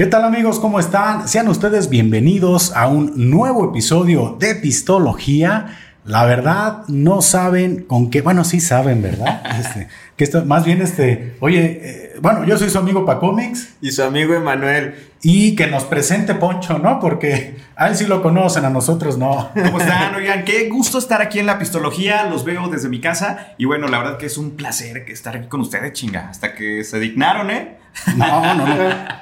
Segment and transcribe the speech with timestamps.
[0.00, 0.58] ¿Qué tal amigos?
[0.60, 1.28] ¿Cómo están?
[1.28, 5.76] Sean ustedes bienvenidos a un nuevo episodio de Pistología.
[6.06, 9.42] La verdad, no saben con qué, bueno, sí saben, ¿verdad?
[9.60, 13.74] Este, que esto, más bien, este, oye, eh, bueno, yo soy su amigo Pacomics.
[13.80, 14.94] Y su amigo Emanuel.
[15.22, 16.98] Y que nos presente Poncho, ¿no?
[17.00, 19.50] Porque a él sí lo conocen, a nosotros no.
[19.54, 20.14] ¿Cómo están?
[20.14, 22.24] Oigan, qué gusto estar aquí en la pistología.
[22.24, 23.54] Los veo desde mi casa.
[23.58, 26.28] Y bueno, la verdad que es un placer estar aquí con ustedes, chinga.
[26.28, 27.78] Hasta que se dignaron, ¿eh?
[28.16, 28.74] No, no, no.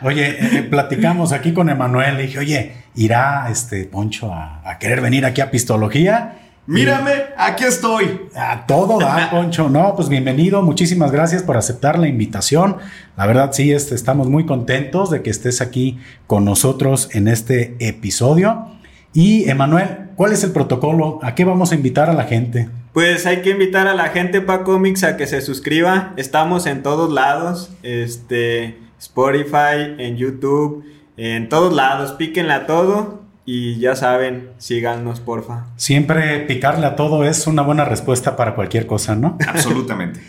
[0.02, 2.16] Oye, eh, platicamos aquí con Emanuel.
[2.16, 6.47] Le dije, oye, ¿irá este Poncho a, a querer venir aquí a Pistología?
[6.68, 8.28] Mírame, aquí estoy.
[8.36, 9.70] A todo da, Poncho.
[9.70, 10.60] No, pues bienvenido.
[10.60, 12.76] Muchísimas gracias por aceptar la invitación.
[13.16, 17.74] La verdad, sí, este, estamos muy contentos de que estés aquí con nosotros en este
[17.80, 18.66] episodio.
[19.14, 21.20] Y, Emanuel, ¿cuál es el protocolo?
[21.22, 22.68] ¿A qué vamos a invitar a la gente?
[22.92, 26.12] Pues hay que invitar a la gente para Comics a que se suscriba.
[26.18, 27.70] Estamos en todos lados.
[27.82, 30.84] Este, Spotify, en YouTube,
[31.16, 32.12] en todos lados.
[32.12, 33.27] Píquenle a todo.
[33.50, 35.68] Y ya saben, síganos, porfa.
[35.76, 39.38] Siempre picarle a todo es una buena respuesta para cualquier cosa, ¿no?
[39.48, 40.20] Absolutamente.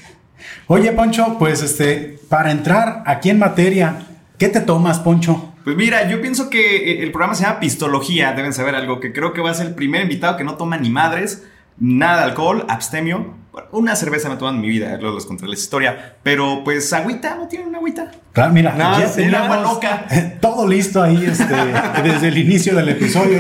[0.68, 5.54] Oye, Poncho, pues este, para entrar aquí en materia, ¿qué te tomas, Poncho?
[5.66, 9.34] Pues mira, yo pienso que el programa se llama Pistología, deben saber algo, que creo
[9.34, 11.44] que va a ser el primer invitado que no toma ni madres,
[11.78, 13.36] nada de alcohol, abstemio.
[13.72, 16.16] Una cerveza me toman en mi vida, luego les contaré la historia.
[16.24, 18.12] Pero pues agüita, ¿no tienen una agüita?
[18.34, 20.06] Claro, mira, No, ya agua loca.
[20.42, 21.56] todo listo ahí este,
[22.04, 23.40] desde el inicio del episodio.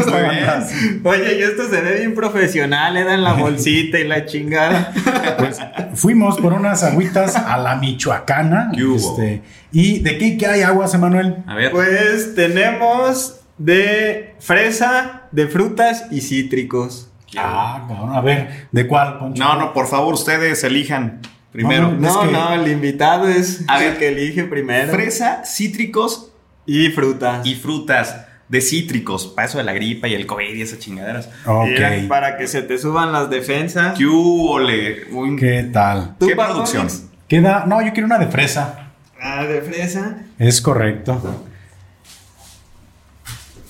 [1.03, 4.91] Oye, y esto se ve bien profesional, le dan la bolsita y la chingada.
[5.37, 5.59] pues,
[5.93, 8.71] fuimos por unas agüitas a la Michoacana.
[8.75, 8.95] ¿Qué hubo?
[8.95, 11.37] este, ¿Y de qué, qué hay aguas, Emanuel?
[11.47, 11.71] A ver.
[11.71, 17.08] Pues tenemos de fresa, de frutas y cítricos.
[17.37, 19.43] Ah, cabrón, a ver, ¿de cuál, Poncho?
[19.43, 21.19] No, no, por favor, ustedes elijan
[21.51, 21.89] primero.
[21.91, 23.99] No, No, Es que- no, el invitado es A el ver.
[23.99, 24.91] que elige primero.
[24.91, 26.31] Fresa, cítricos
[26.65, 27.45] y frutas.
[27.45, 29.27] y frutas de cítricos.
[29.27, 31.29] Para eso de la gripa y el COVID y esas chingaderas.
[31.45, 31.67] Ok.
[31.67, 33.95] Mira, para que se te suban las defensas.
[33.97, 34.07] ¿Qué?
[34.07, 36.15] Un- ¿Qué tal?
[36.19, 36.87] ¿Tú, ¿Qué producción?
[37.27, 38.87] Queda, no, yo quiero una de fresa.
[39.21, 40.17] Ah, de fresa.
[40.39, 41.43] Es correcto.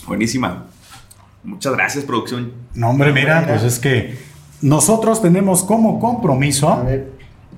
[0.07, 0.65] Buenísima.
[1.43, 2.53] Muchas gracias, producción.
[2.73, 4.17] No, hombre, mira, pues es que
[4.61, 6.85] nosotros tenemos como compromiso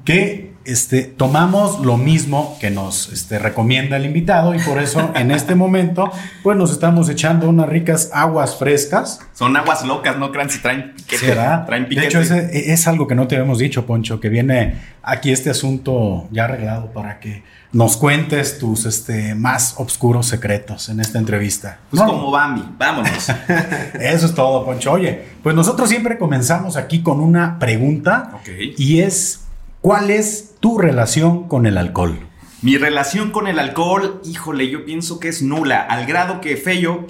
[0.06, 5.32] que este, tomamos lo mismo que nos este, recomienda el invitado y por eso en
[5.32, 6.12] este momento
[6.44, 9.20] pues nos estamos echando unas ricas aguas frescas.
[9.34, 11.26] Son aguas locas, no crean si traen piquete.
[11.26, 11.66] ¿Será?
[11.66, 12.08] Traen De piquete.
[12.08, 16.28] hecho, ese- es algo que no te habíamos dicho, Poncho, que viene aquí este asunto
[16.32, 21.80] ya arreglado para que nos cuentes tus este, más oscuros secretos en esta entrevista.
[21.90, 23.30] Pues No, como Bambi, vámonos.
[24.00, 24.92] Eso es todo, Poncho.
[24.92, 28.50] Oye, pues nosotros siempre comenzamos aquí con una pregunta ok.
[28.78, 29.46] y es,
[29.80, 32.20] ¿cuál es tu relación con el alcohol?
[32.62, 37.06] Mi relación con el alcohol, híjole, yo pienso que es nula, al grado que Fello,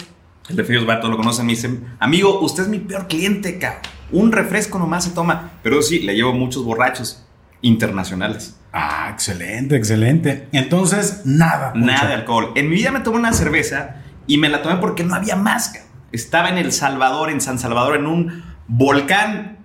[0.48, 3.82] el de Fellos Barto lo conocen, me dice, amigo, usted es mi peor cliente, cabrón.
[4.14, 7.26] Un refresco nomás se toma, pero sí, le llevo muchos borrachos
[7.62, 8.58] internacionales.
[8.74, 10.48] Ah, excelente, excelente.
[10.52, 11.74] Entonces, nada.
[11.74, 11.88] Poncho.
[11.88, 12.52] Nada de alcohol.
[12.56, 15.74] En mi vida me tomé una cerveza y me la tomé porque no había más.
[16.12, 19.60] Estaba en El Salvador, en San Salvador, en un volcán.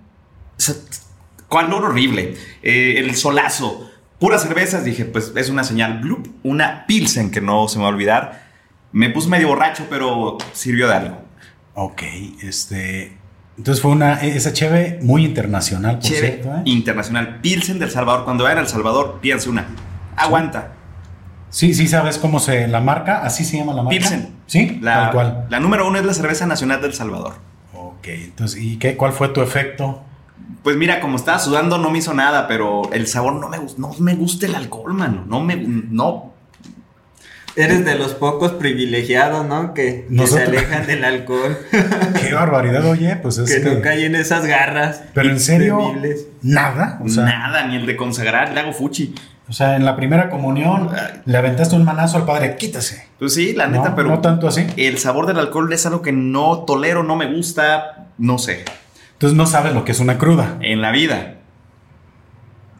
[1.49, 2.35] Calor horrible.
[2.63, 3.89] Eh, el solazo.
[4.19, 4.83] Puras cervezas.
[4.83, 5.99] Dije, pues es una señal.
[5.99, 8.47] Bloop, una Pilsen que no se me va a olvidar.
[8.91, 11.21] Me puse medio borracho, pero sirvió de algo.
[11.75, 12.01] Ok,
[12.41, 13.17] este...
[13.57, 16.49] Entonces fue una, esa cheve muy internacional, por cierto.
[16.55, 16.61] ¿eh?
[16.65, 17.39] internacional.
[17.41, 18.23] Pilsen del Salvador.
[18.23, 19.65] Cuando vayan al Salvador, pídanse una.
[20.15, 20.73] Aguanta.
[21.49, 23.23] Sí, sí, ¿sabes cómo se la marca?
[23.23, 23.97] Así se llama la marca.
[23.97, 24.35] Pilsen.
[24.45, 25.45] Sí, La, tal cual.
[25.49, 27.35] la número uno es la cerveza nacional del Salvador.
[27.73, 30.03] Ok, entonces, ¿y qué, cuál fue tu efecto?
[30.63, 33.81] Pues mira, como estaba sudando no me hizo nada, pero el sabor no me gusta,
[33.81, 35.23] no me gusta el alcohol, mano.
[35.27, 36.33] No me, no.
[37.57, 39.73] Eres de los pocos privilegiados, ¿no?
[39.73, 41.57] Que, que se alejan del alcohol.
[42.21, 43.75] Qué barbaridad, oye, pues es que que...
[43.75, 45.03] no caen esas garras.
[45.13, 46.27] Pero en serio, temibles.
[46.43, 46.99] nada.
[47.03, 49.15] O sea, nada, ni el de consagrar, le hago fuchi.
[49.49, 50.89] o sea, en la primera comunión
[51.25, 53.07] le aventaste un manazo al padre, quítase.
[53.17, 54.67] Pues sí, la No, neta, pero no tanto así.
[54.77, 58.65] el sabor del alcohol es algo que no tolero, no me gusta, no sé,
[59.13, 60.57] Entonces no sabes lo que es una cruda.
[60.61, 61.33] en la vida.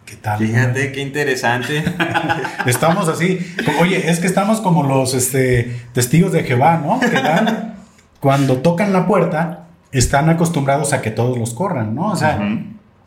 [0.07, 0.39] ¿Qué tal?
[0.39, 1.83] Fíjate qué interesante.
[2.65, 3.39] Estamos así.
[3.81, 6.97] Oye, es que estamos como los este, testigos de Jehová, ¿no?
[7.01, 7.75] Que dan,
[8.21, 12.11] cuando tocan la puerta, están acostumbrados a que todos los corran, ¿no?
[12.11, 12.39] O sea,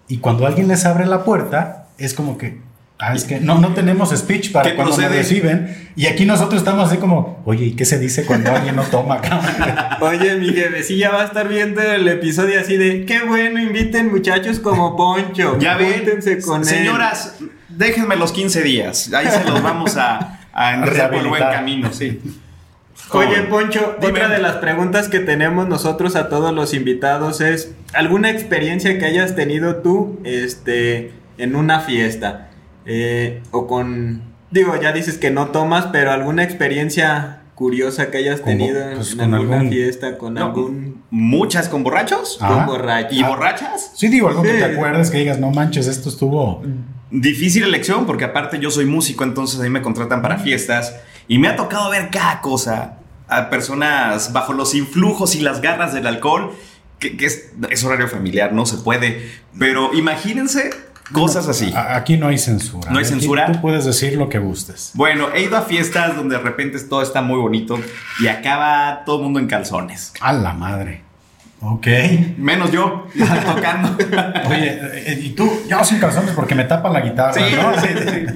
[0.09, 2.61] y cuando alguien les abre la puerta, es como que,
[3.01, 5.19] ah, es que no, no tenemos speech para ¿Qué cuando nos procede?
[5.23, 5.91] reciben.
[5.97, 9.21] Y aquí nosotros estamos así como, oye, ¿y qué se dice cuando alguien no toma?
[10.01, 14.61] Oye, mi jefecilla va a estar viendo el episodio así de qué bueno, inviten muchachos
[14.61, 15.57] como Poncho.
[15.61, 16.67] Ya ven, Júntense con él.
[16.67, 17.37] señoras,
[17.69, 21.93] déjenme los 15 días, ahí se los vamos a, a enderezar por el buen camino,
[21.93, 22.21] sí.
[23.13, 28.31] Oye, Poncho, otra de las preguntas que tenemos nosotros a todos los invitados es alguna
[28.31, 32.50] experiencia que hayas tenido tú este, en una fiesta
[32.87, 38.43] eh, o con, digo, ya dices que no tomas, pero alguna experiencia curiosa que hayas
[38.43, 40.47] tenido pues, en con alguna algún- fiesta con No.
[40.47, 42.39] algún ¿Muchas con borrachos?
[42.41, 42.49] Ah.
[42.49, 43.15] con borracho.
[43.15, 43.93] ¿Y borrachas?
[43.97, 44.59] Sí, digo, algo que Sí.
[44.59, 46.63] te acuerdes que digas, no manches, esto estuvo.
[47.11, 50.95] Difícil elección porque aparte yo soy músico, entonces a mí me contratan para fiestas
[51.29, 52.99] y me ha tocado ver cada cosa
[53.29, 56.53] a personas bajo los influjos y las garras del alcohol,
[57.01, 59.29] que, que es, es horario familiar, no se puede,
[59.59, 60.71] pero imagínense
[61.13, 61.73] cosas así.
[61.77, 62.91] Aquí no hay censura.
[62.91, 63.51] ¿No hay Aquí censura?
[63.53, 64.91] Tú puedes decir lo que gustes.
[64.95, 67.79] Bueno, he ido a fiestas donde de repente todo está muy bonito
[68.21, 70.13] y acaba todo el mundo en calzones.
[70.21, 71.03] A la madre.
[71.63, 71.87] Ok.
[72.39, 73.07] Menos yo,
[73.47, 73.97] tocando.
[74.49, 77.79] Oye, eh, y tú, yo sin calzones porque me tapa la guitarra, Sí, ¿no?
[77.81, 78.27] sí, sí.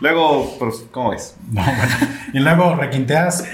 [0.00, 1.36] Luego, pues, ¿cómo es?
[1.52, 1.92] No, bueno.
[2.32, 3.44] Y luego requinteas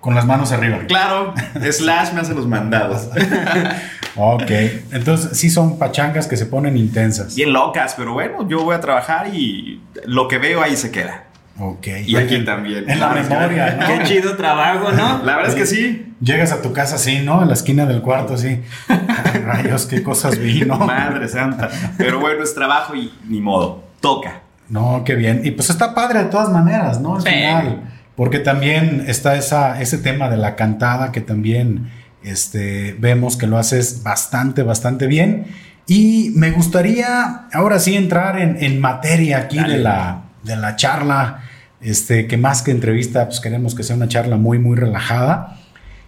[0.00, 0.80] con las manos arriba.
[0.86, 1.32] Claro,
[1.70, 3.08] Slash me hace los mandados.
[4.16, 4.50] Ok.
[4.92, 7.34] Entonces, sí son pachangas que se ponen intensas.
[7.36, 11.24] Bien locas, pero bueno, yo voy a trabajar y lo que veo ahí se queda.
[11.58, 11.86] Ok.
[12.06, 12.88] Y aquí también.
[12.88, 13.86] En la memoria, ¿no?
[13.86, 15.22] Qué chido trabajo, ¿no?
[15.24, 16.12] La verdad es que sí.
[16.20, 17.40] Llegas a tu casa así, ¿no?
[17.42, 18.62] En la esquina del cuarto así.
[18.88, 20.76] Ay, rayos, qué cosas vi, ¿no?
[20.86, 21.68] Madre santa.
[21.96, 23.84] Pero bueno, es trabajo y ni modo.
[24.00, 24.40] Toca.
[24.68, 25.42] No, qué bien.
[25.44, 27.16] Y pues está padre de todas maneras, ¿no?
[27.16, 27.28] Al Sí.
[27.30, 27.82] final.
[28.16, 31.90] Porque también está esa, ese tema de la cantada que también
[32.26, 35.46] este, vemos que lo haces bastante, bastante bien.
[35.86, 39.74] Y me gustaría ahora sí entrar en, en materia aquí Dale.
[39.74, 41.42] de la, de la charla,
[41.80, 45.58] este, que más que entrevista, pues queremos que sea una charla muy, muy relajada.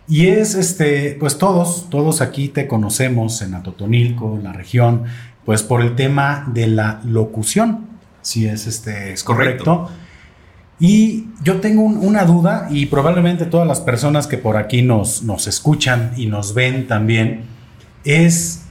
[0.08, 5.04] Y es, este, pues todos, todos aquí te conocemos en Atotonilco, en la región,
[5.44, 7.86] pues por el tema de la locución.
[8.22, 9.88] Si es este, Es correcto.
[10.80, 15.22] Y yo tengo un- una duda y probablemente todas las personas que por aquí nos,
[15.24, 17.42] nos escuchan y nos ven también,
[18.04, 18.62] es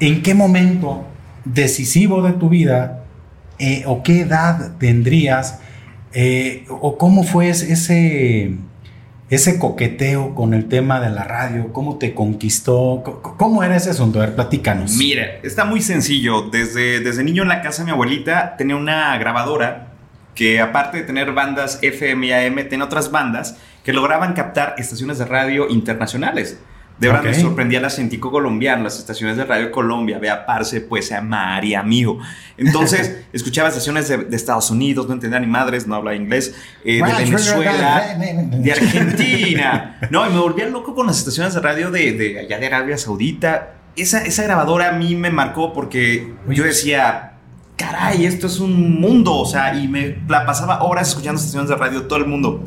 [0.00, 1.04] en qué momento
[1.44, 2.98] decisivo de tu vida
[3.58, 5.60] eh, o qué edad tendrías
[6.14, 7.72] eh, o cómo fue ese-
[9.30, 13.76] ese, coqueteo con el tema de la radio, cómo te conquistó, Co- co- cómo era
[13.76, 14.96] ese asunto, a ver, platícanos.
[14.96, 16.42] Mira, está muy sencillo.
[16.50, 19.91] Desde, desde niño en la casa de mi abuelita tenía una grabadora
[20.34, 25.18] que aparte de tener bandas FM y AM, tenía otras bandas que lograban captar estaciones
[25.18, 26.58] de radio internacionales.
[26.98, 31.10] De verdad me sorprendía el acentico colombiano, las estaciones de Radio Colombia, vea parce, pues
[31.10, 32.20] a María, amigo.
[32.56, 37.02] Entonces, escuchaba estaciones de, de Estados Unidos, no entendía ni madres, no hablaba inglés, eh,
[37.04, 38.16] de Venezuela,
[38.52, 39.98] de Argentina.
[40.10, 42.96] No, y me volvía loco con las estaciones de radio de, de allá de Arabia
[42.96, 43.74] Saudita.
[43.96, 47.31] Esa, esa grabadora a mí me marcó porque yo decía,
[47.76, 51.76] caray, esto es un mundo, o sea, y me la pasaba horas escuchando estaciones de
[51.76, 52.62] radio, todo el mundo.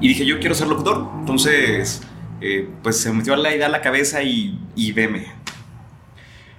[0.00, 1.08] Y dije, yo quiero ser locutor.
[1.20, 2.02] Entonces,
[2.40, 5.26] eh, pues se me metió la idea a la cabeza y, y veme.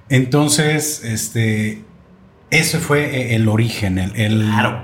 [0.10, 1.84] Entonces, este,
[2.50, 4.82] ese fue eh, el origen, el, el- Claro.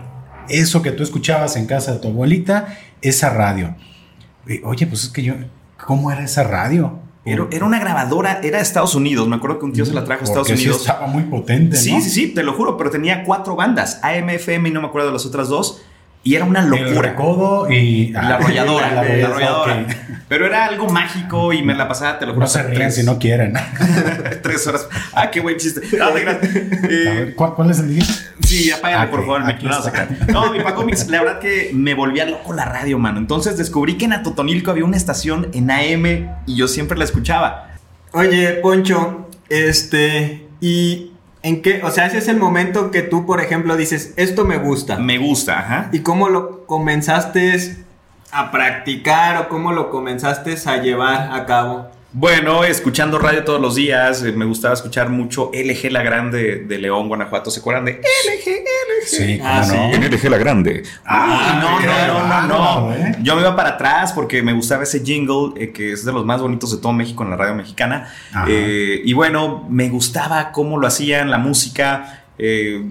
[0.49, 3.75] eso que tú escuchabas en casa de tu abuelita, esa radio.
[4.63, 5.33] Oye, pues es que yo,
[5.85, 6.99] ¿cómo era esa radio?
[7.27, 9.27] Era, era una grabadora, era de Estados Unidos.
[9.27, 10.81] Me acuerdo que un tío se la trajo a Estados Porque sí Unidos.
[10.87, 12.01] estaba muy potente, Sí, ¿no?
[12.01, 15.07] sí, sí, te lo juro, pero tenía cuatro bandas, AM, FM y no me acuerdo
[15.07, 15.81] de las otras dos,
[16.23, 17.01] y era una El locura.
[17.09, 18.09] recodo y...
[18.09, 19.73] La ah, arrolladora, la arrolladora.
[19.73, 19.91] ok.
[20.27, 22.45] Pero era algo mágico y me la pasaba, te lo juro.
[22.45, 23.53] No se tres- si no quieren.
[24.43, 24.87] tres horas.
[25.13, 25.79] Ah, qué buen chiste.
[25.89, 26.11] Creas.
[26.11, 26.43] A Eh,
[26.89, 28.05] ver, ¿cuál, cuál es el día?
[28.41, 29.43] Sí, apágale, Ok, por favor.
[29.43, 29.83] aquí no, está.
[29.83, 30.07] saca.
[30.31, 33.19] no, mi Pacomics, la verdad que me volvía loco la radio, mano.
[33.19, 36.05] Entonces descubrí que en Atotonilco había una estación en AM
[36.45, 37.71] y yo siempre la escuchaba.
[38.13, 41.11] Oye, Poncho, este, ¿y
[41.47, 41.81] en qué?
[41.83, 44.97] O sea, ese es el momento que tú, por ejemplo, dices, esto me gusta.
[44.97, 45.89] Me gusta, ajá.
[45.91, 47.77] ¿Y cómo lo comenzaste
[48.31, 51.89] a practicar o cómo lo comenzaste a llevar a cabo?
[52.13, 56.77] Bueno, escuchando radio todos los días, eh, me gustaba escuchar mucho LG La Grande de
[56.79, 57.51] León, Guanajuato.
[57.51, 59.05] ¿Se acuerdan de LG, LG?
[59.07, 59.91] Sí, Ah, no.
[59.93, 60.09] sí.
[60.09, 60.83] LG La Grande.
[61.05, 62.93] Ah, no, no, no, no, no.
[62.95, 63.15] ¿eh?
[63.21, 66.25] Yo me iba para atrás porque me gustaba ese jingle eh, que es de los
[66.25, 68.07] más bonitos de todo México en la radio mexicana.
[68.47, 72.23] Eh, y bueno, me gustaba cómo lo hacían, la música.
[72.37, 72.83] eh,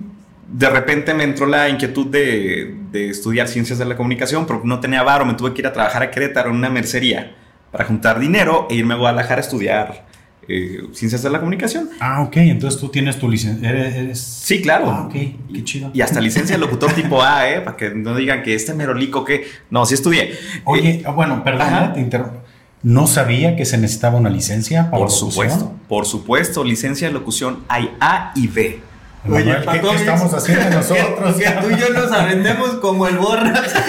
[0.49, 4.79] de repente me entró la inquietud de, de estudiar ciencias de la comunicación, pero no
[4.79, 7.35] tenía varo, me tuve que ir a trabajar a Querétaro en una mercería
[7.77, 10.07] para juntar dinero e irme a Guadalajara a estudiar
[10.49, 11.91] eh, ciencias de la comunicación.
[12.01, 13.69] Ah, ok, entonces tú tienes tu licencia.
[13.69, 14.91] Eres, Sí, claro.
[14.91, 15.13] Ah, ok,
[15.53, 15.91] qué chido.
[15.93, 17.61] Y hasta licencia de locutor tipo A, ¿eh?
[17.61, 19.45] Para que no digan que este merolico que...
[19.69, 20.33] No, sí estudié.
[20.65, 22.41] Oye, Eh, ah, bueno, perdón, eh, te interrumpo.
[22.83, 25.31] No sabía que se necesitaba una licencia para por locución.
[25.33, 28.81] supuesto, por supuesto, licencia de locución hay A y B.
[29.29, 31.37] Oye, ¿qué, Paco, qué estamos haciendo nosotros?
[31.37, 33.75] Que, que tú y yo nos aventemos como el borras.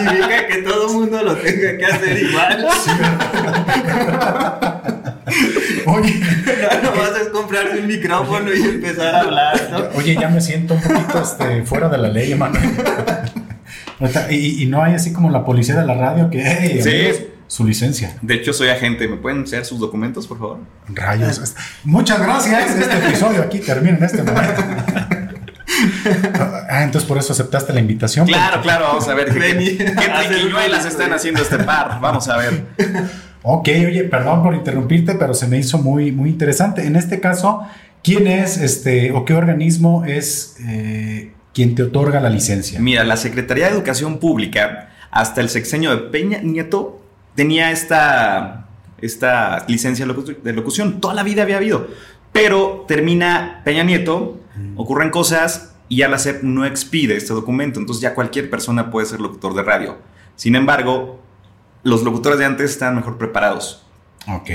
[0.00, 2.66] No significa que todo el mundo lo tenga que hacer igual.
[5.86, 9.98] Oye, No, nomás es comprarse un micrófono y empezar a hablar, ¿no?
[9.98, 12.70] oye, ya me siento un poquito este, fuera de la ley, Emanuel.
[14.30, 16.88] Y, y no hay así como la policía de la radio que, hey, Sí.
[16.90, 18.16] amigos, su licencia.
[18.22, 19.08] De hecho, soy agente.
[19.08, 20.58] ¿Me pueden enseñar sus documentos, por favor?
[20.88, 21.52] Rayos.
[21.82, 22.76] Muchas gracias.
[22.76, 24.62] Este episodio aquí termina en este momento.
[26.68, 28.26] Ah, entonces por eso aceptaste la invitación.
[28.26, 29.32] Claro, claro, vamos a ver.
[29.32, 29.38] ¿Qué,
[30.28, 32.00] triquiñuelas están haciendo este par?
[32.00, 32.64] Vamos a ver.
[33.42, 36.86] Ok, oye, perdón por interrumpirte, pero se me hizo muy, muy interesante.
[36.86, 37.66] En este caso,
[38.02, 42.78] ¿quién es este o qué organismo es eh, quien te otorga la licencia?
[42.78, 46.99] Mira, la Secretaría de Educación Pública, hasta el sexenio de Peña Nieto,
[47.40, 48.66] tenía esta,
[49.00, 51.00] esta licencia de locu- de locución.
[51.00, 51.88] Toda la vida había habido.
[52.32, 54.38] Pero termina Peña Nieto,
[54.76, 57.80] ocurren cosas y ya la SEP no expide este documento.
[57.80, 59.96] Entonces ya cualquier persona puede ser locutor de radio.
[60.36, 61.18] Sin embargo,
[61.82, 63.86] los locutores de antes estaban mejor preparados.
[64.28, 64.50] Ok.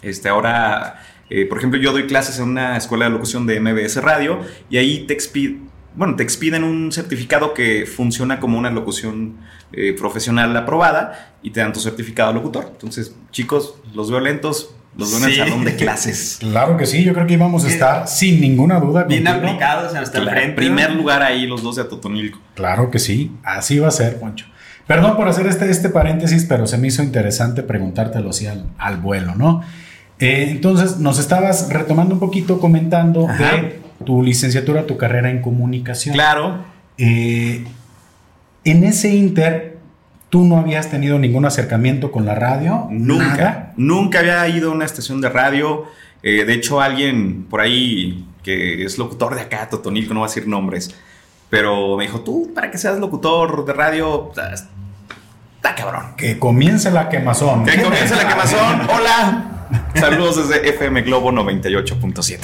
[0.00, 3.96] Este, ahora, eh, por ejemplo, yo doy clases en una escuela de locución de MBS
[4.02, 5.60] Radio y ahí te, expi-
[5.94, 9.36] bueno, te expiden un certificado que funciona como una locución
[9.72, 12.68] eh, profesional aprobada y te dan tu certificado de locutor.
[12.72, 16.38] Entonces, chicos, los veo lentos, los veo en el salón de clases.
[16.40, 19.04] Claro que sí, yo creo que íbamos a estar sin ninguna duda.
[19.04, 19.46] Bien contigo.
[19.46, 22.38] aplicados hasta el Claro, primer lugar ahí los dos de Atotonilco.
[22.54, 24.46] Claro que sí, así va a ser, Poncho.
[24.86, 28.96] Perdón por hacer este, este paréntesis, pero se me hizo interesante preguntártelo así al, al
[28.96, 29.62] vuelo, ¿no?
[30.18, 33.52] Eh, entonces, nos estabas retomando un poquito comentando Ajá.
[33.52, 36.14] de tu licenciatura, tu carrera en comunicación.
[36.14, 36.64] Claro,
[37.02, 37.64] Eh,
[38.64, 39.78] en ese inter,
[40.28, 42.86] ¿tú no habías tenido ningún acercamiento con la radio?
[42.90, 43.72] Nunca, Nada.
[43.76, 45.84] nunca había ido a una estación de radio.
[46.22, 50.30] Eh, de hecho, alguien por ahí que es locutor de acá, Totonilco, no voy a
[50.30, 50.94] decir nombres,
[51.48, 56.14] pero me dijo, tú, para que seas locutor de radio, está, está cabrón.
[56.18, 57.64] Que comience la quemazón.
[57.64, 58.80] Que comience la quemazón.
[58.94, 59.49] Hola.
[59.94, 62.38] Saludos desde FM Globo 98.7.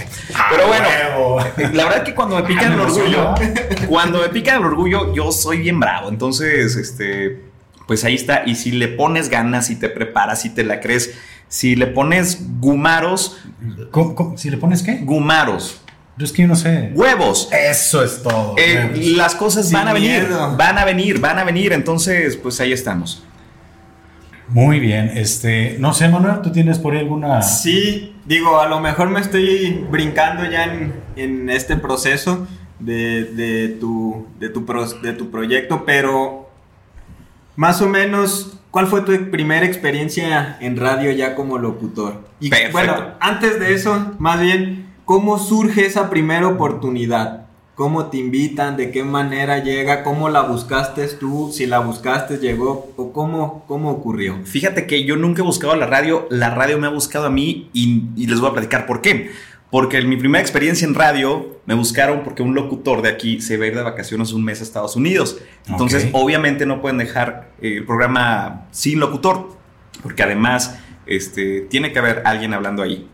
[0.51, 1.41] Pero bueno, Huevo.
[1.75, 3.35] la verdad que cuando me pican el Ah, orgullo,
[3.89, 6.09] cuando me pican el orgullo, yo soy bien bravo.
[6.09, 7.43] Entonces, este,
[7.87, 8.43] pues ahí está.
[8.47, 11.15] Y si le pones ganas, si te preparas, si te la crees,
[11.49, 13.39] si le pones gumaros,
[13.91, 14.39] ¿Cómo- cómo?
[14.39, 14.99] si le pones qué?
[15.03, 15.81] gumaros,
[16.19, 16.91] Yo es que yo no sé.
[16.95, 17.49] huevos.
[17.53, 18.55] Eso es todo.
[18.59, 20.57] eh, las cosas Sin van a venir, miedo.
[20.57, 21.73] van a venir, van a venir.
[21.73, 23.23] Entonces, pues ahí estamos.
[24.49, 27.43] Muy bien, este, no sé, Manuel, ¿tú tienes por ahí alguna?
[27.43, 32.47] Sí, digo, a lo mejor me estoy brincando ya en, en este proceso
[32.79, 36.49] de, de tu, de, tu pro- de tu proyecto, pero
[37.57, 42.29] más o menos, ¿cuál fue tu primera experiencia en radio ya como locutor?
[42.39, 42.73] Y Perfecto.
[42.73, 47.46] bueno, antes de eso, más bien, ¿cómo surge esa primera oportunidad?
[47.77, 48.79] ¿Cómo te invitan?
[48.79, 50.03] ¿De qué manera llega?
[50.03, 51.51] ¿Cómo la buscaste tú?
[51.53, 52.91] Si la buscaste, llegó.
[52.97, 54.41] ¿O cómo, cómo ocurrió?
[54.45, 57.69] Fíjate que yo nunca he buscado la radio, la radio me ha buscado a mí
[57.75, 59.31] y, y les voy a platicar por qué.
[59.71, 63.59] Porque en mi primera experiencia en radio me buscaron porque un locutor de aquí se
[63.59, 65.37] va a ir de vacaciones un mes a Estados Unidos.
[65.69, 69.51] Entonces, obviamente no pueden dejar eh, el programa sin locutor,
[70.03, 73.07] porque además este, tiene que haber alguien hablando ahí.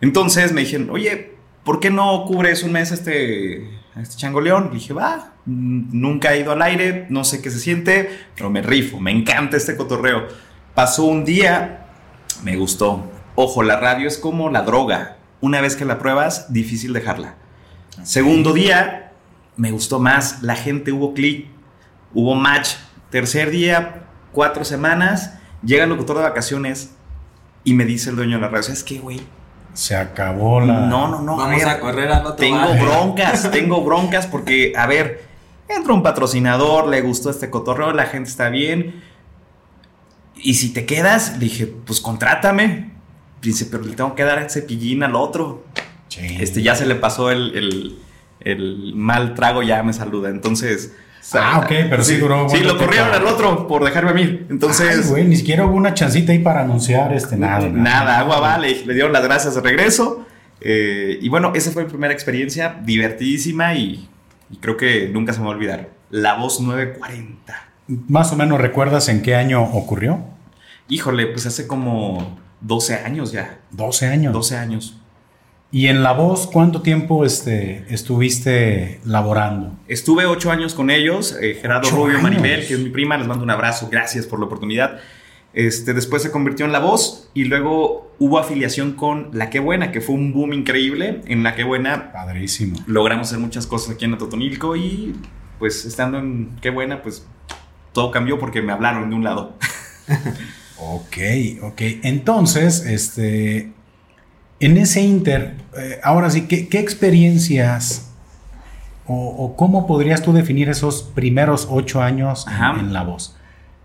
[0.00, 4.68] Entonces me dijeron, oye, ¿por qué no cubres un mes a este, a este changoleón?
[4.68, 8.62] Le dije, va, nunca he ido al aire, no sé qué se siente, pero me
[8.62, 10.28] rifo, me encanta este cotorreo.
[10.74, 11.86] Pasó un día,
[12.42, 13.10] me gustó.
[13.34, 15.16] Ojo, la radio es como la droga.
[15.40, 17.36] Una vez que la pruebas, difícil dejarla.
[18.02, 19.12] Segundo día,
[19.56, 20.42] me gustó más.
[20.42, 21.48] La gente hubo clic,
[22.14, 22.70] hubo match.
[23.10, 26.94] Tercer día, cuatro semanas, llega el locutor de vacaciones
[27.64, 29.20] y me dice el dueño de la radio, ¿sabes qué, güey?
[29.74, 30.80] Se acabó la.
[30.86, 31.36] No, no, no.
[31.36, 32.84] Vamos ver, a correr al otro Tengo barrio.
[32.84, 35.24] broncas, tengo broncas porque, a ver,
[35.68, 39.02] entra un patrocinador, le gustó este cotorreo, la gente está bien.
[40.36, 42.92] Y si te quedas, dije, pues contrátame.
[43.42, 45.64] Dice, pero le tengo que dar el cepillín al otro.
[46.08, 46.38] Sí.
[46.40, 47.98] Este, ya se le pasó el, el-
[48.40, 50.28] el mal trago, ya me saluda.
[50.30, 50.94] Entonces.
[51.34, 54.46] Ah, ok, pero sí duró Sí, lo corrieron al otro por dejarme a mí.
[54.48, 55.04] Entonces.
[55.04, 57.68] Ay, güey, ni siquiera hubo una chancita ahí para anunciar este nada.
[57.68, 58.84] Nada, agua vale.
[58.86, 60.26] Le dieron las gracias de regreso.
[60.60, 64.08] Eh, y bueno, esa fue mi primera experiencia, divertidísima y,
[64.50, 65.90] y creo que nunca se me va a olvidar.
[66.10, 67.68] La voz 940.
[68.08, 70.20] Más o menos recuerdas en qué año ocurrió?
[70.88, 73.60] Híjole, pues hace como 12 años ya.
[73.70, 74.32] 12 años.
[74.32, 74.98] 12 años.
[75.70, 79.76] ¿Y en La Voz cuánto tiempo este, estuviste laborando?
[79.86, 81.36] Estuve 8 años con ellos.
[81.42, 82.22] eh, Gerardo Ocho Rubio, años.
[82.22, 83.88] Maribel, que es mi prima, les mando un abrazo.
[83.90, 84.98] Gracias por la oportunidad.
[85.52, 89.92] Este, después se convirtió en La Voz y luego hubo afiliación con La Qué Buena,
[89.92, 91.20] que fue un boom increíble.
[91.26, 92.78] En La Qué Buena Padrísimo.
[92.86, 95.16] logramos hacer muchas cosas aquí en Atotonilco y
[95.58, 97.26] pues estando en Qué Buena, pues
[97.92, 99.54] todo cambió porque me hablaron de un lado.
[100.80, 101.16] Ok,
[101.62, 101.80] ok.
[102.04, 103.72] Entonces, este,
[104.60, 108.10] en ese inter, eh, ahora sí, ¿qué, qué experiencias
[109.06, 112.46] o, o cómo podrías tú definir esos primeros ocho años
[112.80, 113.36] en la voz?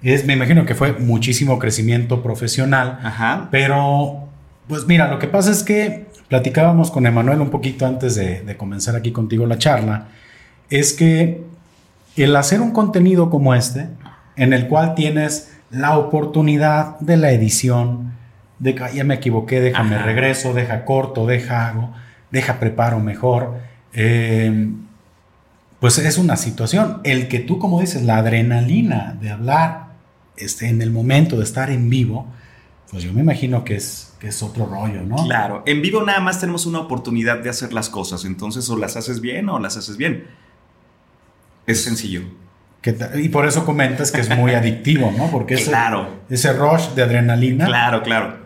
[0.02, 3.48] Es, me imagino que fue muchísimo crecimiento profesional, Ajá.
[3.52, 4.28] pero
[4.68, 8.58] pues mira, lo que pasa es que platicábamos con Emanuel un poquito antes de, de
[8.58, 10.08] comenzar aquí contigo la charla,
[10.70, 11.44] es que
[12.16, 13.88] el hacer un contenido como este,
[14.36, 18.14] en el cual tienes la oportunidad de la edición,
[18.64, 20.06] de que "Ay, ya me equivoqué, déjame Ajá.
[20.06, 21.94] regreso, deja corto, deja hago,
[22.32, 23.60] deja preparo mejor.
[23.94, 24.70] eh,
[25.80, 27.02] pues es una situación.
[27.04, 29.88] El que tú, como dices, la adrenalina de hablar
[30.38, 32.26] este, en el momento de estar en vivo,
[32.90, 35.18] pues yo me imagino que es, que es otro rollo, ¿no?
[35.26, 38.96] Claro, en vivo nada más tenemos una oportunidad de hacer las cosas, entonces o las
[38.96, 40.24] haces bien o las haces bien.
[41.68, 42.22] Es sencillo.
[42.82, 45.28] Que y por eso comentas que es muy adictivo, ¿no?
[45.32, 46.08] Porque ese, Claro.
[46.30, 47.66] ese rush de adrenalina.
[47.66, 48.38] Claro, claro.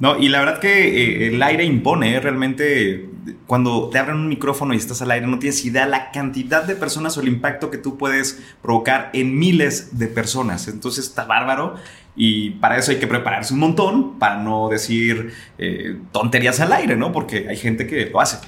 [0.00, 2.20] No, y la verdad que eh, el aire impone, ¿eh?
[2.20, 3.06] realmente
[3.46, 6.74] cuando te abren un micrófono y estás al aire no tienes idea la cantidad de
[6.74, 10.68] personas o el impacto que tú puedes provocar en miles de personas.
[10.68, 11.74] Entonces está bárbaro
[12.16, 16.96] y para eso hay que prepararse un montón para no decir eh, tonterías al aire,
[16.96, 17.12] ¿no?
[17.12, 18.38] Porque hay gente que lo hace.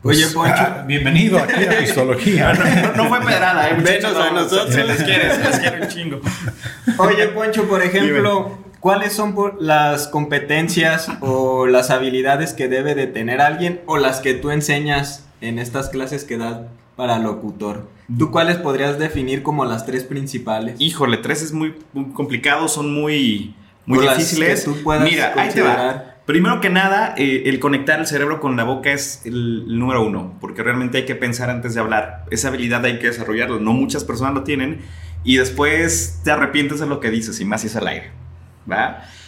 [0.00, 0.54] Pues, Oye, Poncho.
[0.56, 2.54] ah, bienvenido aquí a Pistología.
[2.54, 3.74] No, no fue pedrada, ¿eh?
[3.74, 4.16] muchachos?
[4.16, 4.74] A nosotros.
[4.74, 6.20] Se les quiere, se les quiere un chingo.
[6.98, 13.06] Oye, Poncho, por ejemplo, ¿cuáles son por- las competencias o las habilidades que debe de
[13.06, 16.58] tener alguien o las que tú enseñas en estas clases que das
[16.96, 17.88] para locutor?
[18.18, 20.74] ¿Tú cuáles podrías definir como las tres principales?
[20.80, 23.54] Híjole, tres es muy, muy complicado, son muy,
[23.86, 24.64] muy O las difíciles.
[24.64, 26.08] que tú puedas Mira, ahí te va.
[26.26, 30.04] Primero que nada, eh, el conectar el cerebro con la boca es el, el número
[30.04, 32.24] uno, porque realmente hay que pensar antes de hablar.
[32.30, 34.80] Esa habilidad hay que desarrollarla, no muchas personas lo tienen,
[35.24, 38.10] y después te arrepientes de lo que dices, y más si es al aire.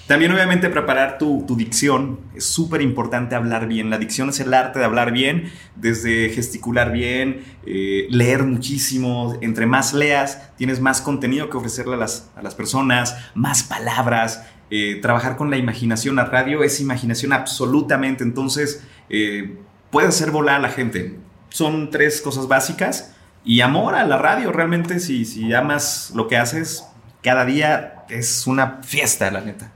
[0.07, 3.88] También obviamente preparar tu, tu dicción, es súper importante hablar bien.
[3.88, 9.37] La dicción es el arte de hablar bien, desde gesticular bien, eh, leer muchísimo.
[9.40, 14.42] Entre más leas, tienes más contenido que ofrecerle a las, a las personas, más palabras.
[14.70, 16.16] eh, trabajar con la imaginación.
[16.16, 19.59] La radio es imaginación absolutamente, entonces eh,
[19.90, 21.18] puede hacer volar a la gente.
[21.51, 23.14] Son tres cosas básicas.
[23.44, 26.87] Y amor a la radio, realmente si, si amas lo que haces,
[27.24, 29.72] cada día es una fiesta, la neta.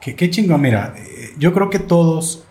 [0.00, 2.44] Qué, qué chingón, mira, eh, yo creo que todos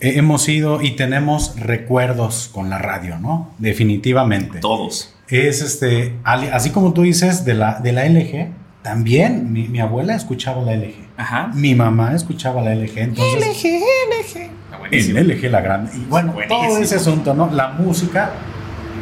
[0.00, 3.50] hemos ido y tenemos recuerdos con la radio, ¿no?
[3.58, 4.60] Definitivamente.
[4.60, 5.14] Todos.
[5.28, 8.48] Es este, así como tú dices de la, de la LG,
[8.82, 10.94] también mi, mi abuela escuchaba la LG.
[11.16, 11.50] Ajá.
[11.54, 13.64] Mi mamá escuchaba la LG, entonces.
[13.64, 15.18] Está buenísimo.
[15.18, 15.92] En LG la grande.
[15.96, 16.62] Y bueno, Buenísimo.
[16.66, 17.50] todo ese asunto, ¿no?
[17.50, 18.32] La música,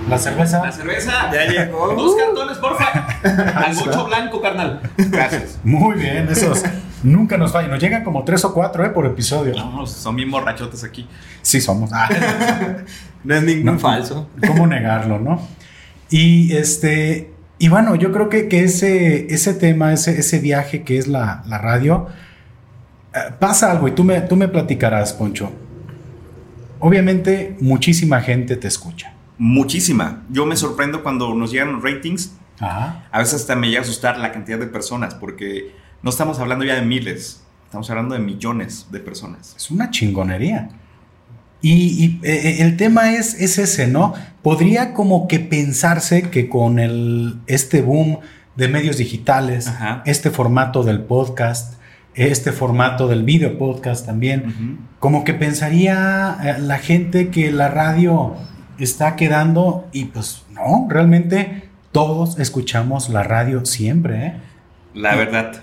[0.08, 0.62] la cerveza.
[0.64, 1.12] La cerveza.
[1.32, 1.94] Ya llegó.
[1.94, 2.86] Dos cartones, porfa.
[3.66, 4.80] Al mucho blanco, carnal.
[4.96, 5.58] Gracias.
[5.64, 6.62] Muy bien, esos
[7.02, 7.70] nunca nos fallan.
[7.70, 8.90] Nos llegan como tres o cuatro ¿eh?
[8.90, 9.54] por episodio.
[9.54, 11.06] No, son bien borrachotes aquí.
[11.42, 11.90] Sí, somos.
[11.92, 12.08] Ah,
[13.24, 13.78] No es ningún No.
[13.78, 14.28] falso.
[14.46, 15.40] ¿Cómo negarlo, no?
[16.10, 17.32] Y este.
[17.58, 21.42] Y bueno, yo creo que, que ese, ese tema, ese, ese viaje que es la,
[21.46, 22.06] la radio,
[23.12, 25.50] eh, pasa algo y tú me, tú me platicarás, Poncho.
[26.78, 29.12] Obviamente, muchísima gente te escucha.
[29.38, 30.24] Muchísima.
[30.30, 32.32] Yo me sorprendo cuando nos llegan los ratings.
[32.60, 33.06] Ajá.
[33.10, 35.72] A veces hasta me llega a asustar la cantidad de personas porque
[36.02, 37.42] no estamos hablando ya de miles.
[37.64, 39.54] Estamos hablando de millones de personas.
[39.56, 40.70] Es una chingonería.
[41.60, 41.72] Y,
[42.04, 44.14] y, eh, el tema es, es ese, ¿no?
[44.42, 48.20] Podría como que pensarse que con el, este boom
[48.56, 50.02] de medios digitales, Ajá.
[50.06, 51.74] este formato del podcast,
[52.14, 58.34] este formato del video podcast también, como que pensaría eh, la gente que la radio
[58.84, 64.34] está quedando y pues no, realmente todos escuchamos la radio siempre, ¿eh?
[64.94, 65.62] La verdad.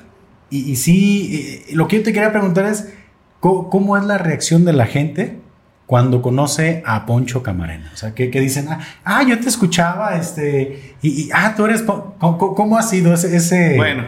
[0.50, 2.94] Y, y sí, eh, lo que yo te quería preguntar es,
[3.40, 5.40] ¿cómo, cómo es la reacción de la gente
[5.86, 7.92] cuando conoce a Poncho Camarena?
[7.94, 11.82] O sea, que, que dicen, ah, ah, yo te escuchaba, este, y, ah, tú eres,
[11.84, 13.36] ¿cómo, cómo ha sido ese?
[13.36, 14.04] ese- Bueno,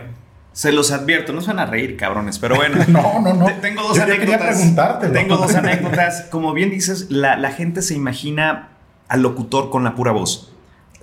[0.54, 2.78] se los advierto, no se van a reír, cabrones, pero bueno.
[2.88, 3.46] No, no, no.
[3.46, 5.12] Te- Tengo dos Yo ya quería anécdotas.
[5.13, 6.22] Tengo dos anécdotas.
[6.32, 8.70] Como bien dices, la, la gente se imagina
[9.10, 10.54] al locutor con la pura voz.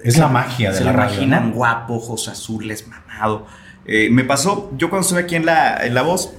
[0.02, 1.14] Es la magia de se la lo radio.
[1.14, 1.54] imaginan ¿no?
[1.54, 3.46] guapo, ojos azules, mamado.
[3.86, 6.34] Eh, me pasó, yo cuando estuve aquí en la, en la voz,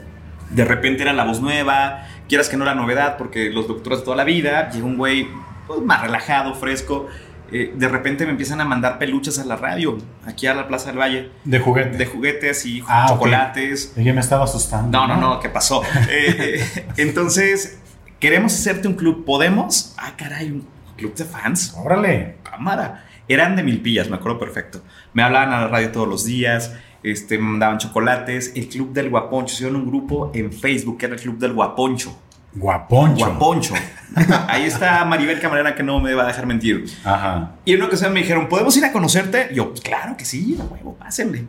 [0.51, 4.05] de repente era la voz nueva, quieras que no era novedad, porque los locutores de
[4.05, 5.27] toda la vida, llega un güey
[5.67, 7.07] pues, más relajado, fresco,
[7.51, 10.87] eh, de repente me empiezan a mandar peluches a la radio, aquí a la Plaza
[10.89, 11.31] del Valle.
[11.43, 11.97] De juguete.
[11.97, 13.93] De juguetes y Ah, chocolates.
[13.95, 14.95] Yo me estaba asustando.
[14.95, 15.81] No, no, no, ¿qué pasó?
[16.09, 16.63] Eh,
[16.97, 17.79] entonces,
[18.19, 19.25] queremos hacerte un club.
[19.25, 19.93] ¿Podemos?
[19.97, 20.61] Ah, caray,
[20.95, 21.75] club de fans.
[21.77, 22.37] Órale.
[22.43, 23.05] Cámara.
[23.27, 24.81] Eran de milpillas, me acuerdo perfecto.
[25.13, 28.51] Me hablaban a la radio todos los días, este, me mandaban chocolates.
[28.55, 32.15] El Club del Guaponcho, hicieron un grupo en Facebook que era el Club del Guaponcho.
[32.53, 33.25] Guaponcho.
[33.25, 33.73] Guaponcho.
[34.47, 36.85] Ahí está Maribel Camarera que no me va a dejar mentir.
[37.03, 37.55] Ajá.
[37.65, 39.49] Y en una ocasión me dijeron, ¿podemos ir a conocerte?
[39.51, 41.45] Y yo, pues claro que sí, huevo, pásenle.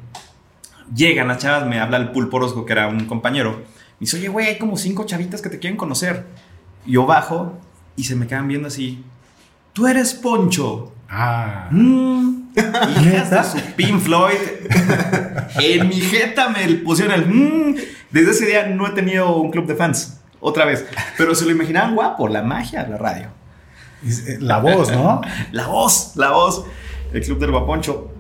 [0.95, 3.53] Llegan las chavas, me habla el pulpo Orozco, que era un compañero.
[3.53, 3.65] Me
[4.01, 6.27] dice, oye, güey, hay como cinco chavitas que te quieren conocer.
[6.87, 7.59] Yo bajo
[7.97, 9.05] y se me quedan viendo así.
[9.77, 10.95] Tú eres Poncho.
[11.07, 11.69] Ah.
[11.71, 12.49] Mm.
[12.57, 13.45] Hijas de ¿Neta?
[13.45, 14.39] su Pink Floyd.
[15.61, 17.27] en mi jeta me pusieron el.
[17.27, 17.77] mm.
[18.11, 20.19] Desde ese día no he tenido un club de fans.
[20.41, 20.87] Otra vez.
[21.19, 23.27] Pero se lo imaginaban guapo, la magia de la radio.
[24.03, 25.21] Es- La voz, ¿no?
[25.53, 26.65] La voz, la voz.
[27.13, 28.11] El club del guaponcho.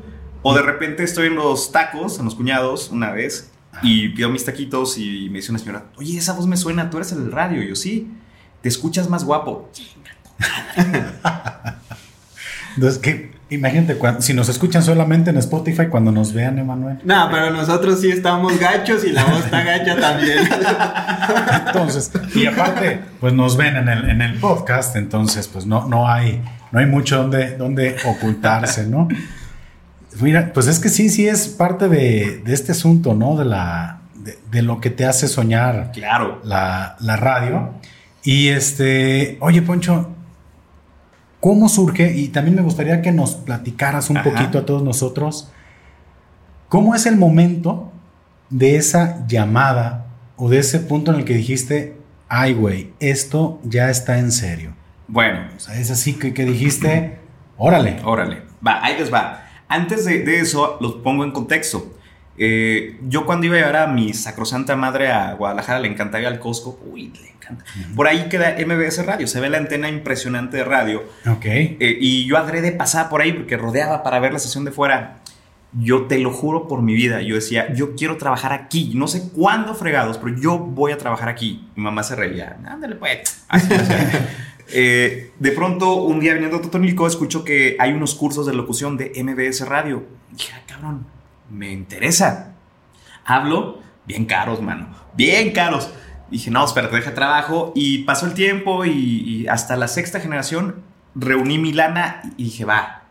[0.42, 3.50] O de repente estoy en los tacos, en los cuñados, una vez,
[3.82, 6.98] y pido mis taquitos y me dice una señora, oye, esa voz me suena, tú
[6.98, 7.62] eres el radio.
[7.62, 8.12] Y yo, sí,
[8.60, 9.70] te escuchas más guapo.
[12.76, 13.36] Entonces, ¿qué?
[13.48, 16.98] Imagínate, cuan- si nos escuchan solamente en Spotify, cuando nos vean, Emanuel.
[17.04, 20.38] No, pero nosotros sí estamos gachos y la voz está gacha también.
[21.66, 26.08] Entonces, y aparte, pues nos ven en el, en el podcast, entonces, pues no, no
[26.08, 29.06] hay, no hay mucho donde, donde ocultarse, ¿no?
[30.20, 33.36] Mira, pues es que sí, sí es parte de, de este asunto, ¿no?
[33.36, 36.40] De la, de, de lo que te hace soñar Claro.
[36.44, 37.74] la, la radio.
[38.24, 40.15] Y este, oye, Poncho,
[41.46, 42.12] ¿cómo surge?
[42.12, 44.28] Y también me gustaría que nos platicaras un Ajá.
[44.28, 45.48] poquito a todos nosotros,
[46.68, 47.92] ¿cómo es el momento
[48.50, 53.90] de esa llamada o de ese punto en el que dijiste, ay, güey, esto ya
[53.90, 54.74] está en serio?
[55.06, 57.20] Bueno, O sea, es así que, que dijiste,
[57.56, 58.00] órale.
[58.04, 59.44] Órale, va, ahí les va.
[59.68, 61.95] Antes de, de eso, los pongo en contexto.
[62.38, 66.38] Eh, yo cuando iba a llevar a mi sacrosanta madre a Guadalajara, le encantaría al
[66.38, 66.78] Costco.
[66.90, 67.64] Uy, le encanta.
[67.94, 71.04] Por ahí queda MBS Radio, se ve la antena impresionante de radio.
[71.26, 71.44] Ok.
[71.46, 75.18] Eh, y yo adrede pasaba por ahí porque rodeaba para ver la sesión de fuera.
[75.72, 78.92] Yo te lo juro por mi vida, yo decía, yo quiero trabajar aquí.
[78.94, 81.68] No sé cuándo fregados, pero yo voy a trabajar aquí.
[81.74, 83.46] Mi mamá se reía, ándale pues.
[84.68, 88.96] Eh, de pronto, un día viniendo a Totonilco, escucho que hay unos cursos de locución
[88.96, 90.04] de MBS Radio.
[90.32, 91.06] Dije, ah, cabrón,
[91.50, 92.54] me interesa.
[93.24, 95.90] Hablo, bien caros, mano, bien caros.
[96.30, 97.72] Dije, no, espérate, deja trabajo.
[97.74, 100.82] Y pasó el tiempo y, y hasta la sexta generación
[101.14, 103.04] reuní mi lana y dije, va,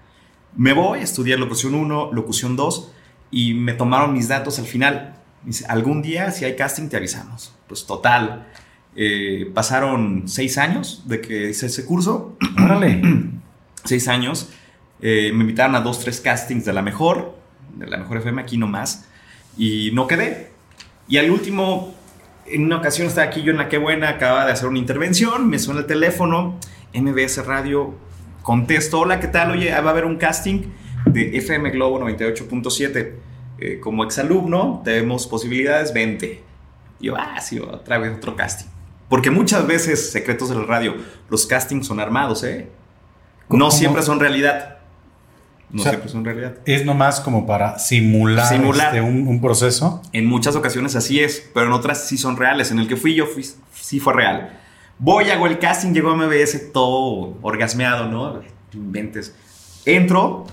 [0.56, 2.92] me voy, estudié locución 1, locución 2
[3.32, 5.16] y me tomaron mis datos al final.
[5.44, 7.54] Dice, algún día, si hay casting, te avisamos.
[7.68, 8.48] Pues total,
[8.96, 13.02] eh, pasaron seis años de que hice ese curso, Órale.
[13.84, 14.50] seis años.
[15.02, 17.38] Eh, me invitaron a dos, tres castings de la mejor,
[17.76, 19.06] de la mejor FM, aquí nomás,
[19.58, 20.52] y no quedé.
[21.08, 21.94] Y al último,
[22.46, 25.50] en una ocasión estaba aquí yo en la que buena, acababa de hacer una intervención,
[25.50, 26.60] me suena el teléfono,
[26.94, 27.96] MBS Radio,
[28.42, 29.52] contesto, hola, ¿qué tal?
[29.52, 30.64] Oye, va a haber un casting
[31.06, 33.14] de FM Globo 98.7.
[33.58, 36.44] Eh, como exalumno, tenemos posibilidades, 20.
[37.00, 38.68] Y yo, ah, sí, otra vez otro casting.
[39.10, 40.96] Porque muchas veces, secretos de la radio,
[41.30, 42.68] los castings son armados, ¿eh?
[43.48, 43.66] ¿Cómo?
[43.66, 44.75] No siempre son realidad.
[45.72, 46.56] No O sea, siempre son realidad.
[46.66, 48.88] Es nomás como para simular, Simular.
[48.96, 50.02] este, un, un proceso.
[50.14, 52.72] En muchas ocasiones así es, pero en otras sí son reales.
[52.72, 54.60] En el que fui yo, fui, sí fue real.
[55.00, 58.42] Voy, hago el casting, llego a MBS todo orgasmeado, ¿no?
[58.74, 59.34] Inventes.
[59.86, 60.46] Entro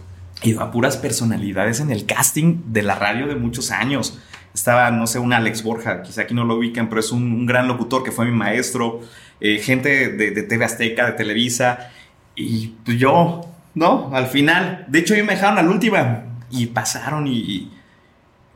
[0.43, 4.19] y a puras personalidades en el casting de la radio de muchos años.
[4.55, 7.47] Estaba, no sé, un Alex Borja, quizá aquí no lo ubican, pero es un, un
[7.47, 9.01] gran locutor que fue mi maestro.
[9.41, 11.91] eh, gente de, de TV Azteca, de Televisa.
[12.35, 13.43] Y pues yo,
[13.75, 14.11] ¿no?
[14.15, 14.85] Al final.
[14.89, 16.25] De hecho, ellos me dejaron a la última.
[16.51, 17.73] Y pasaron y, y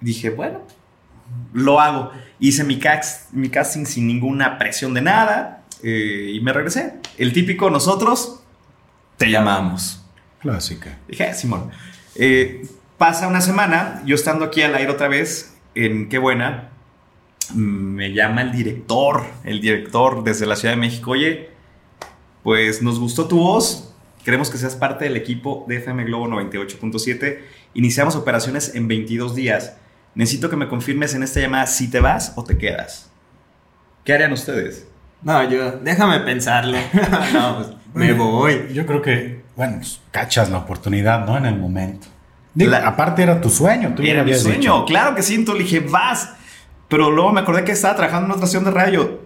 [0.01, 0.61] dije, bueno,
[1.53, 2.13] lo hago.
[2.39, 6.95] Hice mi, cax- mi casting sin ninguna presión de nada eh, y me regresé.
[7.17, 8.43] El típico nosotros,
[9.17, 10.05] te llamamos.
[10.41, 10.99] Clásica.
[11.09, 11.71] Dije, "Ah, Simón.
[12.15, 12.67] Eh,
[12.99, 16.71] pasa una semana, yo estando aquí al aire otra vez, en Qué Buena,
[17.55, 21.51] me llama el director, el director desde la Ciudad de México, oye,
[22.43, 23.86] pues nos gustó tu voz,
[24.27, 27.39] queremos que seas parte del equipo de FM Globo 98.7,
[27.75, 29.77] iniciamos operaciones en 22 días,
[30.17, 33.09] necesito que me confirmes en esta llamada si te vas o te quedas.
[34.05, 34.89] ¿Qué harían ustedes?
[35.23, 36.77] No, yo, déjame pensarlo.
[37.33, 38.67] no, pues, me voy.
[38.73, 41.37] Yo creo que, bueno, pues, cachas la oportunidad, ¿no?
[41.39, 42.09] En el momento.
[42.53, 44.85] Digo, La- aparte era tu sueño, tú Era mi sueño, dicho.
[44.87, 45.37] claro que sí.
[45.37, 46.31] Entonces le dije, vas.
[46.89, 49.21] Pero luego me acordé que estaba trabajando en otra estación de radio.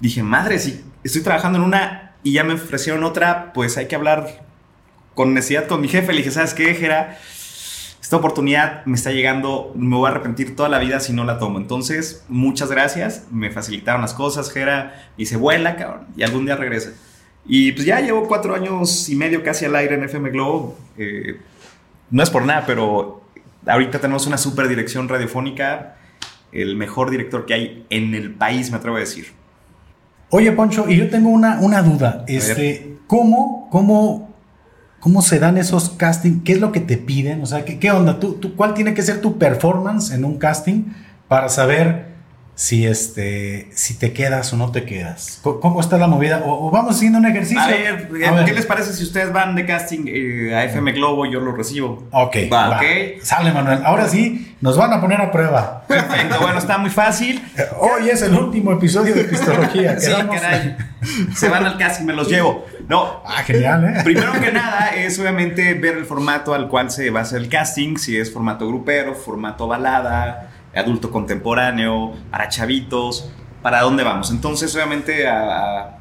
[0.00, 3.96] Dije, madre, si estoy trabajando en una y ya me ofrecieron otra, pues hay que
[3.96, 4.44] hablar
[5.14, 7.18] con necesidad con mi jefe, le dije, ¿sabes qué, Jera?
[8.00, 11.38] Esta oportunidad me está llegando, me voy a arrepentir toda la vida si no la
[11.38, 11.58] tomo.
[11.58, 16.56] Entonces, muchas gracias, me facilitaron las cosas, Jera, y se vuela, cabrón, y algún día
[16.56, 16.92] regresa.
[17.44, 20.78] Y pues ya llevo cuatro años y medio casi al aire en FM Globo.
[20.96, 21.40] Eh,
[22.10, 23.22] no es por nada, pero
[23.66, 25.96] ahorita tenemos una super dirección radiofónica,
[26.52, 29.37] el mejor director que hay en el país, me atrevo a decir.
[30.30, 32.24] Oye, Poncho, y yo tengo una, una duda.
[32.26, 34.28] Este, ¿cómo, cómo,
[35.00, 36.42] ¿Cómo se dan esos castings?
[36.44, 37.42] ¿Qué es lo que te piden?
[37.42, 38.18] O sea, ¿qué, qué onda?
[38.18, 40.92] ¿Tú, tú, cuál tiene que ser tu performance en un casting
[41.28, 42.07] para saber
[42.60, 45.38] si, este, si te quedas o no te quedas?
[45.42, 46.42] ¿Cómo está la movida?
[46.44, 47.60] ¿O, o vamos haciendo un ejercicio?
[47.62, 48.44] A ver, A ver.
[48.46, 51.24] ¿qué les parece si ustedes van de casting eh, a FM Globo?
[51.24, 52.02] Yo lo recibo.
[52.10, 52.76] Ok, Va, va.
[52.78, 53.22] ok.
[53.22, 53.82] Sale, Manuel.
[53.84, 55.84] Ahora sí, nos van a poner a prueba.
[55.86, 57.40] Perfecto, bueno, está muy fácil.
[57.78, 60.00] Hoy es el último episodio de Pistología.
[60.00, 60.76] Sí, caray.
[61.36, 62.66] Se van al casting, me los llevo.
[62.88, 64.00] No, Ah, genial, ¿eh?
[64.02, 67.48] Primero que nada es obviamente ver el formato al cual se va a hacer el
[67.48, 73.30] casting, si es formato grupero, formato balada, adulto contemporáneo, para chavitos,
[73.62, 74.30] para dónde vamos.
[74.30, 75.98] Entonces obviamente a, a-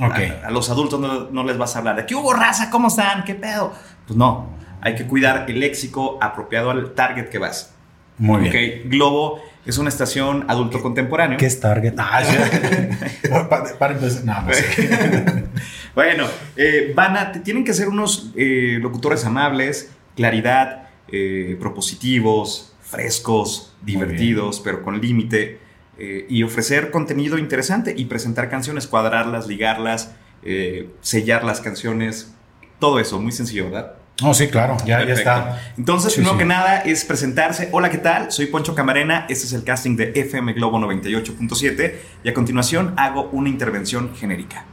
[0.00, 0.14] Ok.
[0.44, 2.68] a- a los adultos no, no les vas a hablar de ¿qué hubo raza?
[2.70, 3.24] ¿Cómo están?
[3.24, 3.72] ¿Qué pedo?
[4.06, 4.50] Pues no,
[4.80, 7.72] hay que cuidar el léxico apropiado al target que vas.
[8.18, 8.88] Muy bien.
[8.88, 11.36] Globo es una estación adulto contemporáneo.
[11.38, 11.94] ¿Qué es Target?
[11.98, 13.28] Ah, sí.
[13.28, 14.24] Pa- para empezar.
[14.24, 15.44] No, no sé.
[15.94, 16.24] Bueno,
[16.56, 24.60] eh, van a, tienen que ser unos eh, locutores amables, claridad, eh, propositivos, frescos, divertidos,
[24.60, 25.58] pero con límite,
[25.98, 32.34] eh, y ofrecer contenido interesante y presentar canciones, cuadrarlas, ligarlas, eh, sellar las canciones,
[32.78, 33.96] todo eso, muy sencillo, ¿verdad?
[34.22, 35.60] No, sí, claro, ya, ya está.
[35.76, 36.38] Entonces, Sí, primero sí.
[36.38, 37.68] que nada es presentarse.
[37.70, 38.32] Hola, ¿qué tal?
[38.32, 39.26] Soy Poncho Camarena.
[39.28, 44.64] Este es el casting de FM Globo 98.7 y a continuación hago una intervención genérica.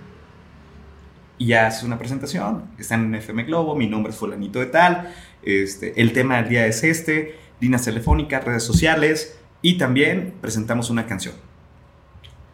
[1.37, 2.63] Y ya haces una presentación.
[2.79, 5.13] Están en FM Globo, mi nombre es fulanito de tal.
[5.41, 11.05] Este, el tema del día es este, líneas telefónicas, redes sociales y también presentamos una
[11.07, 11.33] canción.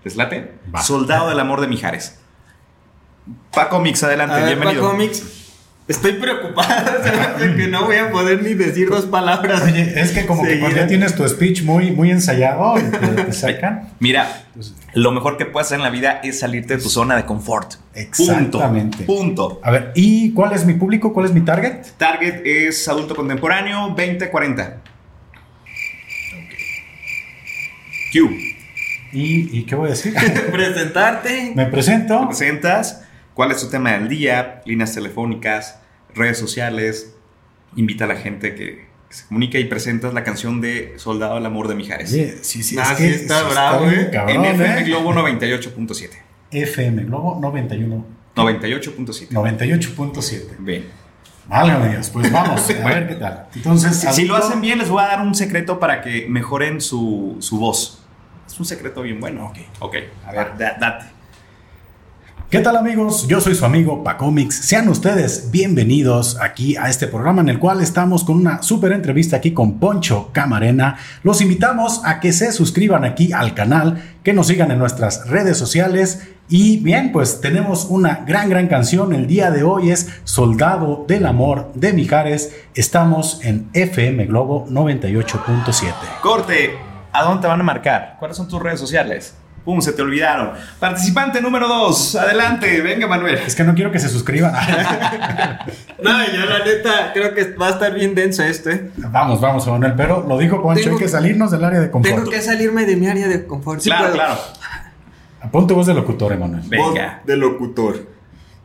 [0.03, 0.53] ¿Les late?
[0.73, 0.81] Va.
[0.81, 2.19] Soldado del amor de Mijares.
[3.51, 4.83] Paco Mix, adelante, ver, bienvenido.
[4.83, 5.23] Paco Mix,
[5.87, 6.91] estoy preocupado
[7.35, 9.63] hace que no voy a poder ni decir dos palabras.
[9.63, 13.23] Oye, es que como que cuando ya tienes tu speech muy, muy ensayado, y te,
[13.23, 13.89] te sacan.
[13.99, 14.43] Mira,
[14.93, 17.73] lo mejor que puedes hacer en la vida es salirte de tu zona de confort.
[17.95, 19.05] Exactamente.
[19.05, 19.49] Punto.
[19.49, 19.61] Punto.
[19.63, 21.13] A ver, ¿y cuál es mi público?
[21.13, 21.81] ¿Cuál es mi target?
[21.97, 24.88] Target es adulto contemporáneo 20-40.
[28.11, 28.29] Q.
[29.11, 30.13] ¿Y, y qué voy a decir?
[30.51, 31.53] Presentarte.
[31.55, 32.25] Me Te presento.
[32.27, 35.79] presentas, cuál es tu tema del día, líneas telefónicas,
[36.13, 37.15] redes sociales,
[37.75, 41.67] invita a la gente que, se comunique y presentas la canción de Soldado del Amor
[41.67, 42.11] de Mijares.
[42.11, 44.11] Sí, sí, Ah, es sí que está bravo, ¿eh?
[44.27, 44.83] en FM ¿eh?
[44.83, 46.09] Globo 98.7.
[46.51, 48.05] FM Globo 91.
[48.35, 49.29] 98.7.
[49.29, 50.41] 98.7.
[50.59, 50.85] Bien.
[51.47, 53.47] Válgame Dios, pues vamos, a ver qué tal.
[53.55, 56.79] Entonces, Si, si lo hacen bien, les voy a dar un secreto para que mejoren
[56.79, 57.98] su, su voz.
[58.59, 59.45] Un secreto bien bueno.
[59.47, 59.57] Ok.
[59.79, 59.95] Ok,
[60.27, 61.05] a ver, da- date.
[62.49, 63.27] ¿Qué tal amigos?
[63.27, 64.55] Yo soy su amigo Pacomix.
[64.55, 69.37] Sean ustedes bienvenidos aquí a este programa en el cual estamos con una súper entrevista
[69.37, 70.97] aquí con Poncho Camarena.
[71.21, 75.57] Los invitamos a que se suscriban aquí al canal, que nos sigan en nuestras redes
[75.59, 76.27] sociales.
[76.49, 79.13] Y bien, pues tenemos una gran, gran canción.
[79.13, 82.51] El día de hoy es Soldado del Amor de Mijares.
[82.73, 85.93] Estamos en FM Globo 98.7.
[86.23, 86.71] Corte,
[87.11, 88.15] ¿a dónde te van a marcar?
[88.19, 89.35] ¿Cuáles son tus redes sociales?
[89.65, 90.51] Pum, se te olvidaron.
[90.79, 93.35] Participante número 2, adelante, venga Manuel.
[93.45, 94.53] Es que no quiero que se suscriban.
[96.01, 98.89] No, yo la neta creo que va a estar bien denso esto, ¿eh?
[98.95, 99.93] vamos, vamos, Manuel.
[99.97, 102.15] Pero lo dijo Poncho, Tengo- hay que salirnos del área de confort.
[102.15, 103.81] Tengo que salirme de mi área de confort.
[103.81, 104.15] Sí claro, puedo.
[104.15, 104.39] claro.
[105.51, 106.63] Pon tu voz de locutor, Emanuel.
[106.67, 107.15] Venga.
[107.17, 108.07] Voz de locutor.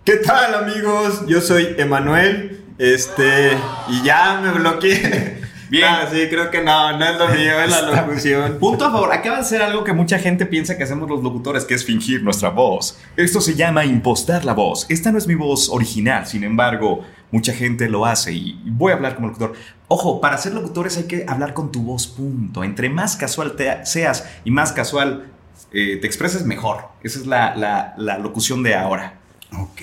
[0.05, 1.25] ¿Qué tal, amigos?
[1.27, 2.63] Yo soy Emanuel.
[2.79, 3.57] Este,
[3.89, 5.43] y ya me bloqueé.
[5.75, 5.85] Bien.
[5.89, 8.59] Ah, sí, creo que no, no es lo mío, es la locución.
[8.59, 11.65] Punto a favor, acaba de ser algo que mucha gente piensa que hacemos los locutores,
[11.65, 12.99] que es fingir nuestra voz.
[13.17, 14.87] Esto se llama impostar la voz.
[14.89, 18.95] Esta no es mi voz original, sin embargo, mucha gente lo hace y voy a
[18.95, 19.55] hablar como locutor.
[19.89, 22.63] Ojo, para ser locutores hay que hablar con tu voz, punto.
[22.63, 25.27] Entre más casual te seas y más casual
[25.73, 26.89] eh, te expreses, mejor.
[27.03, 29.15] Esa es la, la- la locución de ahora.
[29.59, 29.83] Ok.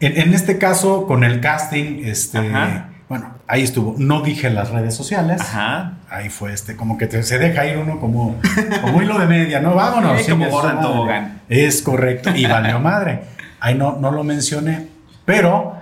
[0.00, 2.90] En, en este caso, con el casting, este, Ajá.
[3.08, 3.94] bueno, ahí estuvo.
[3.98, 5.40] No dije las redes sociales.
[5.40, 5.94] Ajá.
[6.10, 8.40] Ahí fue este, como que te- se deja ir uno como,
[8.82, 9.74] como hilo de media, ¿no?
[9.74, 10.22] Vámonos.
[10.22, 10.48] Sí, como
[10.80, 11.40] tobogán.
[11.48, 12.30] Es correcto.
[12.34, 13.22] Y valió madre.
[13.60, 14.86] Ahí no, no lo mencioné.
[15.24, 15.74] Pero,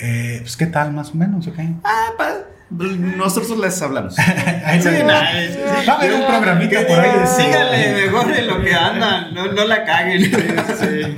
[0.00, 1.46] eh, pues, ¿qué tal más o menos?
[1.46, 1.58] ok?
[1.84, 2.34] Ah, pa-
[2.68, 4.18] nosotros les hablamos.
[4.64, 5.60] Ahí Sí, nice.
[5.88, 7.26] Va a haber un programita por ahí de.
[7.28, 10.22] Síganle mejor en lo que andan, no, no la caguen.
[10.80, 11.14] Sí.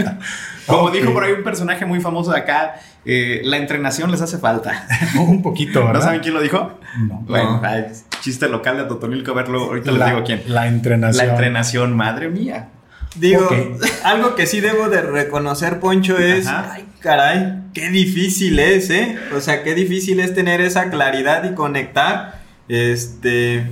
[0.69, 4.39] Como dijo por ahí un personaje muy famoso de acá, eh, la entrenación les hace
[4.39, 4.87] falta.
[5.19, 5.95] Un poquito, ¿verdad?
[5.95, 6.79] ¿No saben quién lo dijo?
[6.99, 7.21] No.
[7.27, 7.87] Bueno, ay,
[8.21, 10.43] chiste local de Totonilco, a verlo, ahorita les La- digo quién.
[10.47, 11.27] La entrenación.
[11.27, 12.69] La entrenación, madre mía.
[13.17, 13.49] Digo,
[14.05, 16.73] algo que sí debo de reconocer, Poncho, es, Ajá.
[16.75, 19.19] ay, caray, qué difícil es, ¿eh?
[19.35, 22.39] O sea, qué difícil es tener esa claridad y conectar.
[22.69, 23.67] Este,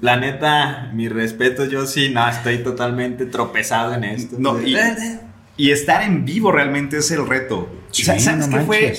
[0.00, 4.36] la neta, mi respeto, yo sí, no, estoy totalmente tropezado en esto.
[4.38, 4.76] No, y-
[5.56, 7.68] Y estar en vivo realmente es el reto.
[7.90, 8.94] Sí, ¿Sabes no qué fue?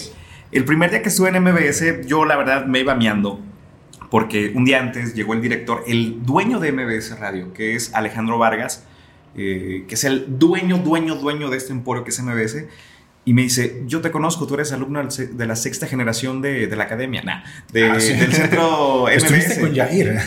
[0.52, 3.42] El primer día que estuve en MBS, yo la verdad me iba miando.
[4.10, 8.38] Porque un día antes llegó el director, el dueño de MBS Radio, que es Alejandro
[8.38, 8.86] Vargas,
[9.36, 12.68] eh, que es el dueño, dueño, dueño de este emporio que es MBS.
[13.26, 16.76] Y me dice, yo te conozco, tú eres alumno de la sexta generación de, de
[16.76, 18.14] la academia, nah, de- Ah, sí.
[18.14, 19.60] del centro MBS.
[19.60, 20.20] con Jair.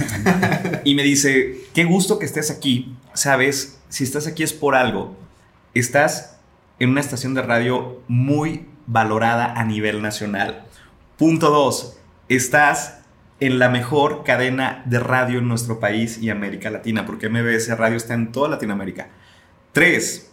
[0.84, 2.92] Y me dice, qué gusto que estés aquí.
[3.14, 5.16] Sabes, si estás aquí es por algo.
[5.78, 6.36] Estás
[6.80, 10.64] en una estación de radio muy valorada a nivel nacional.
[11.16, 12.98] Punto dos, estás
[13.38, 17.96] en la mejor cadena de radio en nuestro país y América Latina, porque MBS Radio
[17.96, 19.10] está en toda Latinoamérica.
[19.70, 20.32] Tres,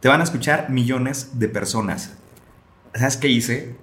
[0.00, 2.14] te van a escuchar millones de personas.
[2.92, 3.76] ¿Sabes qué hice?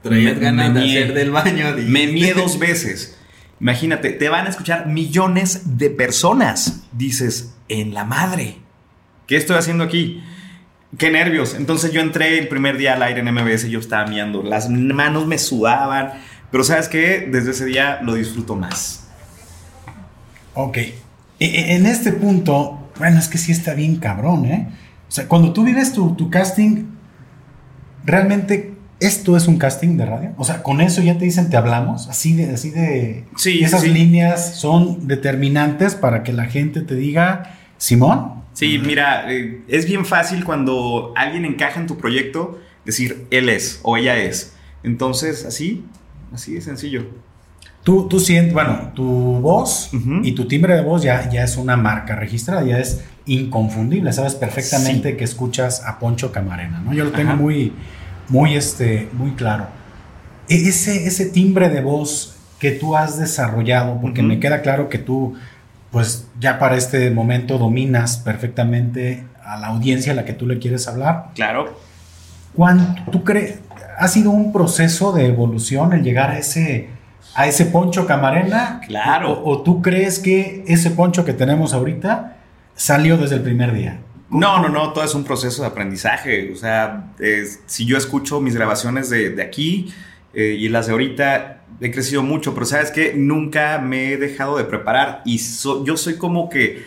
[0.00, 1.74] Traías ganas de hacer del baño.
[1.76, 1.92] dijiste.
[1.92, 3.18] Me mié dos veces.
[3.60, 6.84] Imagínate, te van a escuchar millones de personas.
[6.92, 8.56] Dices, en la madre.
[9.30, 10.20] ¿Qué estoy haciendo aquí?
[10.98, 11.54] Qué nervios.
[11.54, 14.42] Entonces yo entré el primer día al aire en MBS y yo estaba miando.
[14.42, 16.14] Las manos me sudaban.
[16.50, 17.28] Pero ¿sabes qué?
[17.30, 19.06] Desde ese día lo disfruto más.
[20.54, 20.78] Ok.
[20.78, 20.92] E-
[21.38, 24.68] e- En este punto, bueno, es que sí está bien cabrón, ¿eh?
[25.08, 26.86] O sea, cuando tú vives tu, tu casting,
[28.04, 30.32] ¿realmente esto es un casting de radio?
[30.38, 33.24] O sea, con eso ya te dicen te hablamos, así de, así de...
[33.36, 33.90] Sí, Esas sí.
[33.90, 38.39] líneas son determinantes para que la gente te diga, Simón.
[38.60, 43.80] Sí, mira, eh, es bien fácil cuando alguien encaja en tu proyecto decir él es
[43.82, 44.54] o ella es.
[44.82, 45.84] Entonces, así,
[46.32, 47.06] así de sencillo.
[47.84, 49.04] Tú, tú sientes, bueno, tu
[49.40, 49.90] voz
[50.22, 54.34] y tu timbre de voz ya, ya es una marca registrada, ya es inconfundible, sabes
[54.34, 56.92] perfectamente que escuchas a Poncho Camarena, ¿no?
[56.92, 57.40] Yo lo tengo Ajá.
[57.40, 57.72] muy,
[58.28, 59.68] muy, este, muy claro.
[60.50, 64.98] E- Ese, ese timbre de voz que tú has desarrollado, porque me queda claro que
[64.98, 65.34] tú,
[65.90, 70.58] pues ya para este momento dominas perfectamente a la audiencia a la que tú le
[70.58, 71.30] quieres hablar.
[71.34, 71.76] Claro.
[72.54, 73.58] ¿Cuánto tú crees?
[73.98, 76.88] ¿Ha sido un proceso de evolución el llegar a ese,
[77.34, 78.80] a ese poncho camarena?
[78.86, 79.32] Claro.
[79.32, 82.36] ¿O, o tú crees que ese poncho que tenemos ahorita
[82.74, 83.98] salió desde el primer día?
[84.30, 86.52] No, no, no, todo es un proceso de aprendizaje.
[86.52, 89.92] O sea, es- si yo escucho mis grabaciones de, de aquí
[90.34, 94.56] eh, y las de ahorita, he crecido mucho, pero sabes que nunca me he dejado
[94.58, 96.84] de preparar y so- yo soy como que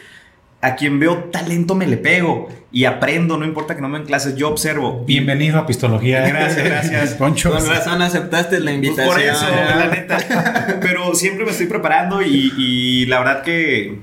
[0.61, 4.07] a quien veo talento me le pego y aprendo, no importa que no me den
[4.07, 5.03] clases, yo observo.
[5.05, 6.25] Bienvenido a Pistología.
[6.25, 7.13] Gracias, gracias.
[7.19, 7.51] Poncho.
[7.51, 9.07] Con razón aceptaste la Pues invitación.
[9.13, 10.77] por eso, la neta.
[10.81, 13.99] Pero siempre me estoy preparando y, y la verdad que,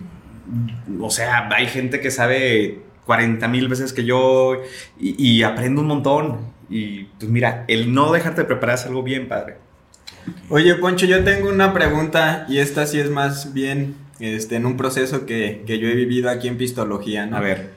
[1.00, 4.60] o sea, hay gente que sabe 40 mil veces que yo
[5.00, 6.59] y, y aprendo un montón.
[6.70, 9.56] Y pues mira, el no dejarte de preparar es algo bien padre.
[10.48, 14.76] Oye, Poncho, yo tengo una pregunta y esta sí es más bien este, en un
[14.76, 17.36] proceso que, que yo he vivido aquí en Pistología, ¿no?
[17.36, 17.70] A ver.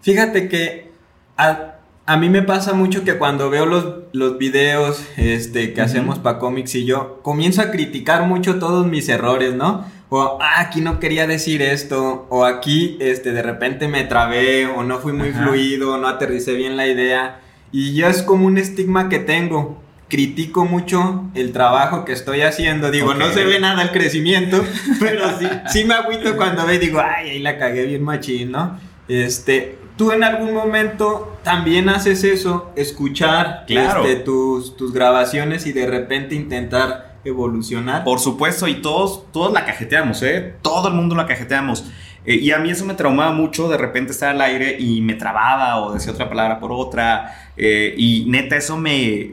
[0.00, 0.90] Fíjate que
[1.36, 1.74] a,
[2.06, 6.38] a mí me pasa mucho que cuando veo los, los videos este, que hacemos para
[6.38, 9.84] cómics y yo comienzo a criticar mucho todos mis errores, ¿no?
[10.08, 14.82] O ah, aquí no quería decir esto, o aquí este, de repente me trabé, o
[14.82, 15.42] no fui muy Ajá.
[15.42, 17.40] fluido, no aterricé bien la idea.
[17.72, 19.82] Y yo es como un estigma que tengo.
[20.08, 22.90] Critico mucho el trabajo que estoy haciendo.
[22.90, 24.64] Digo, no se ve nada el crecimiento,
[25.00, 28.52] pero sí, sí me agüito cuando ve y digo, ay, ahí la cagué bien machín,
[28.52, 28.78] ¿no?
[29.06, 34.02] Este, tú en algún momento también haces eso, escuchar Claro.
[34.06, 38.04] este, tus, tus grabaciones y de repente intentar evolucionar.
[38.04, 40.54] Por supuesto, y todos, todos la cajeteamos, ¿eh?
[40.62, 41.84] Todo el mundo la cajeteamos.
[42.28, 45.14] Eh, y a mí eso me traumaba mucho, de repente estar al aire y me
[45.14, 47.52] trababa o decía otra palabra por otra.
[47.56, 49.30] eh, y neta, eso me...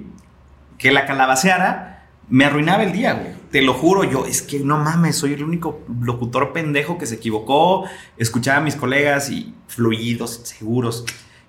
[0.78, 3.34] Que la calabaceara me arruinaba el día, güey.
[3.52, 7.16] Te lo juro, yo, es que no mames, soy el único locutor pendejo que se
[7.16, 7.84] equivocó.
[8.16, 11.04] Escuchaba a mis colegas y fluidos, seguros.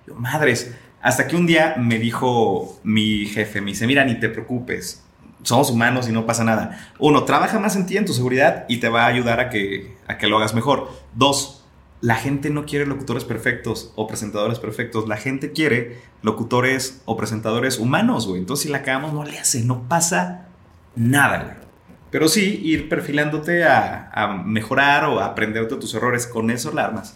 [0.05, 0.75] Yo, madres.
[1.01, 5.06] Hasta que un día me dijo mi jefe, me dice, mira, ni te preocupes,
[5.43, 6.91] somos humanos y no pasa nada.
[6.99, 9.95] Uno, trabaja más en ti, en tu seguridad y te va a ayudar a que,
[10.07, 10.89] a que lo hagas mejor.
[11.13, 11.65] Dos,
[12.01, 15.07] la gente no quiere locutores perfectos o presentadores perfectos.
[15.07, 18.39] La gente quiere locutores o presentadores humanos, güey.
[18.39, 20.47] Entonces, si la cagamos, no le hace, no pasa
[20.95, 21.67] nada, güey.
[22.09, 26.25] Pero sí, ir perfilándote a, a mejorar o a aprender de tus errores.
[26.25, 27.15] Con eso la armas.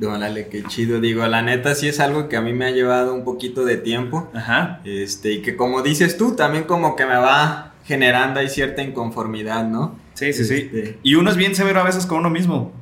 [0.00, 1.00] Órale, qué chido.
[1.00, 3.76] Digo, la neta sí es algo que a mí me ha llevado un poquito de
[3.76, 4.30] tiempo.
[4.34, 4.80] Ajá.
[4.84, 9.64] Este, y que como dices tú, también como que me va generando ahí cierta inconformidad,
[9.68, 9.96] ¿no?
[10.14, 10.54] Sí, sí, sí.
[10.72, 12.72] Este, Y uno es bien severo a veces con uno mismo.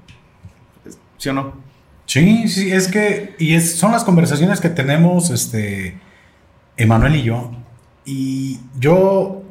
[1.19, 1.55] ¿Sí o no?
[2.07, 5.99] Sí, sí, es que, y es, son las conversaciones que tenemos, este,
[6.77, 7.53] Emanuel y yo.
[8.05, 9.43] Y yo,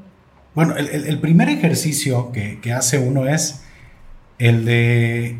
[0.55, 3.64] bueno, el, el- el primer ejercicio que, que hace uno es
[4.39, 5.38] el de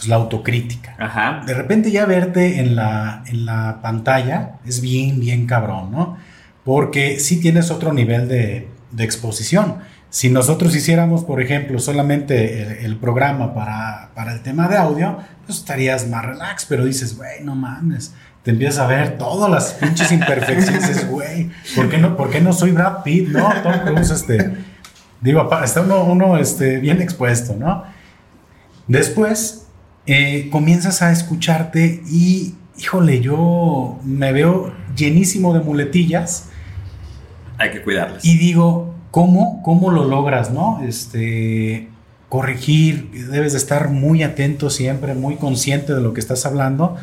[0.00, 0.96] pues, la autocrítica.
[0.98, 1.42] Ajá.
[1.46, 6.16] De repente ya verte en la, en la pantalla es bien, bien cabrón, ¿no?
[6.64, 9.76] Porque sí tienes otro nivel de, de exposición.
[10.08, 15.18] Si nosotros hiciéramos, por ejemplo, solamente el, el programa para, para el tema de audio,
[15.44, 18.14] pues estarías más relax, pero dices, güey, no mames.
[18.42, 22.40] Te empiezas a ver todas las pinches imperfecciones, dices, güey, ¿por qué no, por qué
[22.40, 23.52] no soy Brad Pitt, no?
[23.62, 24.56] Tom Cruise, este,
[25.20, 27.84] digo, está uno, uno este, bien expuesto, ¿no?
[28.88, 29.66] Después
[30.12, 36.48] eh, comienzas a escucharte y, híjole, yo me veo llenísimo de muletillas
[37.58, 38.24] Hay que cuidarlas.
[38.24, 40.82] y digo, ¿cómo, cómo lo logras, no?
[40.82, 41.90] Este,
[42.28, 46.96] corregir, debes de estar muy atento siempre, muy consciente de lo que estás hablando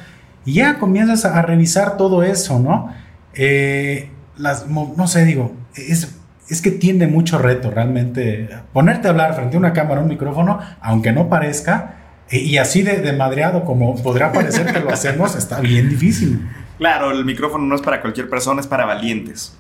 [0.43, 2.91] y ya comienzas a, revisar todo eso, ¿no?
[3.35, 6.13] Eh, las, no sé, digo, es,
[6.49, 10.59] es que tiene mucho reto realmente ponerte a hablar frente a una cámara, un micrófono,
[10.81, 11.96] aunque no parezca,
[12.32, 16.47] y así de, de madreado como podrá parecer que lo hacemos, está bien difícil.
[16.78, 19.57] Claro, el micrófono no es para cualquier persona, es para valientes.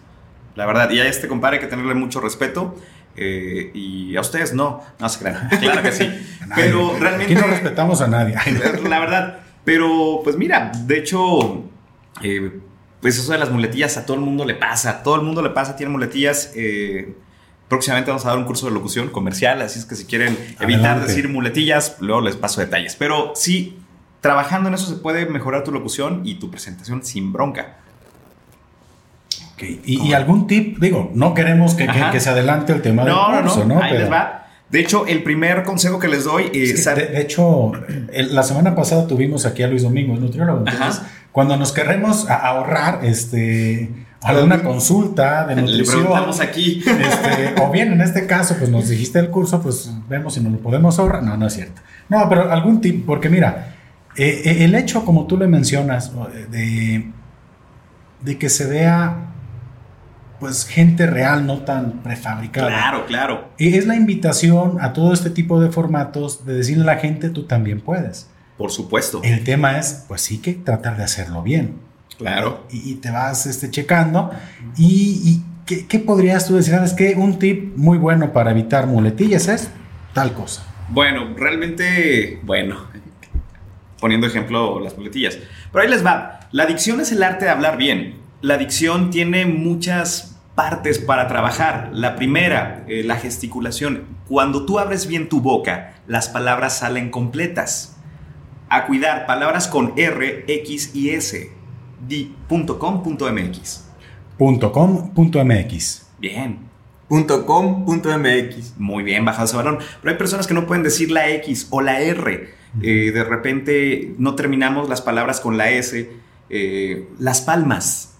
[0.55, 2.75] La verdad, y a este compadre hay que tenerle mucho respeto.
[3.15, 5.49] eh, y a ustedes no, no se crean.
[5.59, 6.07] Claro que sí.
[6.55, 7.35] Pero Aquí realmente.
[7.35, 8.35] no respetamos a nadie.
[8.87, 9.39] La verdad.
[9.65, 11.63] Pero, pues mira, de hecho,
[12.21, 12.59] eh,
[13.01, 14.89] pues eso de las muletillas a todo el mundo le pasa.
[14.91, 16.51] A todo el mundo le pasa, tiene muletillas.
[16.55, 17.15] eh,
[17.67, 20.85] próximamente vamos a dar un curso de locución comercial, así es que si quieren evitar
[20.91, 21.07] Adelante.
[21.07, 22.95] decir muletillas, luego les paso detalles.
[22.95, 23.77] Pero sí,
[24.21, 27.77] trabajando en eso se puede mejorar tu locución y tu presentación sin bronca.
[29.53, 33.03] Ok, Y, y algún tip, digo, no queremos que, que- que se adelante el tema
[33.03, 33.81] No, del no, curso, no, ¿no?
[33.83, 34.33] ahí Pero- les va.
[34.69, 37.71] De hecho, el primer consejo que les doy es de, de hecho,
[38.11, 40.59] el- la semana pasada tuvimos aquí a Luis Domingo, el nutriólogo.
[40.59, 41.09] Entonces, Ajá.
[41.31, 43.89] cuando nos queremos ahorrar este,
[44.21, 46.83] alguna consulta de le nutrición, preguntamos aquí.
[46.85, 50.51] este, o bien en este caso, pues nos dijiste el curso, pues vemos si nos
[50.53, 51.23] lo podemos ahorrar.
[51.23, 51.81] No, no es cierto.
[52.09, 53.75] No, pero algún tip, porque mira,
[54.15, 57.11] eh, eh, el hecho, como tú le mencionas, eh, de,
[58.21, 59.27] de que se vea
[60.39, 62.67] pues gente real, no tan prefabricada.
[62.67, 63.49] Claro, claro.
[63.57, 67.29] Y es la invitación a todo este tipo de formatos de decirle a la gente,
[67.29, 68.29] tú también puedes.
[68.57, 69.21] Por supuesto.
[69.23, 71.86] El tema es, pues sí que tratar de hacerlo bien.
[72.17, 72.65] Claro.
[72.71, 74.31] Y, y te vas este, checando.
[74.77, 76.73] ¿Y, y ¿qué, qué podrías tú decir?
[76.73, 77.15] ¿Sabes qué?
[77.15, 79.69] Un tip muy bueno para evitar muletillas es
[80.13, 80.65] tal cosa.
[80.89, 82.77] Bueno, realmente, bueno,
[83.99, 85.37] poniendo ejemplo las muletillas.
[85.71, 86.39] Pero ahí les va.
[86.51, 88.15] La dicción es el arte de hablar bien.
[88.41, 91.89] La dicción tiene muchas partes para trabajar.
[91.93, 94.05] La primera, eh, la gesticulación.
[94.27, 97.97] Cuando tú abres bien tu boca, las palabras salen completas.
[98.69, 101.51] A cuidar, palabras con R, X y S.
[102.07, 103.83] Di.com.mx.
[104.37, 106.07] Punto com, punto MX.
[106.19, 106.59] Bien.
[107.07, 108.77] punto com, punto MX.
[108.77, 109.79] Muy bien, bajado ese balón.
[110.01, 112.49] Pero hay personas que no pueden decir la X o la R.
[112.81, 116.11] Eh, de repente no terminamos las palabras con la S.
[116.49, 118.15] Eh, las palmas.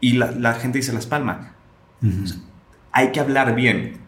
[0.00, 1.46] Y la, la gente dice las palmas.
[2.92, 3.98] Hay que hablar bien.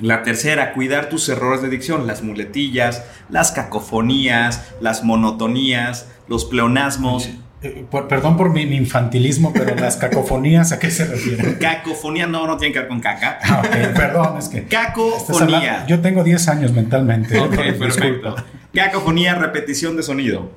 [0.00, 7.30] La tercera, cuidar tus errores de dicción, las muletillas, las cacofonías, las monotonías, los pleonasmos.
[7.62, 11.54] Eh, por- perdón por mi, mi infantilismo, pero las cacofonías, ¿a qué se refieren?
[11.60, 13.38] Cacofonía no, no tiene que ver con caca.
[13.42, 14.64] Ah, ok, perdón, es que...
[14.64, 15.84] Cacofonía.
[15.86, 17.38] yo tengo 10 años mentalmente.
[17.38, 18.36] Ok, perfecto.
[18.72, 20.50] Cacofonía, repetición de sonido.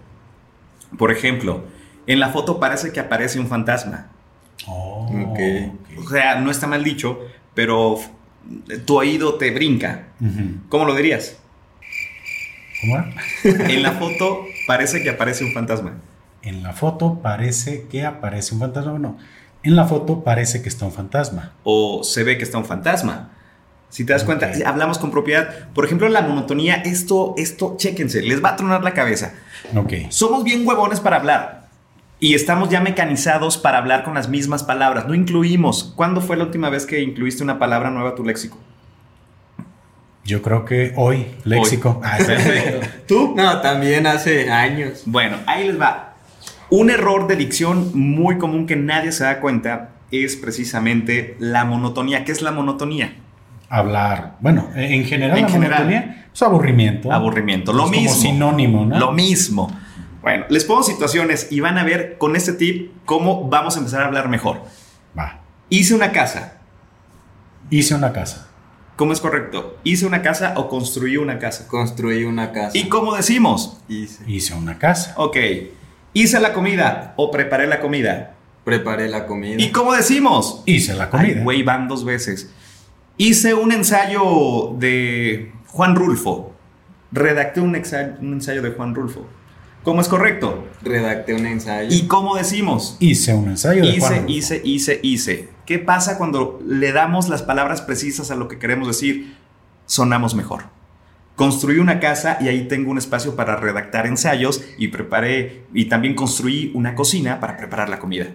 [0.98, 1.66] Por ejemplo,
[2.06, 4.08] en la foto parece que aparece un fantasma.
[4.68, 5.40] Oh, Ok.
[5.98, 7.20] O sea, no está mal dicho,
[7.56, 7.98] pero
[8.86, 10.08] tu oído te brinca.
[10.70, 11.38] ¿Cómo lo dirías?
[12.82, 13.04] ¿Cómo?
[13.44, 15.96] En la foto parece que aparece un fantasma.
[16.44, 18.98] En la foto parece que aparece un fantasma.
[18.98, 19.18] No,
[19.64, 21.54] en la foto parece que está un fantasma.
[21.64, 23.32] O se ve que está un fantasma.
[23.90, 25.70] Si te das cuenta, hablamos con propiedad.
[25.74, 29.34] Por ejemplo, la monotonía, esto, esto, chéquense, les va a tronar la cabeza.
[29.76, 29.94] Ok.
[30.10, 31.68] Somos bien huevones para hablar.
[32.20, 35.08] Y estamos ya mecanizados para hablar con las mismas palabras.
[35.08, 35.92] No incluimos.
[35.96, 38.58] ¿Cuándo fue la última vez que incluiste una palabra nueva a tu léxico?
[40.24, 42.00] Yo creo que hoy, léxico.
[42.04, 42.32] Ah, sí.
[43.08, 43.34] ¿Tú?
[43.36, 45.02] No, también hace años.
[45.06, 46.11] Bueno, ahí les va.
[46.72, 52.24] Un error de dicción muy común que nadie se da cuenta es precisamente la monotonía.
[52.24, 53.14] ¿Qué es la monotonía?
[53.70, 54.38] Hablar.
[54.40, 55.84] Bueno, eh, en general, En la general.
[55.84, 57.12] monotonía es aburrimiento.
[57.12, 57.72] Aburrimiento.
[57.72, 58.16] Es Lo como mismo.
[58.22, 58.98] sinónimo, ¿no?
[59.00, 59.70] Lo mismo.
[60.22, 64.02] Bueno, les pongo situaciones y van a ver con este tip cómo vamos a empezar
[64.04, 64.62] a hablar mejor.
[65.18, 65.42] Va.
[65.70, 66.54] Hice una casa.
[67.70, 68.48] Hice una casa.
[68.96, 69.78] ¿Cómo es correcto?
[69.84, 71.68] ¿Hice una casa o construí una casa?
[71.68, 72.78] Construí una casa.
[72.78, 73.82] ¿Y cómo decimos?
[73.90, 74.24] Hice.
[74.30, 75.14] Hice una casa.
[75.18, 75.36] Ok.
[76.14, 78.36] ¿Hice la comida o preparé la comida?
[78.64, 79.56] Preparé la comida.
[79.62, 80.62] ¿Y cómo decimos?
[80.66, 81.44] Hice la Ay, comida.
[81.44, 82.52] güey, van dos veces.
[83.18, 86.54] Hice un ensayo de Juan Rulfo.
[87.12, 89.26] Redacté un, exa- un ensayo de Juan Rulfo.
[89.84, 90.68] ¿Cómo es correcto?
[90.84, 91.90] Redacté un ensayo.
[91.92, 92.98] ¿Y cómo decimos?
[93.00, 94.30] Hice un ensayo de Hice, Juan Rulfo.
[94.32, 95.50] hice, hice, hice.
[95.66, 99.36] ¿Qué pasa cuando le damos las palabras precisas a lo que queremos decir?
[99.88, 100.66] Sonamos mejor.
[101.42, 106.14] Construí una casa y ahí tengo un espacio para redactar ensayos y preparé y también
[106.14, 108.28] construí una cocina para preparar la comida.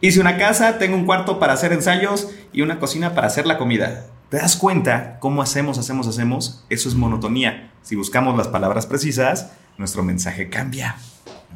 [0.00, 3.58] Hice una casa, tengo un cuarto para hacer ensayos y una cocina para hacer la
[3.58, 4.06] comida.
[4.28, 6.64] ¿Te das cuenta cómo hacemos, hacemos, hacemos?
[6.68, 7.70] Eso es monotonía.
[7.82, 10.96] Si buscamos las palabras precisas, nuestro mensaje cambia.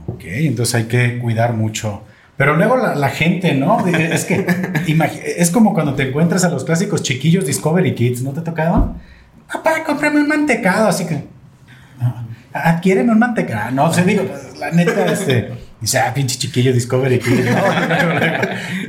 [0.06, 2.04] Ok, entonces hay que cuidar mucho.
[2.36, 3.84] Pero luego la, la gente, ¿no?
[3.88, 4.46] Es que
[5.36, 8.94] es como cuando te encuentras a los clásicos chiquillos Discovery Kids, ¿no te ha tocado?
[9.52, 11.24] Papá, cómprame un mantecado, así que.
[12.00, 12.14] no,
[12.52, 13.70] Adquiéreme un mantecado.
[13.72, 15.52] No, se digo, pues, la neta, este.
[15.80, 17.60] Dice, ah, pinche chiquillo Discovery Kids, ¿no?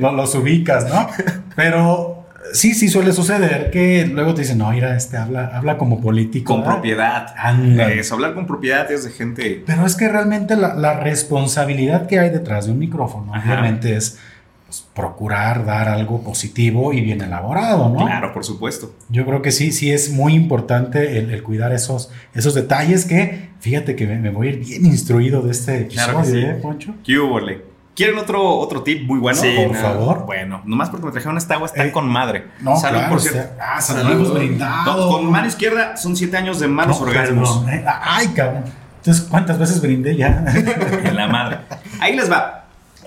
[0.00, 1.08] Lo- los ubicas, ¿no?
[1.54, 6.00] Pero sí, sí suele suceder que luego te dicen, no, mira, este habla, habla como
[6.00, 6.52] político.
[6.54, 6.74] Con ¿verdad?
[6.76, 7.90] propiedad.
[7.90, 9.62] Eso, hablar con propiedad es de gente.
[9.66, 13.50] Pero es que realmente la, la responsabilidad que hay detrás de un micrófono, Ajá.
[13.52, 14.18] obviamente, es
[14.66, 18.04] pues, procurar dar algo positivo y bien elaborado, ¿no?
[18.04, 18.94] Claro, por supuesto.
[19.08, 23.50] Yo creo que sí, sí es muy importante el, el cuidar esos, esos detalles que,
[23.60, 26.38] fíjate que me, me voy a ir bien instruido de este episodio, Claro que sí.
[26.40, 26.94] ¿eh, Poncho?
[27.04, 27.76] ¿Qué hubo, le?
[27.94, 29.40] ¿Quieren otro, otro tip muy bueno?
[29.40, 29.80] Sí, Por no.
[29.80, 30.26] favor.
[30.26, 32.44] Bueno, nomás porque me trajeron esta agua, está Eh, con madre.
[32.60, 33.38] No, Salud, claro, por o cierto.
[33.40, 34.02] sea, ah, Salud.
[34.02, 35.10] salud, hemos brindado.
[35.12, 37.58] Con mano izquierda son siete años de malos No, orgasmos.
[37.64, 37.84] perdón, ¿eh?
[38.02, 38.64] Ay, cabrón.
[38.98, 40.44] Entonces, ¿cuántas veces brindé ya?
[41.04, 41.58] En la madre.
[42.00, 42.65] Ahí les va.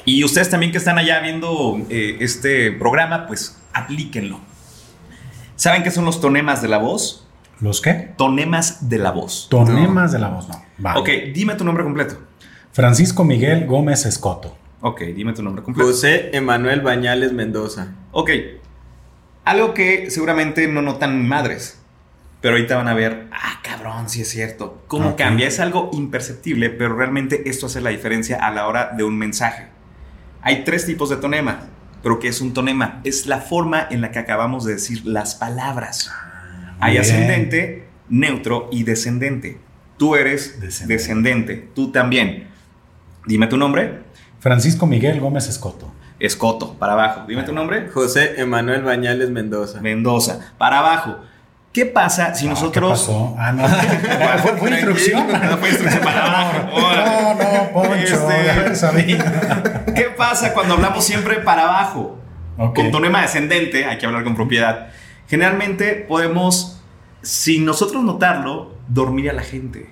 [0.10, 4.39] Y ustedes también que están allá viendo eh, este programa, pues aplíquenlo.
[5.55, 7.28] ¿Saben qué son los tonemas de la voz?
[7.60, 8.14] ¿Los qué?
[8.18, 9.45] Tonemas de la voz.
[9.51, 10.60] Tonemas de la voz, no.
[10.80, 10.99] Vale.
[10.99, 12.18] Ok, dime tu nombre completo.
[12.72, 14.57] Francisco Miguel Gómez Escoto.
[14.82, 15.88] Ok, dime tu nombre completo.
[15.88, 17.93] José Emanuel Bañales Mendoza.
[18.12, 18.32] Ok.
[19.45, 21.80] Algo que seguramente no notan madres.
[22.41, 24.82] Pero ahorita van a ver, ah, cabrón, sí es cierto.
[24.88, 25.47] ¿Cómo cambia?
[25.47, 29.78] Es algo imperceptible, pero realmente esto hace la diferencia a la hora de un mensaje.
[30.41, 31.61] Hay tres tipos de tonema.
[32.01, 33.01] Pero ¿qué es un tonema?
[33.03, 36.11] Es la forma en la que acabamos de decir las palabras.
[36.79, 37.01] Hay bien.
[37.01, 39.59] ascendente, neutro y descendente.
[39.97, 40.93] Tú eres Descendente.
[40.93, 41.69] descendente.
[41.75, 42.47] Tú también.
[43.25, 43.99] Dime tu nombre.
[44.39, 45.91] Francisco Miguel Gómez Escoto.
[46.19, 47.25] Escoto, para abajo.
[47.27, 47.89] Dime tu nombre.
[47.89, 49.81] José Emanuel Bañales Mendoza.
[49.81, 51.19] Mendoza, para abajo.
[51.72, 52.74] ¿Qué pasa si nosotros...
[52.74, 53.36] ¿Qué pasó?
[53.38, 53.67] Ah, no.
[54.39, 55.28] fue, fue instrucción.
[55.28, 56.80] No fue instrucción para abajo.
[56.80, 58.30] No, no, Poncho.
[58.32, 59.93] Este-.
[59.93, 62.17] ¿Qué pasa cuando hablamos siempre para abajo?
[62.57, 62.76] Ok.
[62.76, 64.88] Con tonema descendente, hay que hablar con propiedad.
[65.28, 66.82] Generalmente podemos,
[67.22, 69.91] sin nosotros notarlo, dormir a la gente.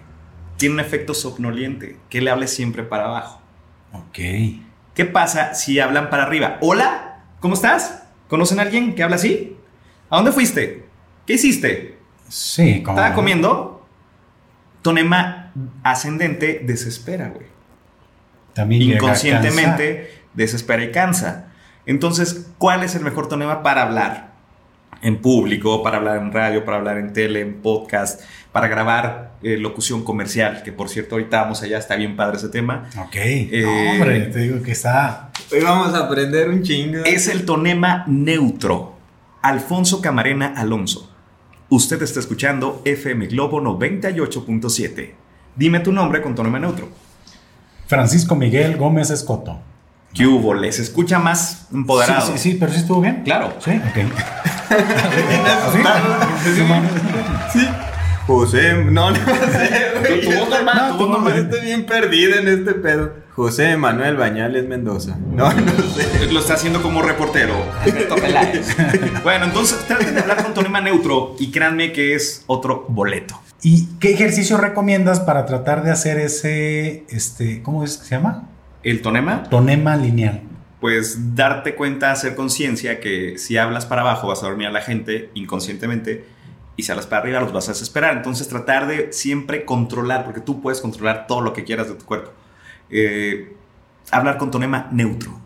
[0.58, 3.40] Tiene un efecto somnoliente, que le hable siempre para abajo.
[3.94, 4.18] Ok.
[4.96, 6.58] ¿Qué pasa si hablan para arriba?
[6.62, 8.04] Hola, ¿cómo estás?
[8.28, 9.56] ¿Conocen a alguien que habla así?
[10.10, 10.87] ¿A dónde fuiste?
[11.28, 11.98] ¿Qué hiciste?
[12.30, 12.98] Sí, como.
[12.98, 13.86] ¿Estaba comiendo?
[14.82, 15.52] Tonema
[15.84, 17.48] ascendente desespera, güey.
[18.54, 21.50] También Inconscientemente desespera y cansa.
[21.86, 24.32] Entonces, ¿cuál es el mejor tonema para hablar?
[25.02, 28.22] En público, para hablar en radio, para hablar en tele, en podcast,
[28.52, 32.50] para grabar eh, locución comercial, que por cierto ahorita vamos allá, está bien padre ese
[32.50, 32.90] tema.
[32.98, 33.16] Ok.
[33.16, 35.32] Eh, No, hombre, te digo que está.
[35.52, 37.04] Hoy vamos a aprender un chingo.
[37.06, 38.96] Es el tonema neutro.
[39.42, 41.14] Alfonso Camarena Alonso.
[41.70, 45.12] Usted está escuchando FM Globo 98.7.
[45.56, 46.88] Dime tu nombre con tonema neutro.
[47.88, 49.60] Francisco Miguel Gómez Escoto.
[50.14, 50.54] ¿Qué hubo?
[50.54, 52.28] ¿Les escucha más empoderado?
[52.28, 53.24] Sí, sí, sí, pero sí estuvo bien.
[53.24, 53.54] Claro.
[53.60, 53.98] Sí, ok.
[57.54, 57.68] Sí.
[58.28, 60.22] José, no, no sé, güey.
[60.22, 61.38] Tu voz normal, No, tu tu voz normal.
[61.40, 63.14] Estoy bien perdido en este pedo.
[63.36, 65.18] José Emanuel Bañales Mendoza.
[65.32, 66.32] No, no sé.
[66.32, 67.54] Lo está haciendo como reportero.
[67.82, 68.76] Alberto Peláez.
[69.24, 73.40] bueno, entonces traten de hablar con tonema neutro y créanme que es otro boleto.
[73.64, 78.50] ¿Y qué ejercicio recomiendas para tratar de hacer ese, este, ¿cómo es que se llama?
[78.84, 80.42] El tonema, Tonema lineal.
[80.80, 84.82] pues darte cuenta, hacer conciencia que si hablas para abajo vas a dormir a la
[84.82, 86.24] gente inconscientemente
[86.78, 88.16] y si hablas para arriba los vas a desesperar.
[88.16, 92.06] Entonces tratar de siempre controlar, porque tú puedes controlar todo lo que quieras de tu
[92.06, 92.32] cuerpo.
[92.90, 93.56] Eh,
[94.12, 95.42] hablar con tonema neutro.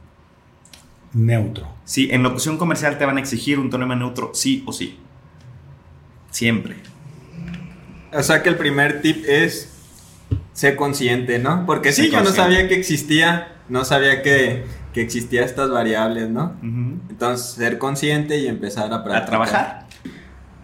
[1.14, 1.68] Neutro.
[1.86, 5.00] Sí, en locución comercial te van a exigir un tonema neutro, sí o sí.
[6.30, 6.76] Siempre.
[8.14, 9.72] O sea que el primer tip es
[10.54, 11.66] sé consciente, ¿no?
[11.66, 16.30] Porque sí, Sé yo no sabía que existía, no sabía que, que existía estas variables,
[16.30, 16.58] ¿no?
[16.62, 19.22] Entonces, ser consciente y empezar a practicar.
[19.22, 19.81] A trabajar.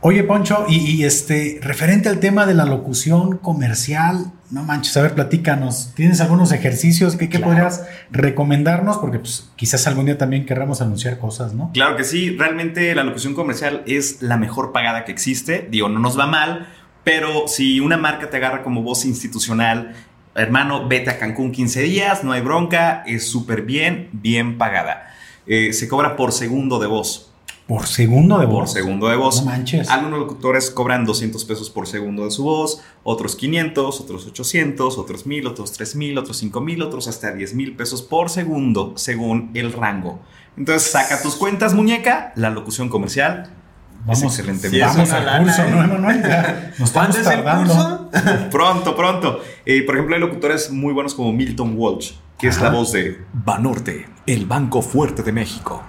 [0.01, 5.01] Oye, Poncho, y, y, este, referente al tema de la locución comercial, no manches, a
[5.01, 5.91] ver, platícanos.
[5.95, 7.47] ¿Tienes algunos ejercicios que, que Claro.
[7.53, 8.97] podrías recomendarnos?
[8.99, 11.71] Porque pues, quizás algún día también querramos anunciar cosas, ¿no?
[11.73, 15.67] Claro que sí, realmente la locución comercial es la mejor pagada que existe.
[15.71, 16.67] Digo, no nos va mal,
[17.03, 19.95] pero si una marca te agarra como voz institucional,
[20.35, 25.07] hermano, vete a Cancún 15 días, no hay bronca, es súper bien, bien pagada.
[25.47, 27.33] Eh, se cobra por segundo de voz.
[27.67, 28.71] Por segundo de Por voz.
[28.71, 29.43] segundo de voz.
[29.43, 29.89] No manches.
[29.89, 35.25] Algunos locutores cobran 200 pesos por segundo de su voz, otros 500, otros 800, otros
[35.25, 40.19] 1000, otros 3000, otros 5000, otros hasta 10 mil pesos por segundo, según el rango.
[40.55, 42.31] Entonces, saca tus cuentas, muñeca.
[42.35, 43.49] La locución comercial
[44.05, 44.69] Vamos, es excelente.
[44.69, 45.71] Sí, vamos es al lana, curso, ¿eh?
[45.71, 48.09] no, no, no, ya nos ¿Cuánto estamos es el tardando.
[48.13, 48.49] curso?
[48.51, 49.41] Pronto, pronto.
[49.65, 52.65] Eh, por ejemplo, hay locutores muy buenos como Milton Walsh, que es Ajá.
[52.65, 55.83] la voz de Banorte, el banco fuerte de México.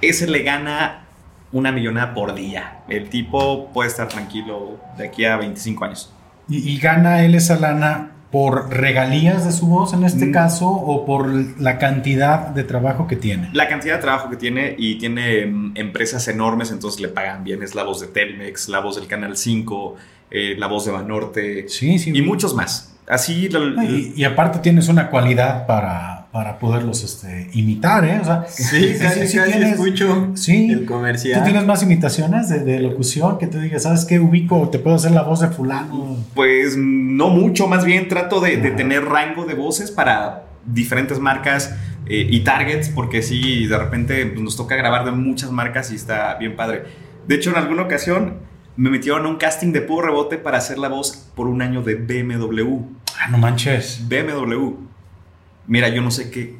[0.00, 1.05] Ese le gana
[1.52, 2.80] una millonada por día.
[2.88, 6.12] El tipo puede estar tranquilo de aquí a 25 años.
[6.48, 10.32] ¿Y, y gana él esa lana por regalías de su voz en este Mm.
[10.32, 11.28] caso o por
[11.60, 13.48] la cantidad de trabajo que tiene?
[13.52, 17.62] La cantidad de trabajo que tiene y tiene mm, empresas enormes, entonces le pagan bien.
[17.62, 19.96] Es la voz de Telmex, la voz del Canal 5,
[20.30, 22.10] eh, la voz de Banorte Sí, sí.
[22.14, 22.92] y muchos más.
[23.08, 23.48] Así,
[24.16, 28.18] y aparte tienes una cualidad para, para poderlos este, imitar, ¿eh?
[28.20, 30.70] O sea, Sí, casi, sí casi tienes- escucho Sí.
[30.70, 31.38] el comercial.
[31.40, 34.20] ¿Tú tienes más imitaciones de, de locución que te digas, ¿sabes qué?
[34.20, 36.18] Ubico, te puedo hacer la voz de fulano.
[36.34, 41.74] Pues no mucho, más bien trato de, de tener rango de voces para diferentes marcas
[42.04, 45.94] eh, y targets, porque sí, de repente pues, nos toca grabar de muchas marcas y
[45.94, 46.82] está bien padre.
[47.26, 48.34] De hecho, en alguna ocasión
[48.76, 51.80] me metieron a un casting de puro rebote para hacer la voz por un año
[51.82, 52.80] de BMW.
[53.18, 54.02] Ah, no manches.
[54.06, 54.84] BMW.
[55.66, 56.56] Mira, yo no sé qué,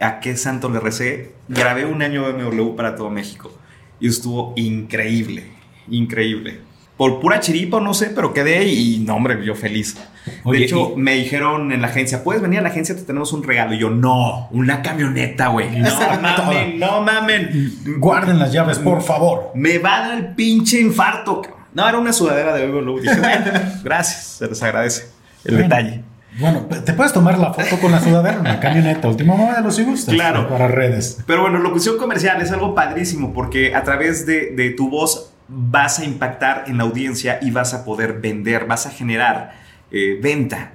[0.00, 1.32] a qué santo le recé.
[1.48, 3.52] Grabé un año BMW para todo México
[4.00, 5.44] y estuvo increíble,
[5.88, 6.60] increíble.
[6.96, 9.96] Por pura chiripa, no sé, pero quedé y no, hombre, yo feliz.
[10.44, 12.94] Oye, de hecho, y- me dijeron en la agencia, ¿puedes venir a la agencia?
[12.94, 13.72] Te tenemos un regalo.
[13.72, 15.70] Y yo, no, una camioneta, güey.
[15.80, 15.88] No
[16.20, 17.72] mamen, no mamen.
[17.98, 19.50] Guarden las llaves, por favor.
[19.54, 21.40] Me va a dar el pinche infarto.
[21.72, 23.00] No, era una sudadera de BMW.
[23.00, 23.44] Dije, bueno,
[23.82, 25.06] gracias, se les agradece
[25.46, 25.68] el Bueno.
[25.68, 26.04] detalle.
[26.40, 29.08] Bueno, te puedes tomar la foto con la sudadera en la camioneta.
[29.08, 30.14] Último modelo si gustas.
[30.14, 30.48] Claro.
[30.48, 31.18] Para redes.
[31.26, 35.98] Pero bueno, locución comercial es algo padrísimo porque a través de, de tu voz vas
[35.98, 39.52] a impactar en la audiencia y vas a poder vender, vas a generar
[39.90, 40.72] eh, venta.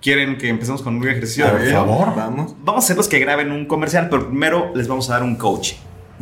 [0.00, 1.46] ¿Quieren que empecemos con un ejercicio?
[1.46, 1.62] Ver.
[1.62, 1.84] video?
[1.84, 2.14] favor.
[2.14, 2.54] Vamos.
[2.62, 5.72] Vamos a hacerlos que graben un comercial, pero primero les vamos a dar un coach.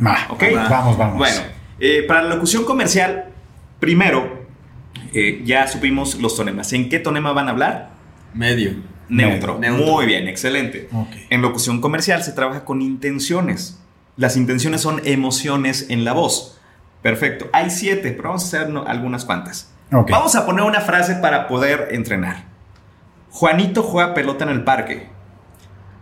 [0.03, 0.43] Va, ¿Ok?
[0.69, 1.17] Vamos, vamos.
[1.17, 1.41] Bueno,
[1.79, 3.25] eh, para la locución comercial,
[3.79, 4.45] primero
[5.13, 6.73] eh, ya supimos los tonemas.
[6.73, 7.96] ¿En qué tonema van a hablar?
[8.33, 8.75] Medio.
[9.09, 9.57] Neutro.
[9.57, 9.85] Neutro.
[9.85, 10.89] Muy bien, excelente.
[11.29, 13.79] En locución comercial se trabaja con intenciones.
[14.17, 16.59] Las intenciones son emociones en la voz.
[17.01, 17.47] Perfecto.
[17.53, 19.71] Hay siete, pero vamos a hacer algunas cuantas.
[19.89, 22.45] Vamos a poner una frase para poder entrenar.
[23.29, 25.07] Juanito juega pelota en el parque.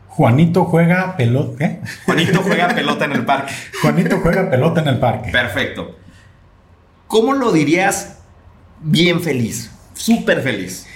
[0.08, 1.80] Juanito juega pelota.
[2.06, 3.54] Juanito juega pelota en el parque.
[3.82, 5.32] Juanito juega pelota en el parque.
[5.32, 5.98] Perfecto.
[7.08, 8.20] ¿Cómo lo dirías
[8.82, 9.72] bien feliz?
[9.94, 10.88] Súper feliz.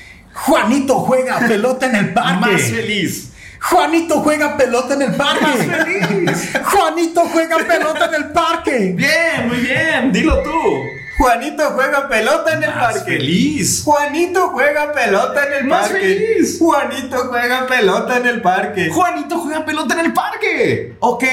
[0.45, 2.51] Juanito juega pelota en el parque.
[2.51, 3.29] Más feliz.
[3.61, 5.45] Juanito juega pelota en el parque.
[5.45, 6.51] Más feliz.
[6.63, 8.93] Juanito juega pelota en el parque.
[8.95, 10.11] Bien, muy bien.
[10.11, 10.83] Dilo tú.
[11.19, 13.11] Juanito juega pelota en el Más parque.
[13.17, 13.81] feliz.
[13.83, 15.99] Juanito juega pelota en el Más parque.
[15.99, 16.57] feliz.
[16.59, 18.89] Juanito juega pelota en el parque.
[18.89, 20.95] Juanito juega pelota en el parque.
[20.99, 21.23] Ok,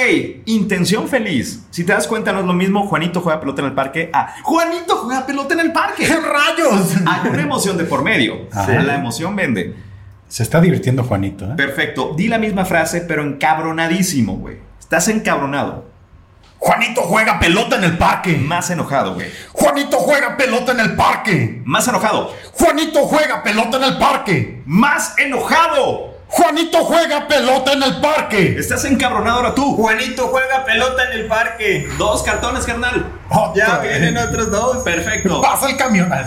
[0.47, 1.61] intención feliz.
[1.71, 4.35] Si te das cuenta, no es lo mismo Juanito juega pelota en el parque a
[4.43, 6.05] Juanito juega pelota en el parque.
[6.05, 6.95] ¡Qué rayos!
[7.07, 8.49] Hay una emoción de por medio.
[8.53, 8.73] Ajá.
[8.83, 9.75] La emoción vende.
[10.29, 11.55] Se está divirtiendo Juanito, ¿eh?
[11.57, 12.13] Perfecto.
[12.17, 14.57] Di la misma frase, pero encabronadísimo, güey.
[14.81, 15.85] Estás encabronado.
[16.59, 18.37] Juanito juega pelota en el parque.
[18.37, 19.31] Más enojado, güey.
[19.53, 21.63] Juanito juega pelota en el parque.
[21.65, 22.35] Más enojado.
[22.53, 24.63] Juanito juega pelota en el parque.
[24.67, 26.17] Más enojado.
[26.29, 28.57] Juanito juega pelota en el parque.
[28.59, 29.77] Estás encabronado ahora tú.
[29.77, 31.89] Juanito juega pelota en el parque.
[31.99, 33.07] Dos cartones, carnal.
[33.55, 34.79] Ya vienen otros dos.
[34.79, 35.41] Perfecto.
[35.41, 36.11] Pasa el camión.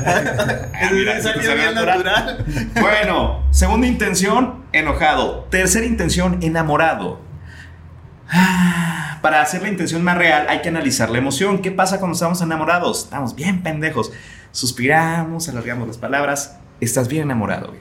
[0.81, 2.45] Ah, mira, salió natural.
[2.79, 5.45] Bueno, segunda intención, enojado.
[5.49, 7.19] Tercera intención, enamorado.
[9.21, 11.61] Para hacer la intención más real hay que analizar la emoción.
[11.61, 13.03] ¿Qué pasa cuando estamos enamorados?
[13.05, 14.11] Estamos bien pendejos.
[14.51, 16.57] Suspiramos, alargamos las palabras.
[16.79, 17.67] Estás bien enamorado.
[17.69, 17.79] güey.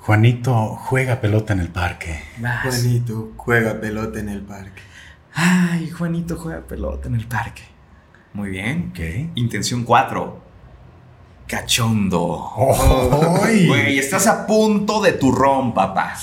[0.00, 2.22] Juanito juega pelota en el parque.
[2.62, 4.82] Juanito juega pelota en el parque.
[5.34, 7.62] Ay, Juanito juega pelota en el parque.
[8.32, 8.90] Muy bien.
[8.92, 9.30] Ok.
[9.36, 10.42] Intención 4.
[11.46, 12.50] cachondo.
[13.42, 13.66] ¡Ay!
[13.66, 16.14] Güey, estás a punto de turrón, papá.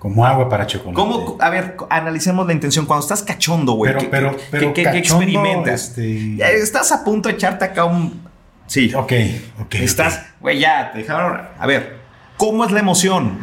[0.00, 0.94] Como agua para chocolate.
[0.96, 1.36] ¿Cómo?
[1.40, 2.86] A ver, analicemos la intención.
[2.86, 3.92] Cuando estás cachondo, güey.
[3.92, 5.90] Pero, ¿qué- pero, pero qué- qué experimentas?
[5.90, 8.26] este- Estás a punto de echarte acá un.
[8.66, 8.92] Sí.
[8.94, 9.12] Ok,
[9.60, 9.74] ok.
[9.74, 11.42] Estás, güey, ya, te dejaron.
[11.58, 11.98] A ver,
[12.38, 13.38] ¿cómo es la emoción?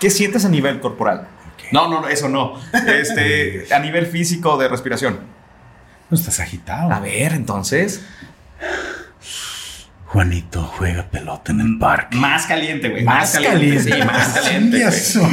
[0.00, 1.28] ¿Qué sientes a nivel corporal?
[1.72, 2.54] No, no, no, eso no.
[2.72, 5.20] Este, a nivel físico de respiración.
[6.10, 6.90] No estás agitado.
[6.92, 8.04] A ver, entonces.
[10.12, 12.16] Juanito juega pelota en el parque.
[12.16, 13.04] Más caliente, güey.
[13.04, 13.78] Más caliente.
[13.80, 14.78] Sí, más caliente.
[14.78, 14.88] Güey.
[14.88, 15.28] eso.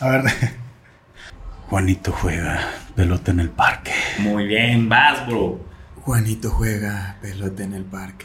[0.00, 0.22] A ver.
[1.68, 2.58] Juanito juega
[2.94, 3.92] pelota en el parque.
[4.18, 5.60] Muy bien, vas, bro.
[6.00, 8.24] Juanito juega pelota en el parque.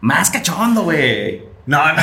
[0.00, 1.44] Más cachondo, güey.
[1.66, 2.02] No, no.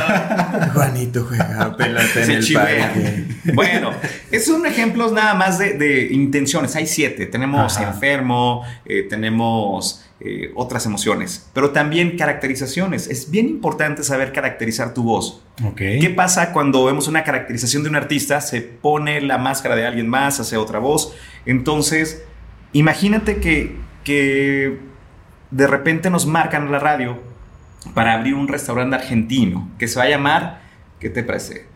[0.73, 3.25] Juanito juega pelota en Se el parque.
[3.53, 3.91] Bueno,
[4.29, 6.75] esos son ejemplos nada más de, de intenciones.
[6.75, 7.25] Hay siete.
[7.25, 7.87] Tenemos Ajá.
[7.89, 13.07] enfermo, eh, tenemos eh, otras emociones, pero también caracterizaciones.
[13.07, 15.41] Es bien importante saber caracterizar tu voz.
[15.75, 18.41] ¿Qué pasa cuando vemos una caracterización de un artista?
[18.41, 21.13] Se pone la máscara de alguien más, hace otra voz.
[21.45, 22.23] Entonces,
[22.73, 24.79] imagínate que, que
[25.51, 27.32] de repente nos marcan la radio
[27.93, 30.61] para abrir un restaurante argentino que se va a llamar,
[30.99, 31.67] ¿qué te parece?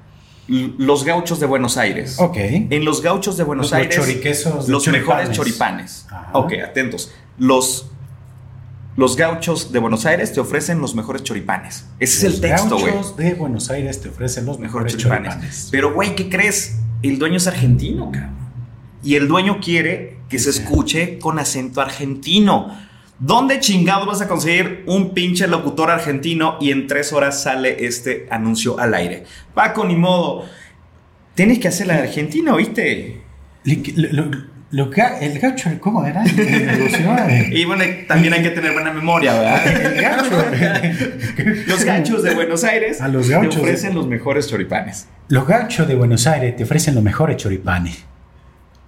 [0.48, 2.18] Los Gauchos de Buenos Aires.
[2.20, 2.38] Ok.
[2.38, 6.08] En los Gauchos de Buenos Los Aires, choriquesos de los mejores choripanes.
[6.10, 6.30] Ajá.
[6.34, 7.12] Ok, atentos.
[7.38, 7.90] Los,
[8.96, 11.86] los Gauchos de Buenos Aires te ofrecen los mejores choripanes.
[12.00, 15.34] Ese es el texto, güey Gauchos de Buenos Aires te ofrecen los mejores mejores choripanes.
[15.34, 15.68] choripanes.
[15.70, 16.80] Pero, güey, ¿qué crees?
[17.04, 18.38] El dueño es argentino, cabrón.
[19.04, 22.87] Y el dueño quiere que se escuche con acento argentino.
[23.20, 28.28] ¿Dónde chingados vas a conseguir un pinche locutor argentino y en tres horas sale este
[28.30, 29.24] anuncio al aire?
[29.54, 30.46] Paco, ni modo.
[31.34, 33.22] Tienes que hacerla de argentino, ¿viste?
[33.64, 36.24] Lo, lo- lo ga- el gaucho, ¿cómo era?
[37.52, 39.66] Y bueno, también hay que tener buena memoria, ¿verdad?
[39.96, 40.46] El gaucho.
[41.68, 45.08] Los gachos de Buenos Aires A los te ofrecen los mejores choripanes.
[45.30, 48.04] Los gauchos de Buenos Aires te ofrecen los mejores choripanes.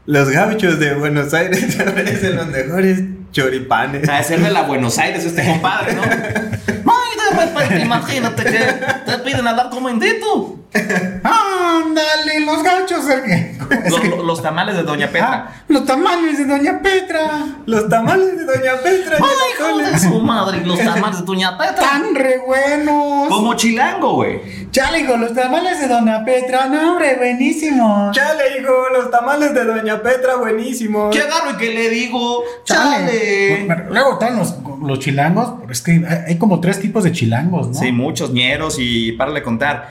[0.10, 3.00] Los gauchos de Buenos Aires te ofrecen los mejores
[3.32, 4.10] choripanes.
[4.10, 6.02] A ser de la Buenos Aires este compadre, ¿no?
[6.02, 8.60] Ay, de repente, imagínate que
[9.06, 10.58] te piden hablar como indito.
[10.74, 12.40] ¡Ándale!
[12.46, 13.10] Los gauchos.
[13.10, 13.56] eh,
[13.90, 15.32] Los, que- los- los tamales de Doña Petra.
[15.50, 17.46] Ah, los tamales de Doña Petra.
[17.66, 19.18] Los tamales de Doña Petra.
[19.20, 21.76] Ay, hijo de su madre, los tamales de Doña Petra.
[21.76, 23.28] Tan re buenos.
[23.30, 24.70] Como chilango, güey.
[24.72, 26.68] Chale, hijo, los tamales de Doña Petra.
[26.68, 28.16] No, hombre, buenísimos.
[28.16, 31.16] Chale, hijo, los tamales de Doña Petra, buenísimos.
[31.16, 32.44] ¿Qué agarro y qué le digo?
[32.64, 32.90] Chale.
[33.08, 33.66] Chale.
[33.66, 35.54] Bueno, Luego están los, los chilangos.
[35.62, 37.74] pero Es que hay como tres tipos de chilangos, ¿no?
[37.74, 39.90] Sí, muchos ñeros y para de contar.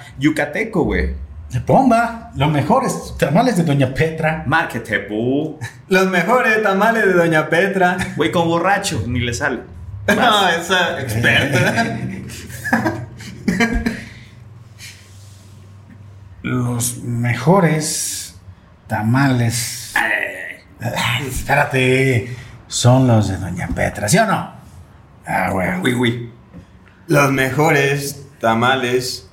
[0.69, 1.15] Yucateco, güey.
[2.35, 4.45] Los mejores tamales de Doña Petra.
[4.47, 5.59] Marquetepu.
[5.89, 7.97] Los mejores tamales de Doña Petra.
[8.17, 9.61] Güey, con borracho, ni le sale.
[10.09, 11.99] No, esa experta.
[16.43, 18.41] Los mejores
[18.87, 19.93] tamales.
[19.95, 22.35] Ay, espérate.
[22.69, 24.53] Son los de Doña Petra, ¿sí o no?
[25.27, 25.79] Ah, güey.
[25.83, 26.33] Uy, uy.
[27.07, 29.28] Los mejores tamales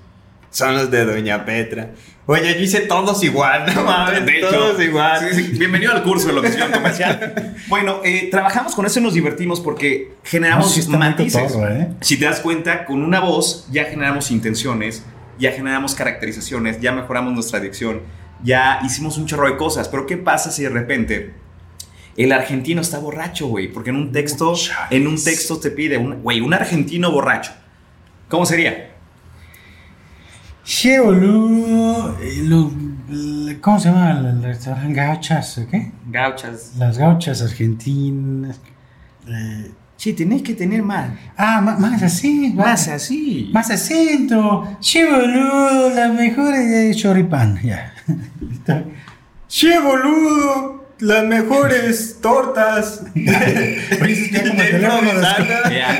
[0.56, 1.92] son los de Doña Petra.
[2.28, 5.20] Oye, yo hice todos igual, no mames, De hecho, todos igual.
[5.20, 5.58] sí, sí.
[5.60, 7.54] Bienvenido al curso de locución comercial.
[7.68, 11.52] bueno, eh, trabajamos con eso y nos divertimos porque No, generamos sí matices.
[11.52, 11.90] cotorro, ¿eh?
[12.00, 15.04] Si te das cuenta, con una voz ya generamos intenciones,
[15.38, 18.02] ya generamos caracterizaciones, ya mejoramos nuestra dicción,
[18.42, 19.90] ya hicimos un chorro de cosas.
[19.90, 21.34] Pero ¿qué pasa si de repente
[22.16, 23.68] el argentino está borracho, güey?
[23.68, 24.54] Porque en un texto,
[24.90, 27.52] en un texto te pide, un- güey, un argentino borracho.
[28.30, 28.95] ¿Cómo sería?
[30.66, 32.18] Che, boludo.
[32.44, 32.72] lo-
[33.10, 34.94] le- ¿Cómo se llama el restaurante?
[34.94, 35.92] Gauchas, ¿o ¿qué?
[36.10, 36.72] Gauchas.
[36.78, 38.60] Las gauchas argentinas.
[39.28, 41.10] Eh, Sí, tenés que tener más.
[41.38, 42.52] ah, más así.
[42.54, 43.50] Más así.
[43.54, 44.78] Más acento.
[44.82, 45.90] Che, boludo.
[45.96, 47.60] Las mejores de choripán.
[47.64, 47.94] Ya.
[48.42, 48.84] Listo.
[49.48, 53.04] Che, boludo, las mejores tortas.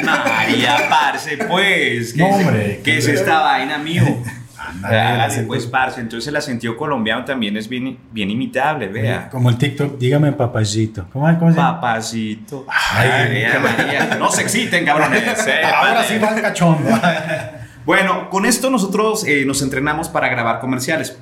[0.04, 2.14] María, parce, pues.
[2.14, 2.82] ¿Qué, No, es- hombre.
[2.84, 4.04] ¿Qué es esta vaina, mío?
[4.68, 5.48] Ándale, Hágale, acento.
[5.48, 6.02] pues, parce.
[6.02, 9.30] Entonces el acento colombiano también es bien, bien imitable, vea.
[9.30, 11.08] Como el TikTok, dígame papayito.
[11.14, 11.80] ¿Cómo, cómo se llama?
[11.82, 12.66] Papacito.
[12.68, 13.10] Ay,
[13.46, 14.16] Ay, María.
[14.20, 15.24] No se exciten, cabrones.
[15.48, 16.08] eh, Ahora vale.
[16.08, 16.90] sí va el cachondo.
[17.86, 21.20] Bueno, con esto nosotros eh, nos entrenamos para grabar comerciales.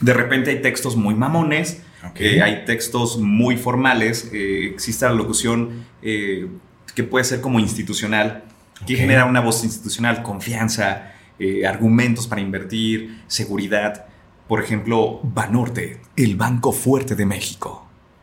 [0.00, 2.20] De repente hay textos muy mamones, Ok.
[2.20, 6.46] eh, hay textos muy formales, eh, existe la locución eh,
[6.94, 8.44] que puede ser como institucional,
[8.86, 14.06] que genera una voz institucional, confianza, eh, argumentos para invertir, seguridad.
[14.48, 17.82] Por ejemplo, Banorte, el banco fuerte de México.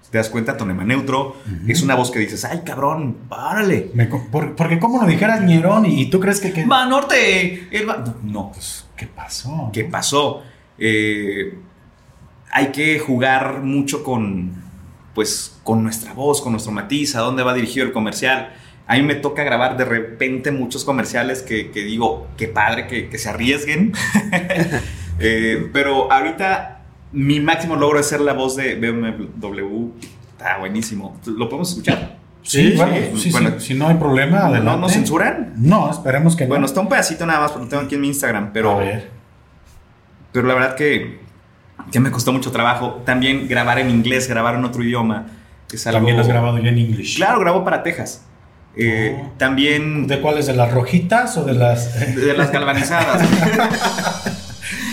[0.09, 1.38] te das cuenta, tonema neutro,
[1.68, 3.89] es una voz que dices, ay cabrón, párale.
[3.95, 6.53] Me por- porque como lo dijeras Ñerón y, y tú crees que...
[6.53, 9.72] que- Va norte, el va- no, Pues, ¿qué pasó?
[9.74, 10.43] ¿qué pasó?
[10.78, 11.57] Eh,
[12.51, 14.51] hay que jugar mucho con,
[15.16, 18.53] pues, con nuestra voz, con nuestro matiz, a dónde va dirigido el comercial.
[18.88, 23.10] A mí me toca grabar de repente muchos comerciales que, que digo, qué padre que,
[23.10, 23.94] que se arriesguen.
[25.20, 26.82] Eh, pero ahorita
[27.12, 29.90] mi máximo logro es ser la voz de BMW.
[30.32, 31.20] Está buenísimo.
[31.28, 32.18] ¿Lo podemos escuchar?
[32.42, 33.02] Sí, Sí, bueno, sí.
[33.14, 33.60] sí, sí, Bueno.
[33.60, 34.82] si no hay problema, ¿No, adelante.
[34.82, 35.54] no censuran?
[35.58, 36.50] No, esperemos que no.
[36.50, 38.72] Bueno, está un pedacito nada más, porque lo tengo aquí en mi Instagram, pero...
[38.72, 39.12] A ver.
[40.32, 41.20] Pero la verdad que,
[41.92, 43.04] que me costó mucho trabajo.
[43.06, 45.28] También grabar en inglés, grabar en otro idioma.
[45.72, 46.00] Es algo...
[46.00, 47.14] También has grabado ya en inglés.
[47.16, 48.26] Claro, grabo para Texas.
[48.76, 49.34] Eh, Oh.
[49.38, 50.47] También ¿De cuáles?
[50.47, 52.15] ¿De las rojitas o de las...?
[52.15, 53.21] de las galvanizadas.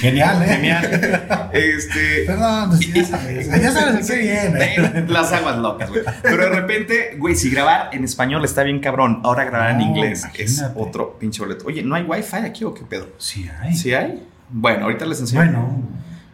[0.00, 0.46] Genial, ¿eh?
[0.46, 1.50] Genial.
[1.52, 2.24] Este...
[2.26, 4.74] Perdón, pues, ya sabes, ya sabes qué viene.
[4.80, 6.02] Eh, Las aguas locas, güey.
[6.22, 10.26] Pero de repente, güey, si grabar en español está bien cabrón, ahora grabar en inglés
[10.38, 11.66] es otro pinche boleto.
[11.66, 13.08] Oye, ¿no hay wifi aquí o qué pedo?
[13.18, 13.74] Sí hay.
[13.74, 14.26] ¿Sí hay?
[14.48, 15.42] Bueno, ahorita les enseño.
[15.42, 15.82] Bueno,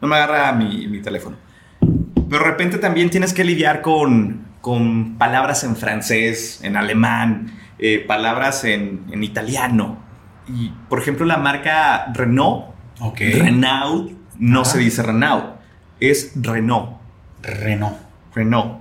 [0.01, 1.36] No me agarra mi, mi teléfono.
[1.80, 8.05] Pero de repente también tienes que lidiar con, con palabras en francés, en alemán, eh,
[8.05, 10.03] palabras en, en italiano.
[10.49, 12.75] Y, por ejemplo, la marca Renault.
[13.17, 14.11] Renault,
[14.41, 15.61] no se dice Renault,
[16.01, 16.99] es Renault.
[17.43, 17.97] Renault.
[18.35, 18.81] Renault.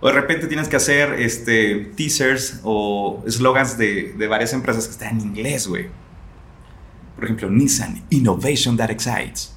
[0.00, 4.92] O de repente tienes que hacer este, teasers o slogans de, de varias empresas que
[4.92, 5.88] están en inglés, güey.
[7.14, 9.54] Por ejemplo, Nissan, Innovation That Excites.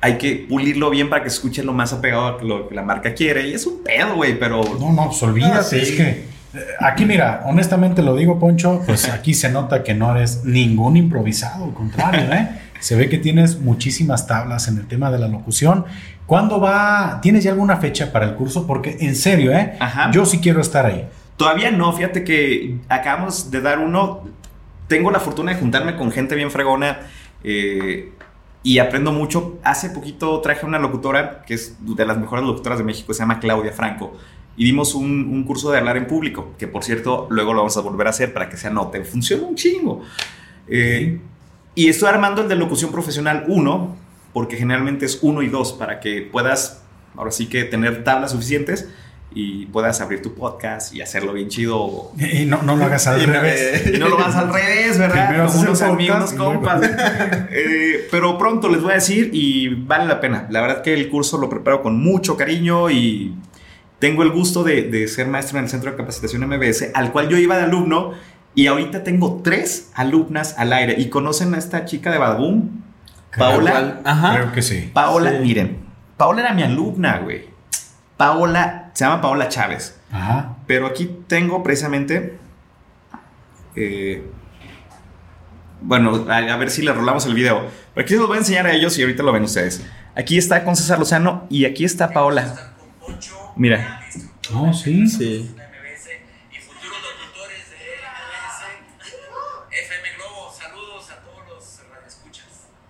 [0.00, 2.82] Hay que pulirlo bien para que se escuche lo más apegado a lo que la
[2.82, 3.48] marca quiere.
[3.48, 4.62] Y es un pedo, güey, pero...
[4.78, 5.76] No, no, pues olvídate, Ah, sí.
[5.76, 6.24] es que eh,
[6.80, 11.64] aquí mira, honestamente lo digo, Poncho, pues aquí se nota que no eres ningún improvisado,
[11.64, 12.48] al contrario, ¿eh?
[12.80, 15.84] Se ve que tienes muchísimas tablas en el tema de la locución.
[16.26, 17.18] ¿Cuándo va?
[17.20, 18.68] ¿Tienes ya alguna fecha para el curso?
[18.68, 19.72] Porque en serio, ¿eh?
[19.80, 20.12] Ajá.
[20.12, 21.08] Yo sí quiero estar ahí.
[21.36, 24.22] Todavía no, fíjate que acabamos de dar uno.
[24.86, 27.00] Tengo la fortuna de juntarme con gente bien fregona
[27.42, 28.10] eh,
[28.62, 29.58] y aprendo mucho.
[29.62, 33.40] Hace poquito traje una locutora que es de las mejores locutoras de México, se llama
[33.40, 34.16] Claudia Franco.
[34.56, 37.76] Y dimos un, un curso de hablar en público, que por cierto, luego lo vamos
[37.76, 39.04] a volver a hacer para que se anote.
[39.04, 40.02] Funciona un chingo.
[40.66, 41.20] Eh,
[41.74, 43.96] y estoy armando el de locución profesional 1,
[44.32, 46.82] porque generalmente es 1 y 2, para que puedas,
[47.16, 48.88] ahora sí que tener tablas suficientes
[49.34, 52.12] y puedas abrir tu podcast y hacerlo bien chido.
[52.18, 53.86] Y no, no lo hagas al Y- revés.
[53.94, 55.28] Y no lo vas al revés, ¿verdad?
[55.28, 56.80] Primero Como unos amigos, unos compas.
[57.50, 60.46] Eh, pero pronto les voy a decir y vale la pena.
[60.50, 63.34] La verdad que el curso lo preparo con mucho cariño y
[63.98, 67.28] tengo el gusto de, de ser maestro en el Centro de Capacitación MBS, al cual
[67.28, 68.12] yo iba de alumno
[68.54, 70.94] y ahorita tengo tres alumnas al aire.
[70.98, 72.68] ¿Y conocen a esta chica de Badaboom?
[73.36, 74.00] Paola.
[74.34, 74.90] Creo que sí.
[74.92, 75.36] Paola, Sí.
[75.42, 75.78] miren,
[76.16, 77.46] Paola era mi alumna, güey.
[78.16, 79.96] Paola, se llama Paola Chávez.
[80.10, 80.56] Ajá.
[80.66, 82.36] Pero aquí tengo precisamente.
[83.76, 84.28] eh,
[85.80, 87.64] bueno, a, a ver si le rolamos el video.
[87.94, 89.86] Pero aquí se los voy a enseñar a ellos y ahorita lo ven ustedes.
[90.16, 92.72] Aquí está con César Lozano y aquí está Paola.
[93.54, 94.00] Mira.
[94.52, 95.06] No, sí.
[95.06, 95.54] Sí.
[95.54, 96.08] MBS
[96.50, 99.84] y futuros locutores de MBS.
[99.84, 102.46] FM Globo, saludos a todos los radioescuchas.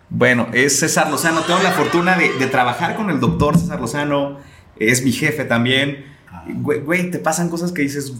[0.08, 1.42] Bueno, es César Lozano.
[1.42, 4.38] Tengo la fortuna de, de trabajar con el doctor César Lozano.
[4.78, 6.04] Es mi jefe también.
[6.46, 8.12] Güey, güey, te pasan cosas que dices.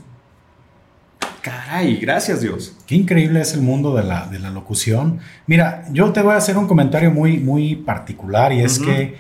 [1.42, 2.76] Caray, gracias Dios.
[2.86, 5.20] Qué increíble es el mundo de la, de la locución.
[5.46, 9.16] Mira, yo te voy a hacer un comentario muy, muy particular y es que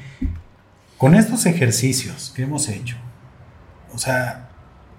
[0.98, 2.96] con estos ejercicios que hemos hecho,
[3.94, 4.48] o sea,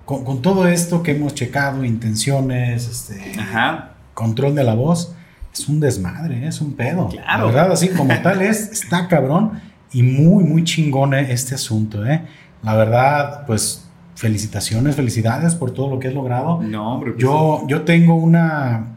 [0.05, 3.91] con, con todo esto que hemos checado, intenciones, este, Ajá.
[4.13, 5.13] control de la voz,
[5.53, 7.09] es un desmadre, es un pedo.
[7.09, 7.45] Claro.
[7.47, 9.61] La verdad, así como tal es, está cabrón
[9.91, 12.21] y muy, muy chingón eh, este asunto, ¿eh?
[12.63, 16.61] La verdad, pues felicitaciones, felicidades por todo lo que has logrado.
[16.61, 17.11] No, hombre.
[17.11, 18.95] pues, Yo, yo tengo una.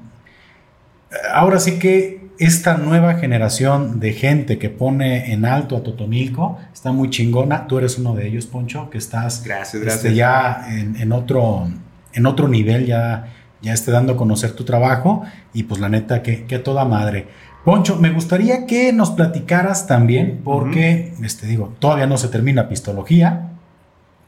[1.33, 6.91] Ahora sí que esta nueva generación de gente que pone en alto a Totonilco está
[6.91, 7.69] muy chingona.
[7.69, 10.15] Tú eres uno de ellos, Poncho, que estás Gracias, este, gracias.
[10.15, 11.69] ya en, en otro,
[12.13, 13.29] en otro nivel, ya,
[13.61, 15.23] ya esté dando a conocer tu trabajo.
[15.55, 17.29] Y pues la neta, que, que toda madre.
[17.65, 23.51] Poncho, me gustaría que nos platicaras también, porque, este, digo, todavía no se termina Pistología.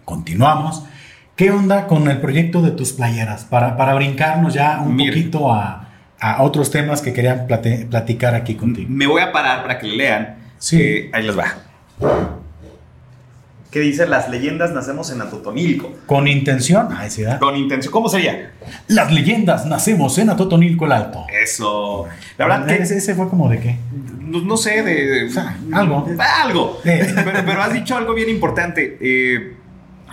[0.04, 0.84] Continuamos.
[1.34, 3.44] ¿Qué onda con el proyecto de tus playeras?
[3.44, 5.10] Para, para brincarnos ya un Mire.
[5.10, 5.88] poquito a,
[6.20, 8.86] a otros temas que querían plate- platicar aquí contigo.
[8.88, 10.36] Me voy a parar para que le lean.
[10.58, 10.80] Sí.
[10.80, 11.46] Eh, ahí les va.
[13.74, 14.06] ¿Qué dice?
[14.06, 15.92] Las leyendas nacemos en Atotonilco.
[16.06, 16.90] Con intención.
[17.08, 17.40] Sí, ¿verdad?
[17.40, 17.90] Con intención.
[17.90, 18.52] ¿Cómo sería?
[18.86, 21.26] Las leyendas nacemos en Atotonilco el Alto.
[21.42, 22.06] Eso.
[22.38, 22.84] La verdad que.
[22.84, 23.76] ese, ese fue como de qué.
[24.20, 25.24] No, no sé, de.
[25.24, 26.06] O sea, algo.
[26.44, 26.80] Algo.
[26.84, 27.14] Eh.
[27.24, 28.96] Pero, pero has dicho algo bien importante.
[29.00, 29.56] Eh,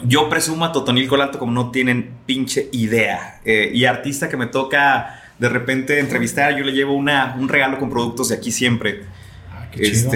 [0.06, 3.42] Yo presumo a Totonilco Alto como no tienen pinche idea.
[3.46, 7.78] Eh, y artista que me toca de repente entrevistar, yo le llevo una, un regalo
[7.78, 9.04] con productos de aquí siempre.
[9.52, 10.10] Ah, qué chido.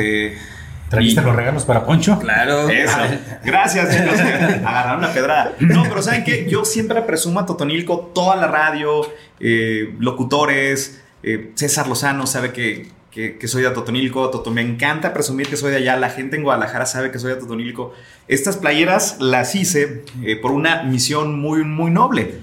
[0.89, 2.19] ¿Trajiste y- los regalos para Poncho?
[2.19, 2.69] Claro.
[2.69, 2.97] Eso.
[3.43, 4.19] Gracias, chicos.
[4.65, 5.53] Agarraron la pedrada.
[5.59, 6.47] No, pero ¿saben qué?
[6.49, 9.01] Yo siempre presumo a Totonilco, toda la radio,
[9.39, 11.01] eh, locutores.
[11.23, 14.29] eh, César Lozano sabe que, que- que soy de Totonilco.
[14.29, 15.97] Toto, me encanta presumir que soy de allá.
[15.97, 17.93] La gente en Guadalajara sabe que soy de Totonilco.
[18.27, 22.35] Estas playeras las hice eh, por una misión muy, muy noble.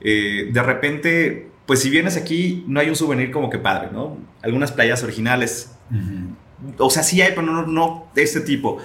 [0.00, 4.16] Eh, de repente, pues si vienes aquí, no hay un souvenir como que padre, ¿no?
[4.42, 6.36] Algunas playas originales Ujú.
[6.78, 8.78] O sea, sí hay, pero no, no de este tipo.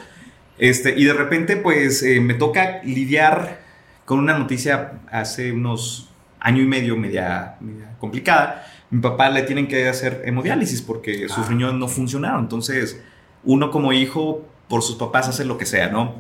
[0.58, 3.60] Este, y de repente, pues eh, me toca lidiar
[4.06, 6.10] con una noticia hace unos
[6.40, 8.66] año y medio, media, media complicada.
[8.90, 11.50] Mi papá le tienen que hacer hemodiálisis porque sus Ah.
[11.50, 12.42] riñones no funcionaron.
[12.42, 13.02] Entonces,
[13.44, 16.16] uno como hijo, por sus papás, hace lo que sea, ¿no?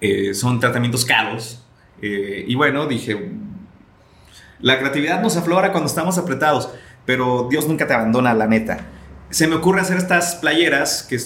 [0.00, 1.64] Eh, son tratamientos caros.
[2.02, 3.30] Eh, y bueno, dije,
[4.60, 6.68] la creatividad nos aflora cuando estamos apretados,
[7.06, 8.86] pero Dios nunca te abandona, la neta.
[9.32, 11.18] Se me ocurre hacer estas playeras, que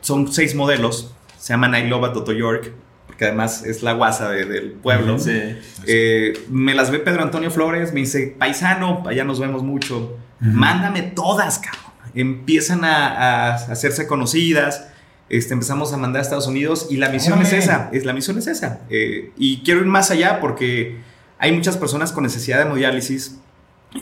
[0.00, 2.72] son seis modelos, se llaman I Love Toto York,
[3.06, 5.18] porque además es la guasa de- del pueblo.
[5.18, 5.56] Sí.
[5.86, 11.02] Eh, me las ve Pedro Antonio Flores, me dice, paisano, allá nos vemos mucho, mándame
[11.02, 11.92] todas, cabrón.
[12.14, 14.88] Empiezan a, a hacerse conocidas,
[15.28, 17.56] este, empezamos a mandar a Estados Unidos y la misión Órale.
[17.58, 18.80] es esa, es, la misión es esa.
[18.90, 20.98] Eh, y quiero ir más allá porque
[21.38, 23.38] hay muchas personas con necesidad de hemodiálisis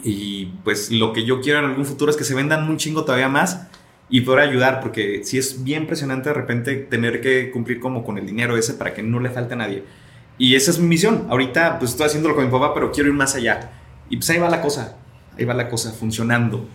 [0.05, 3.05] y pues lo que yo quiero en algún futuro es que se vendan un chingo
[3.05, 3.66] todavía más
[4.09, 8.18] y poder ayudar porque sí es bien impresionante de repente tener que cumplir como con
[8.18, 9.84] el dinero ese para que no le falte a nadie.
[10.38, 11.26] Y esa es mi misión.
[11.28, 13.70] Ahorita pues estoy haciéndolo con mi papá, pero quiero ir más allá.
[14.09, 14.97] Y pues ahí va la cosa,
[15.38, 16.66] ahí va la cosa funcionando.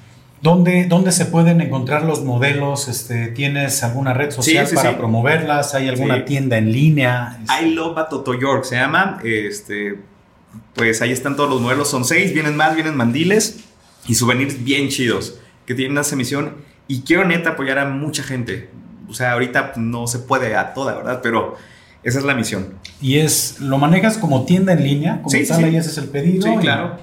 [0.41, 2.87] ¿Dónde, ¿Dónde se pueden encontrar los modelos?
[2.87, 4.95] Este, ¿Tienes alguna red social Sí, sí, para sí.
[4.97, 5.73] promoverlas?
[5.73, 7.39] ¿Hay alguna tienda en línea?
[7.61, 9.19] I Love a Toto York se llama.
[9.23, 9.97] Este,
[10.73, 11.89] pues ahí están todos los modelos.
[11.89, 13.59] Son seis, vienen más, vienen mandiles
[14.07, 16.53] y souvenirs bien chidos que tienen esa misión.
[16.87, 18.69] Y quiero neta apoyar a mucha gente.
[19.09, 21.19] O sea, ahorita no se puede a toda, ¿verdad?
[21.23, 21.55] Pero
[22.03, 22.73] esa es la misión.
[23.01, 25.17] Y es, ¿lo manejas como tienda en línea?
[25.17, 25.63] Como Sí, tal, sí.
[25.63, 26.43] ahí haces el pedido.
[26.43, 26.97] Sí, y- claro.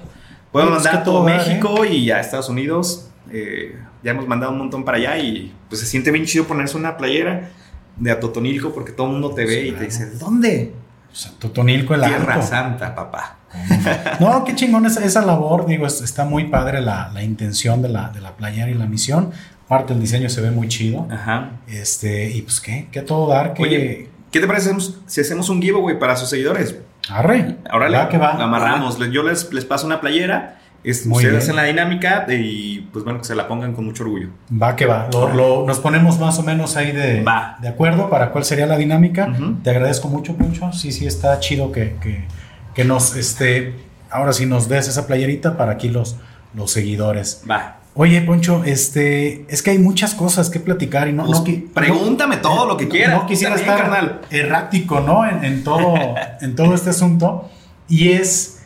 [0.51, 3.09] Podemos Pues mandar a todo dar, México y a Estados Unidos.
[3.31, 6.77] Eh, ya hemos mandado un montón para allá y pues se siente bien chido ponerse
[6.77, 7.49] una playera
[7.97, 9.79] de Atotonilco porque todo el mundo te ve Sí, y claro.
[9.79, 10.73] te dice, ¿dónde?
[11.13, 12.41] O sea, Totonilco el Tierra.
[12.41, 13.37] Santa, papá.
[14.19, 17.89] No, qué chingón esa, esa labor, digo, es- está muy padre la, la intención de
[17.89, 19.31] la, de la playera y la misión.
[19.65, 21.07] Aparte el diseño se ve muy chido.
[21.11, 21.51] Ajá.
[21.67, 24.71] Este, y pues qué, qué a todo dar, que Oye, ¿qué te parece
[25.05, 26.75] si hacemos- un giveaway para sus seguidores?
[27.09, 27.57] arre.
[27.69, 28.31] Ahora le que va.
[28.31, 28.97] amarramos.
[29.11, 30.59] Yo les, les paso una playera.
[30.83, 31.41] Es- Muy ustedes bien.
[31.41, 34.29] hacen la dinámica y pues bueno, que se la pongan con mucho orgullo.
[34.61, 35.07] Va que va.
[35.11, 37.57] Lo- lo- nos ponemos más o menos ahí de, Va.
[37.61, 39.33] de acuerdo para cuál sería la dinámica.
[39.63, 40.71] Te agradezco mucho, Poncho.
[40.73, 42.25] Sí, sí, está chido que, que,
[42.73, 43.73] que nos, este,
[44.09, 46.17] ahora sí nos des esa playerita para aquí los,
[46.53, 47.43] los seguidores.
[47.49, 47.77] Va.
[47.95, 52.37] Oye, Poncho, este, es que hay muchas cosas que platicar y no, Pues, no pregúntame
[52.37, 53.21] todo lo que quieras.
[53.21, 54.21] No quisiera También, estar carnal.
[54.31, 55.29] errático, ¿no?
[55.29, 55.93] En, en todo,
[56.41, 57.49] en todo este asunto.
[57.87, 58.62] Y es,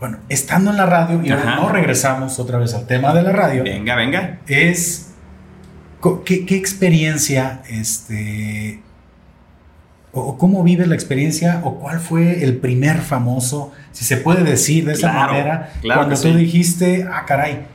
[0.00, 3.32] bueno, estando en la radio, y ahora no regresamos otra vez al tema de la
[3.32, 4.38] radio, Venga, venga.
[4.46, 5.10] es
[6.24, 8.80] ¿qué, qué experiencia, este,
[10.12, 14.84] o, cómo vives la experiencia, o cuál fue el primer famoso, si se puede decir
[14.84, 16.34] de esa Claro, manera, claro cuando tú sí.
[16.34, 17.66] dijiste, ah, caray,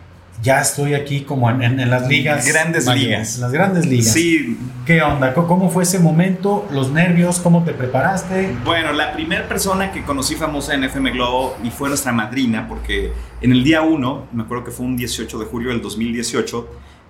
[0.44, 2.46] ya estoy aquí como en, en- en las ligas.
[2.46, 3.40] Grandes mayores, ligas.
[3.40, 4.14] Las grandes ligas.
[4.14, 5.34] Sí, ¿Qué onda?
[5.34, 6.68] ¿Cómo fue ese momento?
[6.70, 7.40] ¿Los nervios?
[7.40, 8.54] ¿Cómo te preparaste?
[8.66, 13.14] Bueno, la primera persona que conocí famosa en FM Globo y fue nuestra madrina, porque
[13.42, 16.70] en el día 1, me acuerdo que fue un 18 de julio del 2018,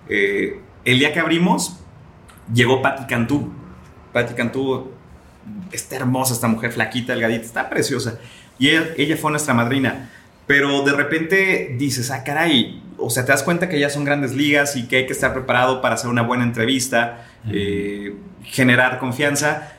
[0.09, 1.79] eh, el día que abrimos,
[2.53, 3.51] llegó Patti Cantú.
[4.11, 4.91] Patti Cantú,
[5.71, 8.19] está hermosa esta mujer, flaquita, delgadita, está preciosa.
[8.59, 10.11] Y ella, ella fue nuestra madrina.
[10.47, 14.33] Pero de repente dices, ah, caray, o sea, te das cuenta que ya son grandes
[14.33, 19.73] ligas y que hay que estar preparado para hacer una buena entrevista, eh, generar confianza.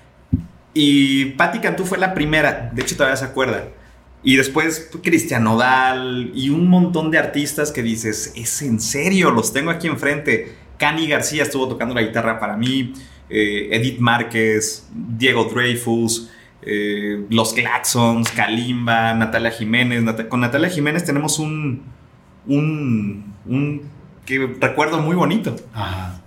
[0.73, 3.69] Y Patti Cantú fue la primera, de hecho todavía se acuerda.
[4.23, 9.53] Y después Cristian Nodal y un montón de artistas que dices, es en serio, los
[9.53, 10.55] tengo aquí enfrente.
[10.79, 12.95] Cani García estuvo tocando la guitarra para mí,
[13.29, 16.31] eh, Edith Márquez, Diego Dreyfus,
[16.67, 20.03] eh, Los Claxons, Kalimba, Natalia Jiménez.
[20.03, 21.83] Nat- con Natalia Jiménez tenemos un,
[22.47, 23.83] un, un
[24.27, 25.55] que recuerdo muy bonito.
[25.75, 26.21] Ajá.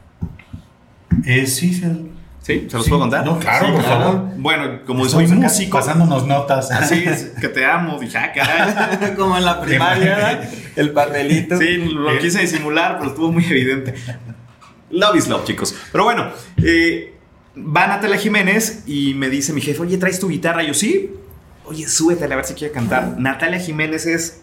[1.25, 2.11] Eh, sí, sí.
[2.41, 2.65] ¿Sí?
[2.69, 2.89] ¿Se los Sí.
[2.89, 3.25] puedo contar?
[3.25, 4.21] No, claro, Sí, por favor.
[4.37, 6.71] Bueno, como soy músico, Pasándonos notas.
[6.71, 8.99] así es, que te amo, dije, ah.
[9.17, 10.49] Como en la primaria, ¿verdad?
[10.77, 11.57] el papelito.
[11.57, 13.95] Sí, lo quise disimular, pero estuvo muy evidente.
[14.91, 15.75] Love is love, chicos.
[15.91, 16.27] Pero bueno,
[16.63, 17.16] eh,
[17.57, 20.63] va Natalia Jiménez y me dice mi jefe, oye, ¿traes tu guitarra?
[20.63, 21.11] Yo sí.
[21.65, 23.15] oye, súbete a ver si quiere cantar.
[23.17, 24.41] Natalia Jiménez es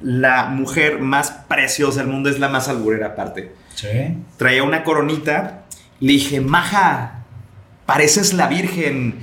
[0.00, 3.52] la mujer más preciosa del mundo, es la más alburera aparte.
[3.74, 4.16] Sí.
[4.36, 5.64] Traía una coronita,
[6.00, 7.24] le dije, Maja,
[7.86, 9.18] pareces la Virgen.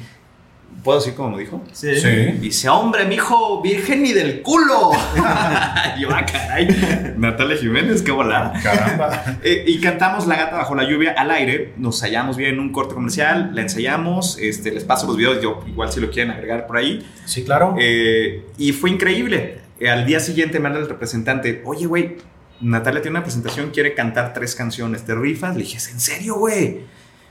[0.84, 1.62] ¿Puedo decir como me dijo?
[1.72, 1.96] Sí.
[2.00, 2.10] Sí.
[2.40, 4.92] Dice, hombre, mijo, virgen ni del culo.
[5.98, 7.16] y yo, ah, caray.
[7.18, 8.54] Natalia Jiménez, qué volada.
[8.62, 9.24] Caramba.
[9.44, 11.74] Eh, y cantamos La gata bajo la lluvia al aire.
[11.78, 14.38] Nos ensayamos bien en un corte comercial, la ensayamos.
[14.40, 17.08] Este, les paso los videos, yo igual si lo quieren agregar por ahí.
[17.26, 17.76] Sí, claro.
[17.80, 19.60] Eh, y fue increíble.
[19.88, 22.18] Al día siguiente me habla el representante, oye, güey,
[22.62, 25.56] Natalia tiene una presentación, quiere cantar tres canciones, ¿te rifas?
[25.56, 26.82] Le dije, ¿es en serio, güey?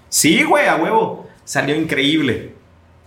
[0.09, 1.28] Sí, güey, a huevo.
[1.44, 2.55] Salió increíble.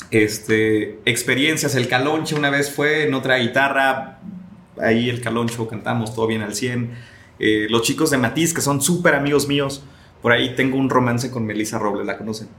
[0.09, 4.19] Este, experiencias, el Caloncho una vez fue en otra guitarra,
[4.81, 6.91] ahí el Caloncho cantamos todo bien al 100.
[7.39, 9.83] Eh, los chicos de Matiz, que son súper amigos míos,
[10.21, 12.49] por ahí tengo un romance con Melissa Robles, ¿la conocen?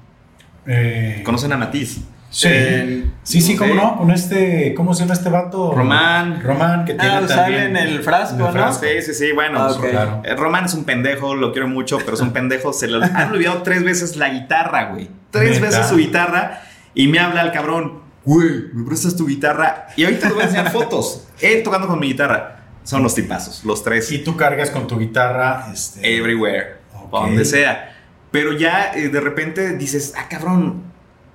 [0.66, 2.00] Eh, ¿Conocen a Matiz?
[2.30, 2.48] Sí.
[2.50, 5.72] Eh, sí, sí, no cómo no, con este, ¿cómo se llama este vato?
[5.72, 6.40] Román.
[6.42, 8.52] Román, que tiene Ah, sale en el frasco, en el ¿no?
[8.52, 8.86] frasco.
[8.86, 9.60] Sí, sí, sí, bueno.
[9.60, 9.90] Ah, pues.
[9.90, 10.22] Claro.
[10.38, 12.72] Román es un pendejo, lo quiero mucho, pero es un pendejo.
[12.72, 15.10] Se le han olvidado tres veces la guitarra, güey.
[15.30, 16.62] Tres veces su guitarra.
[16.94, 19.88] Y me habla el cabrón, güey, ¿me prestas tu guitarra?
[19.96, 21.26] Y ahorita te voy a enseñar fotos.
[21.40, 22.58] Él tocando con mi guitarra.
[22.84, 24.10] Son los tipazos, los tres.
[24.12, 25.68] Y tú cargas con tu guitarra.
[25.72, 27.10] Este, Everywhere, Ok.
[27.10, 27.96] pa' donde sea.
[28.30, 30.82] Pero ya eh, de repente dices, ah, cabrón,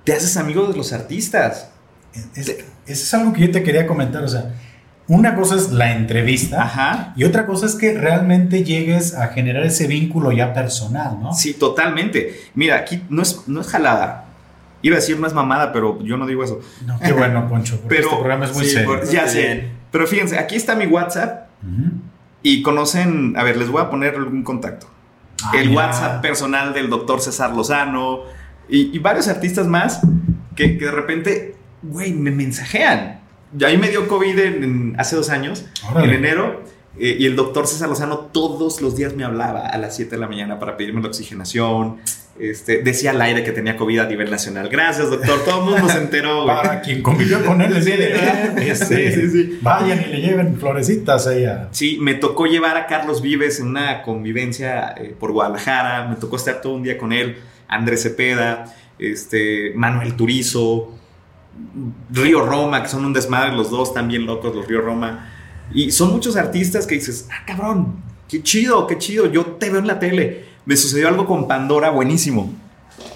[0.04, 1.70] te haces amigo de los artistas.
[2.34, 4.22] es, eso es algo que yo te quería comentar.
[4.24, 4.52] O sea,
[5.06, 6.62] una cosa es la entrevista.
[6.62, 7.14] Ajá.
[7.16, 11.32] Y otra cosa es que realmente llegues a generar ese vínculo ya personal, ¿no?
[11.32, 12.42] Sí, totalmente.
[12.54, 14.26] Mira, aquí no es, no es jalada.
[14.82, 16.60] Iba a decir no es mamada, pero yo no digo eso.
[16.86, 18.86] No, qué bueno, Poncho, porque Pero- este programa es muy sí, serio.
[18.88, 19.68] por- Ya sé.
[19.90, 21.90] Pero fíjense, aquí está mi WhatsApp Ujú.
[22.42, 24.86] y conocen, a ver, les voy a poner algún contacto.
[25.44, 25.76] Ah, el ya.
[25.76, 28.20] WhatsApp personal del doctor César Lozano
[28.68, 30.00] y, y varios artistas más
[30.54, 33.20] que, que de repente, güey, me mensajean.
[33.58, 36.08] Y ahí me dio COVID en- en- hace dos años, Órale.
[36.08, 36.62] en enero,
[36.98, 40.20] eh, y el doctor César Lozano todos los días me hablaba a las 7 de
[40.20, 41.96] la mañana para pedirme la oxigenación.
[42.40, 44.68] Este, decía al aire que tenía COVID a nivel nacional.
[44.68, 45.44] Gracias, doctor.
[45.44, 46.44] Todo el mundo se enteró.
[46.44, 46.56] güey.
[46.56, 49.58] Para quien convivió con él, decía, este, Sí, sí, sí.
[49.60, 51.68] vayan y le lleven florecitas a ella.
[51.72, 56.36] Sí, me tocó llevar a Carlos Vives en una convivencia eh, por Guadalajara, me tocó
[56.36, 60.94] estar todo un día con él, Andrés Cepeda, este, Manuel Turizo,
[62.10, 65.28] Río Roma, que son un desmadre los dos, también locos los Río Roma.
[65.72, 67.96] Y son muchos artistas que dices, ah, cabrón,
[68.28, 70.44] qué chido, qué chido, yo te veo en la tele.
[70.68, 72.52] Me sucedió algo con Pandora buenísimo.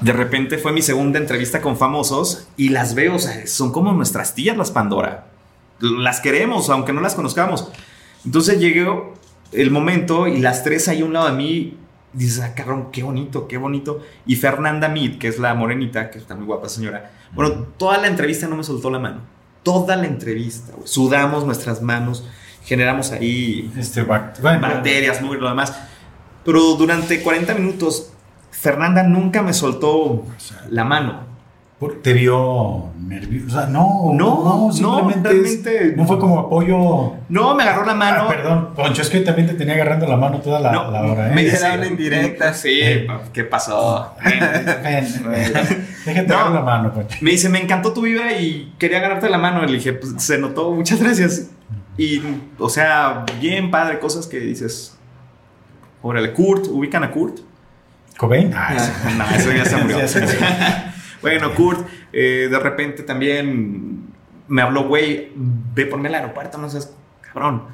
[0.01, 3.93] De repente fue mi segunda entrevista con famosos y las veo, o sea, son como
[3.93, 5.27] nuestras tías las Pandora.
[5.79, 7.71] Las queremos, aunque no las conozcamos.
[8.25, 9.13] Entonces llegó
[9.53, 11.77] el momento y las tres ahí a un lado de mí.
[12.15, 14.01] Dices, ah, cabrón, qué bonito, qué bonito.
[14.25, 17.11] Y Fernanda Mead, que es la morenita, que está muy guapa señora.
[17.35, 19.21] Bueno, toda la entrevista no me soltó la mano.
[19.63, 20.73] Toda la entrevista.
[20.85, 22.27] Sudamos nuestras manos,
[22.65, 25.92] generamos ahí Este, bueno, bacterias, mugre y lo demás.
[26.45, 28.13] Pero durante 40 minutos,
[28.51, 30.25] Fernanda nunca me soltó
[30.71, 31.33] la mano.
[32.01, 33.47] te vio nervioso.
[33.57, 37.15] O sea, no, No, no, simplemente es- realmente- no fue como apoyo.
[37.29, 38.23] No, me agarró la mano.
[38.25, 41.03] Ah, perdón, Poncho, es que también te tenía agarrando la mano toda la, No, la
[41.03, 41.35] hora, ¿eh?
[41.35, 42.55] me Era dice- una indirecta.
[42.55, 43.09] Sí, Eh.
[43.33, 44.13] ¿qué pasó?
[44.25, 44.39] Ven,
[46.07, 46.35] déjate No.
[46.35, 47.19] agarrar la mano, Poncho.
[47.21, 49.63] Me dice, me encantó tu vibra y quería agarrarte la mano.
[49.65, 51.51] Le dije, pues se notó, muchas gracias.
[51.99, 52.23] Y,
[52.59, 54.97] o sea, bien padre, cosas que dices.
[56.03, 57.39] Órale, Kurt, ubican a Kurt.
[58.17, 58.53] Cobain.
[58.55, 59.17] Ah, sí.
[59.17, 59.99] No, eso ya se murió.
[60.01, 60.39] Ya se murió.
[61.23, 64.13] bueno, Kurt, eh, de repente también
[64.49, 67.65] me habló, güey, ve por mí al aeropuerto, no seas cabrón.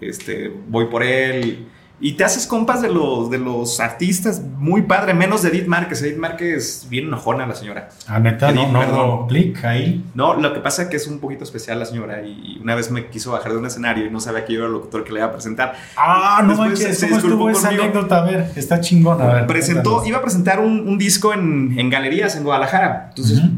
[0.00, 1.68] Este, voy por él.
[2.00, 6.02] Y te haces compas de los, de los artistas, muy padre, menos de Edith Márquez.
[6.02, 7.88] Edith Márquez, bien enojona la señora.
[8.08, 10.04] Ah, neta, no, Edith, no hubo clic ahí.
[10.12, 12.90] No, lo que pasa es que es un poquito especial la señora y una vez
[12.90, 15.12] me quiso bajar de un escenario y no sabía que yo era el locutor que
[15.12, 15.76] le iba a presentar.
[15.96, 18.18] Ah, no Después manches, se ¿cómo estuvo esa anécdota?
[18.18, 19.24] A ver, está chingona.
[19.24, 20.08] A ver, Presentó, cuéntanos.
[20.08, 23.06] iba a presentar un, un disco en, en galerías en Guadalajara.
[23.10, 23.48] Entonces Ujú.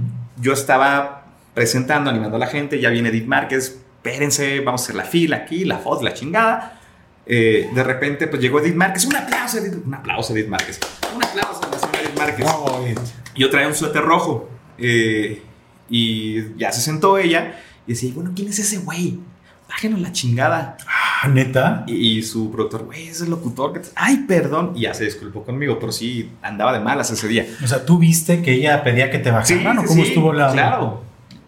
[0.42, 4.94] yo estaba presentando, animando a la gente, ya viene Edith Márquez, espérense, vamos a hacer
[4.96, 6.75] la fila aquí, la foto, la chingada.
[7.26, 10.78] Eh, de repente pues llegó Edith Márquez, un aplauso, Edith, un aplauso Edith Márquez,
[11.14, 12.46] un aplauso a la señora Edith Márquez.
[12.86, 13.00] Edith.
[13.34, 14.48] Yo traía un suéter rojo.
[14.78, 15.42] eh,
[15.88, 19.18] y ya se sentó ella y decía, bueno, ¿quién es ese güey?
[19.68, 20.76] Bájenos la chingada.
[20.88, 21.84] Ah, neta.
[21.86, 23.72] Y, y su productor, güey, ese locutor.
[23.72, 24.72] Que te- Ay, perdón.
[24.74, 27.46] Y ya se disculpó conmigo, pero sí andaba de malas ese día.
[27.62, 30.32] O sea, tú viste que ella pedía que te bajaran o sí, cómo sí, estuvo
[30.32, 30.52] la.
[30.52, 31.02] Claro.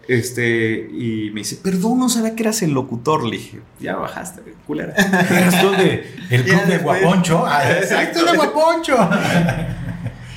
[0.09, 3.25] Este, y me dice, perdón, no sabía que eras el locutor.
[3.25, 4.95] Le dije, ya bajaste, culera.
[5.31, 7.45] Eras tú de el club de Guaponcho.
[7.47, 8.25] Ah, Exacto.
[8.25, 8.97] de Guaponcho.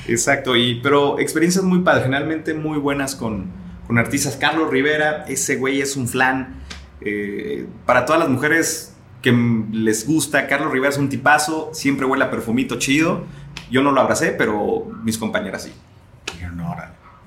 [0.06, 3.46] Exacto, y, pero experiencias muy padres, generalmente muy buenas con,
[3.86, 4.36] con artistas.
[4.36, 6.60] Carlos Rivera, ese güey es un flan.
[7.00, 9.32] Eh, para todas las mujeres que
[9.72, 13.24] les gusta, Carlos Rivera es un tipazo, siempre huele a perfumito chido.
[13.70, 15.72] Yo no lo abracé, pero mis compañeras sí.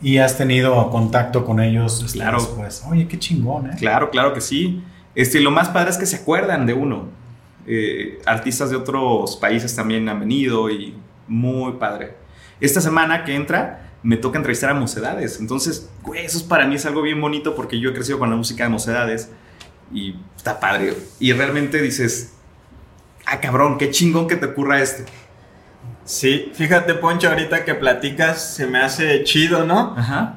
[0.06, 2.38] Y has tenido contacto con ellos Claro.
[2.38, 2.84] después.
[2.88, 3.76] Oye, qué chingón, ¿eh?
[3.80, 4.84] Claro, claro que sí.
[5.16, 7.08] Este, lo más padre es que se acuerdan de uno.
[7.66, 10.94] Eh, artistas de otros países también han venido y
[11.28, 12.14] muy padre.
[12.60, 15.40] Esta semana que entra me toca entrevistar a Mocedades.
[15.40, 18.30] Entonces, güey, eso es para mí es algo bien bonito porque yo he crecido con
[18.30, 19.32] la música de Mocedades
[19.92, 20.94] y está padre.
[21.20, 22.34] Y realmente dices,
[23.26, 25.04] ah, cabrón, qué chingón que te ocurra esto.
[26.06, 29.96] Sí, fíjate Poncho, ahorita que platicas se me hace chido, ¿no?
[29.98, 30.36] Ajá.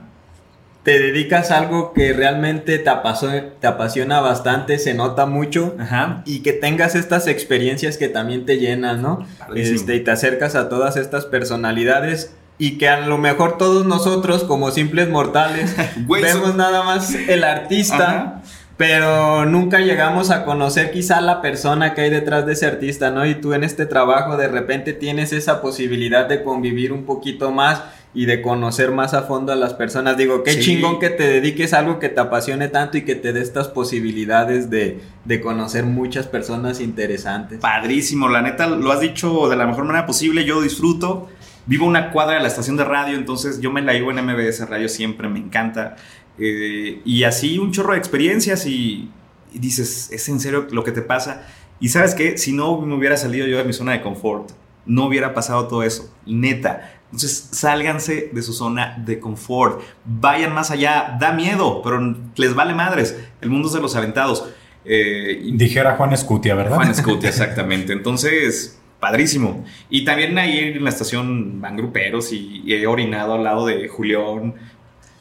[0.83, 3.31] Te dedicas a algo que realmente te, apaso-
[3.61, 5.77] te apasiona bastante, se nota mucho.
[5.79, 6.23] Ajá.
[6.25, 9.27] Y que tengas estas experiencias que también te llenan, ¿no?
[9.55, 14.45] Este, y te acercas a todas estas personalidades y que a lo mejor todos nosotros
[14.45, 15.77] como simples mortales
[16.07, 18.43] Güey, vemos nada más el artista, Ajá.
[18.79, 23.27] Pero nunca llegamos a conocer quizá la persona que hay detrás de ese artista, ¿no?
[23.27, 27.83] Y tú en este trabajo de repente tienes esa posibilidad de convivir un poquito más
[28.15, 30.17] y de conocer más a fondo a las personas.
[30.17, 30.61] Digo, qué Sí.
[30.61, 33.67] chingón que te dediques a algo que te apasione tanto y que te dé estas
[33.67, 37.59] posibilidades de, de conocer muchas personas interesantes.
[37.59, 41.29] Padrísimo, la neta, lo has dicho de la mejor manera posible, yo disfruto.
[41.67, 44.67] Vivo una cuadra de la estación de radio, entonces yo me la llevo en MBS
[44.69, 45.97] Radio siempre, me encanta.
[46.39, 49.11] Eh, y así un chorro de experiencias y,
[49.53, 51.47] y dices, ¿es en serio lo que te pasa?
[51.81, 54.51] Y sabes qué, si no me hubiera salido yo de mi zona de confort,
[54.87, 56.95] no hubiera pasado todo eso, neta.
[57.05, 62.75] Entonces, sálganse de su zona de confort, vayan más allá, da miedo, pero les vale
[62.75, 64.49] madres, el mundo es de los aventados.
[64.85, 66.77] Eh, Dijera Juan Escutia, ¿verdad?
[66.77, 67.93] Juan Escutia, exactamente.
[67.93, 69.65] Entonces, padrísimo.
[69.89, 73.89] Y también ahí en la estación van gruperos y, y he orinado al lado de
[73.89, 74.55] Julián,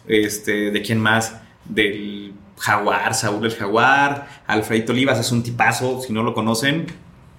[0.07, 1.35] este, ¿de quién más?
[1.65, 6.87] Del Jaguar, Saúl el Jaguar, Alfredito Olivas es un tipazo, si no lo conocen,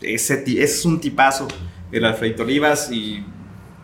[0.00, 1.48] ese, es un tipazo,
[1.90, 3.24] el Alfredito Olivas y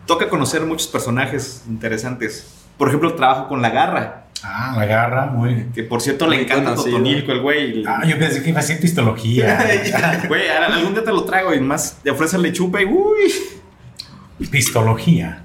[0.05, 2.53] toca conocer muchos personajes interesantes.
[2.77, 5.71] Por ejemplo, trabajo con La Garra, Ah, la garra, muy.
[5.73, 6.75] que por cierto le encanta.
[6.75, 7.83] Totonilco el güey.
[7.87, 9.57] Ah, yo pensé que iba a ser pistología.
[10.27, 13.31] Güey, algún día te lo traigo y más te ofrecen lechupa y uy.
[14.51, 15.44] pistología.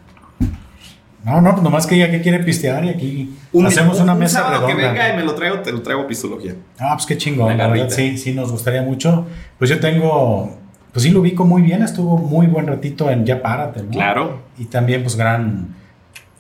[1.25, 3.37] No, no, pues nomás que ella que quiere pistear y aquí
[3.67, 4.67] hacemos una un mesa redonda.
[4.67, 6.55] que venga y me lo traigo, te lo traigo pistología.
[6.79, 9.27] Ah, pues qué chingón, La verdad, sí, sí, nos gustaría mucho.
[9.59, 10.57] Pues yo tengo,
[10.93, 13.91] pues sí lo ubico muy bien, estuvo muy buen ratito en Ya Párate, ¿no?
[13.91, 14.41] Claro.
[14.59, 15.75] Y también, pues gran,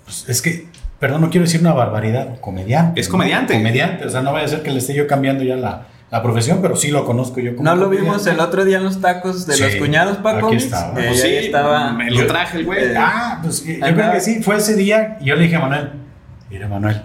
[0.04, 0.66] pues es que,
[0.98, 3.00] perdón, no quiero decir una barbaridad, comediante.
[3.00, 3.12] Es ¿no?
[3.12, 3.54] comediante.
[3.54, 6.22] Comediante, o sea, no vaya a ser que le esté yo cambiando ya la, la
[6.22, 9.00] profesión, pero sí lo conozco yo como ¿No lo vimos el otro día en los
[9.00, 10.48] tacos de Sí, los cuñados Paco?
[10.48, 10.88] aquí estaba.
[11.00, 11.92] Eh, Pues ahí sí, estaba.
[11.92, 12.84] me lo traje el güey.
[12.84, 15.60] Eh, Ah, pues yo creo que sí, fue ese día y yo le dije a
[15.60, 15.90] Manuel,
[16.50, 17.02] mira Manuel,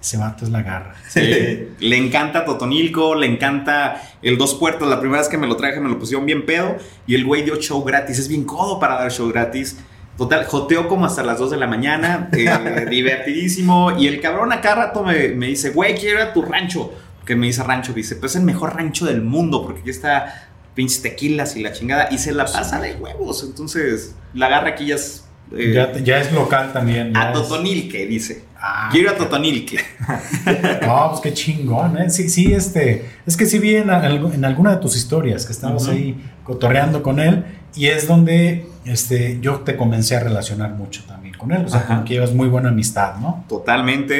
[0.00, 0.94] ese vato es la garra.
[1.08, 1.68] Sí.
[1.78, 4.88] Le encanta Totonilco, le encanta el Dos Puertos.
[4.88, 6.76] La primera vez que me lo traje me lo pusieron bien pedo
[7.06, 8.18] y el güey dio show gratis.
[8.18, 9.78] Es bien codo para dar show gratis.
[10.16, 13.92] Total, joteó como hasta las 2 de la mañana, eh, divertidísimo.
[13.96, 16.92] Y el cabrón acá rato me, me dice, güey, quiero ir a tu rancho.
[17.28, 20.48] Que me dice rancho, dice, pues es el mejor rancho del mundo porque aquí está
[20.74, 22.08] pinches tequilas y la chingada.
[22.10, 23.44] Y se la pasa de huevos.
[23.44, 25.24] Entonces, la agarra aquí ya es...
[25.54, 27.14] eh, ya, ya es local también.
[27.16, 28.44] a es- Totonilque, dice.
[28.60, 29.78] Ah, Quiero a Totonilque.
[30.86, 32.08] No, pues qué chingón, ¿eh?
[32.10, 33.04] Sí, sí, este.
[33.26, 37.44] Es que sí vi en, alguna de tus historias que estabas ahí cotorreando con él
[37.74, 41.66] y es donde este, yo te comencé a relacionar mucho también con él.
[41.66, 41.88] O sea, Ajá.
[41.88, 43.44] como que llevas muy buena amistad, ¿no?
[43.48, 44.14] Totalmente.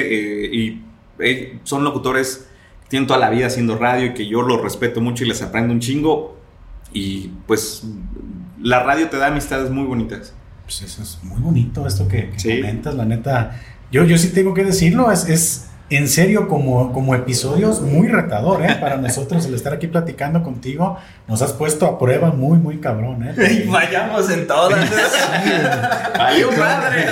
[0.45, 0.83] eh, y
[1.21, 2.48] eh, son locutores
[2.89, 5.73] tienen toda la vida haciendo radio y que yo los respeto mucho y les aprendo
[5.73, 6.37] un chingo.
[6.93, 7.85] Y pues
[8.61, 10.33] la radio te da amistades muy bonitas.
[10.65, 12.57] Pues eso es muy bonito esto que, que Sí.
[12.61, 13.61] comentas, la neta.
[13.93, 18.63] Yo, yo sí tengo que decirlo, es, es en serio como, como episodios muy retador,
[18.63, 18.77] ¿eh?
[18.79, 23.27] Para nosotros el estar aquí platicando contigo, nos has puesto a prueba muy, muy cabrón,
[23.27, 23.35] ¿eh?
[23.53, 24.79] Y fallamos en todas.
[26.19, 27.07] ¡Valió madre!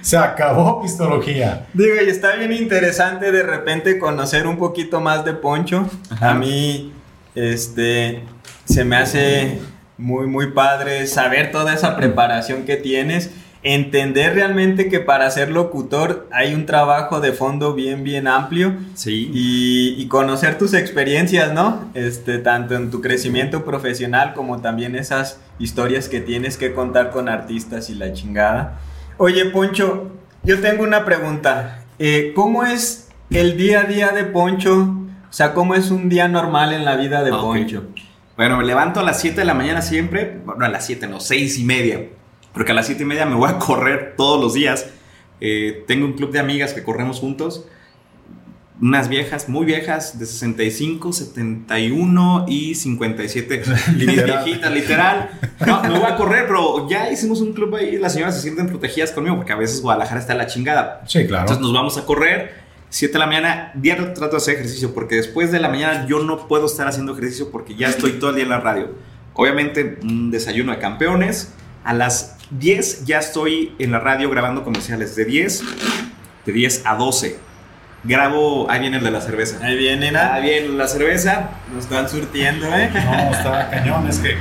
[0.00, 1.66] Se acabó pistología.
[1.74, 5.86] Digo, y está bien interesante de repente conocer un poquito más de Poncho.
[6.10, 6.30] Ajá.
[6.30, 6.94] A mí,
[7.34, 8.24] este,
[8.64, 9.58] se me hace
[9.98, 13.30] muy, muy padre saber toda esa preparación que tienes.
[13.64, 18.74] Entender realmente que para ser locutor hay un trabajo de fondo bien, bien amplio.
[18.94, 19.30] Sí.
[19.32, 21.90] Y, y conocer tus experiencias, ¿no?
[21.94, 27.28] Este, tanto en tu crecimiento profesional como también esas historias que tienes que contar con
[27.28, 28.80] artistas y la chingada.
[29.16, 30.10] Oye, Poncho,
[30.42, 31.84] yo tengo una pregunta.
[32.00, 34.96] Eh, ¿Cómo es el día a día de Poncho?
[35.30, 37.40] O sea, ¿cómo es un día normal en la vida de Ok.
[37.40, 37.84] Poncho?
[38.36, 40.40] Bueno, me levanto a las 7 de la mañana siempre.
[40.44, 42.00] Bueno, a las 7, no, 6 y media.
[42.52, 44.86] Porque a las 7 y media me voy a correr todos los días.
[45.40, 47.66] Eh, tengo un club de amigas que corremos juntos.
[48.80, 53.62] unas viejas, muy viejas, de 65, 71 y 57.
[53.96, 54.44] Mis Literal.
[54.44, 55.30] viejitas, literal.
[55.66, 57.96] No, no voy a correr, pero ya hicimos un club ahí.
[57.98, 61.02] Las señoras se sienten protegidas conmigo porque a veces Guadalajara está a la chingada.
[61.06, 61.42] Sí, claro.
[61.42, 62.60] Entonces nos vamos a correr.
[62.90, 66.22] 7 de la mañana, diario trato de hacer ejercicio porque después de la mañana yo
[66.24, 68.90] no puedo estar haciendo ejercicio porque ya estoy todo el día en la radio.
[69.32, 71.52] Obviamente un desayuno de campeones.
[71.84, 75.16] A las 10 ya estoy en la radio grabando comerciales.
[75.16, 75.62] De 10,
[76.46, 77.38] de 10 a 12.
[78.04, 79.58] Grabo, ahí viene el de la cerveza.
[79.64, 80.18] Ahí viene, ¿no?
[80.18, 81.50] Ahí viene la cerveza.
[81.72, 82.90] Nos están surtiendo, ¿eh?
[82.92, 84.36] No, está cañón, es que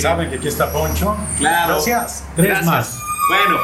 [0.00, 1.16] saben que aquí está Poncho.
[1.38, 1.74] Claro.
[1.74, 2.24] Gracias.
[2.36, 2.66] Tres Gracias.
[2.66, 2.98] más.
[3.28, 3.60] Bueno,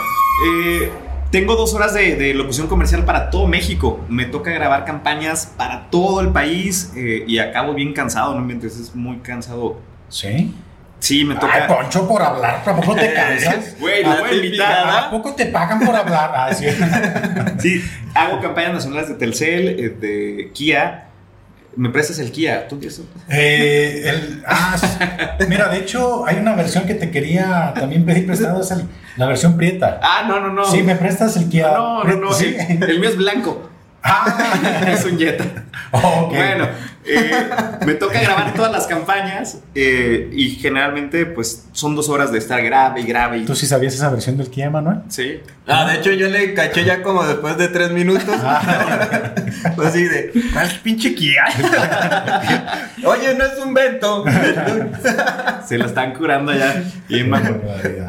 [0.48, 0.90] eh,
[1.30, 4.00] tengo dos horas de, de locución comercial para todo México.
[4.08, 8.54] Me toca grabar campañas para todo el país eh, y acabo bien cansado, no me
[8.54, 9.80] entiendes, es muy cansado.
[10.08, 10.52] ¿Sí?
[11.02, 11.66] Sí, me Ay, toca.
[11.66, 13.74] Poncho, por hablar, tampoco te cansas.
[13.80, 14.76] Güey, La lo voy a invitar.
[14.82, 16.30] típica, ¿A poco te pagan por hablar?
[16.32, 16.66] Ah, sí.
[17.58, 17.84] Sí,
[18.14, 21.04] hago campañas nacionales de Telcel, eh, de Kia.
[21.74, 22.68] ¿Me prestas el Kia?
[22.68, 23.00] ¿Tú tienes?
[23.30, 24.76] Eh, el- ah,
[25.48, 28.84] mira, de hecho, hay una versión que te quería también pedir prestado, es el-
[29.16, 29.98] la versión prieta.
[30.02, 30.64] Ah, no, no, no.
[30.66, 31.68] Sí, me prestas el Kia.
[31.72, 32.32] No, no, no.
[32.32, 32.54] Sí.
[32.68, 33.70] El, el mío es blanco.
[34.04, 35.44] Ah, es un Jetta.
[35.92, 36.28] ok.
[36.34, 36.68] Bueno,
[37.04, 37.30] eh,
[37.84, 42.62] me toca grabar todas las campañas eh, y generalmente pues son dos horas de estar
[42.62, 43.38] grave y grave.
[43.38, 44.98] Y, ¿Tú sí sabías esa versión del Kia, Manuel?
[45.08, 45.40] Sí.
[45.66, 48.24] Ah, de hecho yo le caché ya como después de tres minutos.
[49.76, 51.44] Pues así de, ¿cuál pinche Kia?
[53.04, 54.24] Oye, no es un vento.
[55.66, 56.82] Se lo están curando ya.
[57.26, 57.62] Mamón.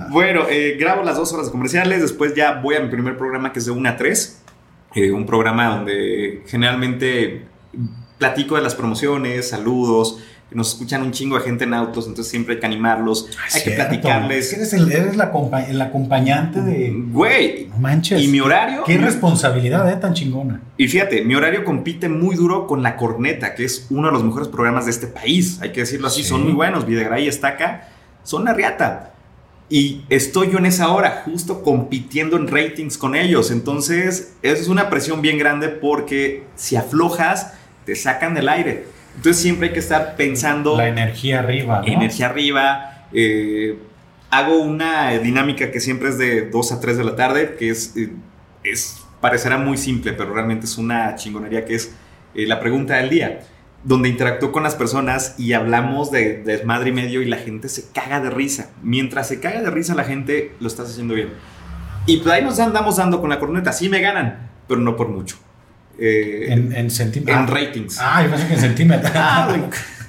[0.09, 3.53] Bueno, eh, grabo las dos horas de comerciales, después ya voy a mi primer programa
[3.53, 4.41] que es de 1 a 3.
[4.95, 7.45] eh, un programa donde generalmente
[8.23, 10.19] platico de las promociones, saludos,
[10.51, 13.71] nos escuchan un chingo de gente en autos, entonces siempre hay que animarlos, hay que
[13.71, 14.53] platicarles.
[14.53, 16.93] Eres, el, eres la compa- el acompañante de.
[17.11, 18.21] Güey, No manches.
[18.21, 18.83] y mi horario...
[18.85, 19.95] Qué responsabilidad, ¿eh?
[19.97, 20.61] Tan chingona.
[20.77, 24.23] Y fíjate, mi horario compite muy duro con La Corneta, que es uno de los
[24.23, 25.57] mejores programas de este país.
[25.61, 26.29] Hay que decirlo así, Sí.
[26.29, 26.85] son muy buenos.
[26.85, 27.89] Videgaray Estaca
[28.23, 29.09] son la riata.
[29.69, 33.49] Y estoy yo en esa hora, justo compitiendo en ratings con ellos.
[33.49, 37.53] Entonces, eso es una presión bien grande porque si aflojas,
[37.85, 38.85] te sacan del aire.
[39.15, 41.81] Entonces, siempre hay que estar pensando La energía arriba.
[41.85, 41.87] ¿no?
[41.87, 43.07] energía arriba.
[43.13, 43.77] eh,
[44.29, 47.95] hago una dinámica que siempre es de 2 a 3 de la tarde, que es,
[47.95, 48.09] eh,
[48.63, 51.95] es parecerá muy simple, pero realmente es una chingonería que es
[52.33, 53.41] eh, la pregunta del día,
[53.83, 57.69] donde interactúo con las personas y hablamos de de desmadre y medio y la gente
[57.69, 58.71] se caga de risa.
[58.81, 61.29] Mientras se caga de risa la gente, lo estás haciendo bien.
[62.05, 63.71] Y pues ahí nos andamos dando con la corneta.
[63.71, 65.37] Sí me ganan, pero no por mucho.
[65.99, 67.37] Eh, En, en centímetros.
[67.39, 67.97] en ratings.
[68.01, 69.11] Ah, yo pensé que en centímetros.
[69.15, 69.55] Ah.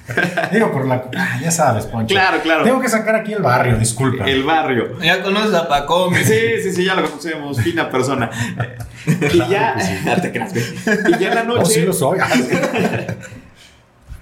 [0.51, 1.05] Digo, por la.
[1.17, 2.13] ah, ya sabes, Poncho.
[2.13, 2.63] claro, claro.
[2.63, 4.25] Tengo que sacar aquí el barrio, disculpa.
[4.29, 4.99] El barrio.
[5.01, 8.29] Ya conoces a Paco, mi- Sí, sí, sí, ya lo conocemos, fina persona.
[9.07, 9.75] Y ya,
[10.05, 10.51] no te creas.
[10.55, 12.19] Y ya en la Oh, sí noche, lo soy.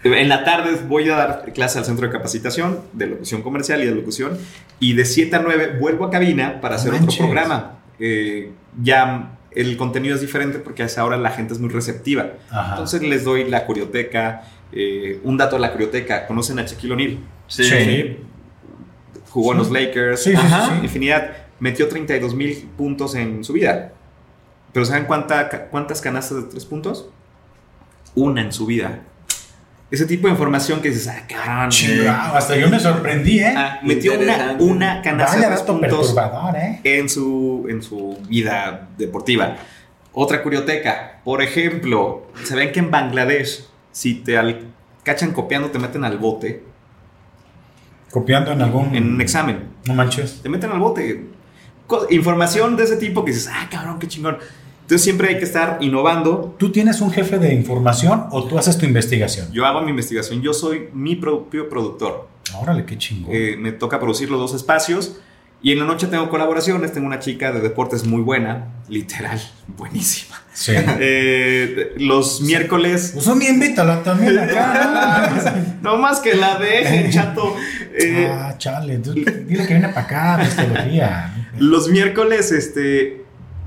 [0.05, 3.85] En la tarde voy a dar clase al centro de capacitación de locución comercial y
[3.85, 4.37] de locución.
[4.79, 7.15] Y de 7 a 9 vuelvo a cabina para hacer Manches.
[7.15, 7.79] otro programa.
[7.99, 12.33] Eh, ya el contenido es diferente porque a esa hora la gente es muy receptiva.
[12.49, 12.71] Ajá.
[12.71, 14.43] Entonces les doy la curioteca.
[14.71, 16.25] eh, un dato de la curioteca.
[16.27, 17.19] ¿Conocen a Shaquille O'Neal?
[17.47, 18.17] Sí.
[19.29, 20.23] Jugó en los Lakers.
[20.23, 20.83] Sí, Ajá, sí.
[20.83, 21.31] Infinidad.
[21.59, 23.93] Metió 32 mil puntos en su vida.
[24.73, 27.09] Pero ¿saben cuánta, cuántas canastas de tres puntos?
[28.15, 29.03] Una en su vida.
[29.93, 31.69] Ese tipo de información que dices, ah, cabrón.
[31.69, 33.53] Chingado, hasta yo me sorprendí, ¿eh?
[33.55, 36.79] Ah, metió una, una canasta Vaya de tres dato puntos perturbador, ¿eh?
[36.83, 39.55] en su, en su vida deportiva.
[40.11, 44.65] Otra curioteca, por ejemplo, se ven que en Bangladesh, si te al-
[45.03, 46.63] cachan copiando, te meten al bote
[48.11, 48.95] Copiando en algún.
[48.95, 49.69] en un examen.
[49.85, 50.39] No manches.
[50.41, 51.25] Te meten al bote.
[51.87, 54.37] Co- información de ese tipo que dices, ah, cabrón, qué chingón.
[54.83, 56.55] Entonces siempre hay que estar innovando.
[56.59, 59.51] ¿Tú tienes un jefe de información o tú haces tu investigación?
[59.53, 62.27] Yo hago mi investigación, yo soy mi propio productor.
[62.61, 63.31] Órale, qué chingón.
[63.33, 65.19] Eh, me toca producir los dos espacios.
[65.61, 66.91] Y en la noche tengo colaboraciones.
[66.91, 69.41] Tengo una chica de deportes muy buena, literal,
[69.77, 70.35] buenísima.
[70.51, 70.73] sí.
[70.75, 75.77] Eh, los miércoles, Pues un invítala también acá.
[75.81, 77.55] no más que la de chato.
[77.97, 78.97] eh, ah, chale.
[78.97, 81.49] Dile que viene para acá, pistología.
[81.57, 83.22] Los miércoles, este,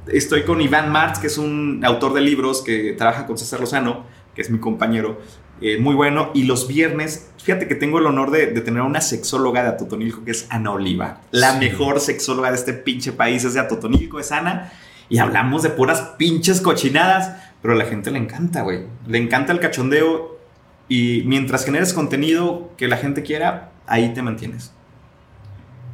[0.09, 4.05] estoy con Iván Martz, que es un autor de libros que trabaja con César Lozano,
[4.35, 5.20] que es mi compañero,
[5.61, 6.31] eh, muy bueno.
[6.35, 10.24] Y los viernes, fíjate que tengo el honor de, de tener una sexóloga de Atotonilco,
[10.24, 11.20] que es Ana Oliva.
[11.31, 11.59] La Sí.
[11.61, 14.73] mejor sexóloga de este pinche país es de Atotonilco, es Ana.
[15.09, 18.85] Y hablamos de puras pinches cochinadas, pero a la gente le encanta, güey.
[19.07, 20.37] Le encanta el cachondeo.
[20.89, 24.73] Y mientras generes contenido que la gente quiera, ahí te mantienes.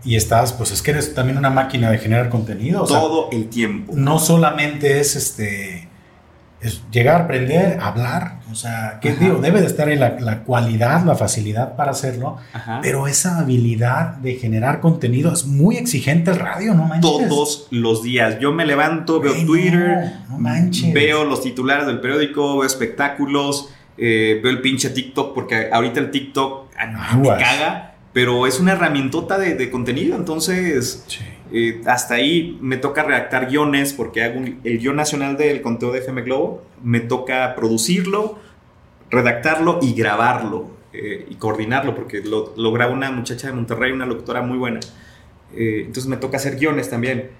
[0.05, 2.83] Y estás, pues es que eres también una máquina de generar contenido.
[2.83, 3.93] o sea, Todo el tiempo.
[3.95, 5.89] no solamente es este
[6.63, 8.39] es llegar, aprender, hablar.
[8.51, 9.19] O sea, ¿qué Ajá.
[9.21, 9.39] digo?
[9.41, 12.37] Debe de estar en la, la cualidad, la facilidad para hacerlo.
[12.53, 12.79] Ajá.
[12.83, 17.11] Pero esa habilidad de generar contenido es muy exigente el radio, ¿no manches?
[17.11, 18.39] Todos los días.
[18.39, 20.39] Yo me levanto, veo Twitter, no,
[20.93, 26.11] veo los titulares del periódico, veo espectáculos, eh, veo el pinche TikTok, porque ahorita el
[26.13, 31.21] TikTok ah, me caga, pero es una herramientota de, de contenido, entonces Sí.
[31.53, 35.93] eh, hasta ahí me toca redactar guiones, porque hago un- el guion nacional del conteo
[35.93, 38.39] de FM Globo, me toca producirlo,
[39.11, 44.05] redactarlo y grabarlo eh, y coordinarlo, porque lo, lo graba una muchacha de Monterrey, una
[44.05, 44.81] locutora muy buena.
[45.55, 47.31] Eh, entonces me toca hacer guiones también.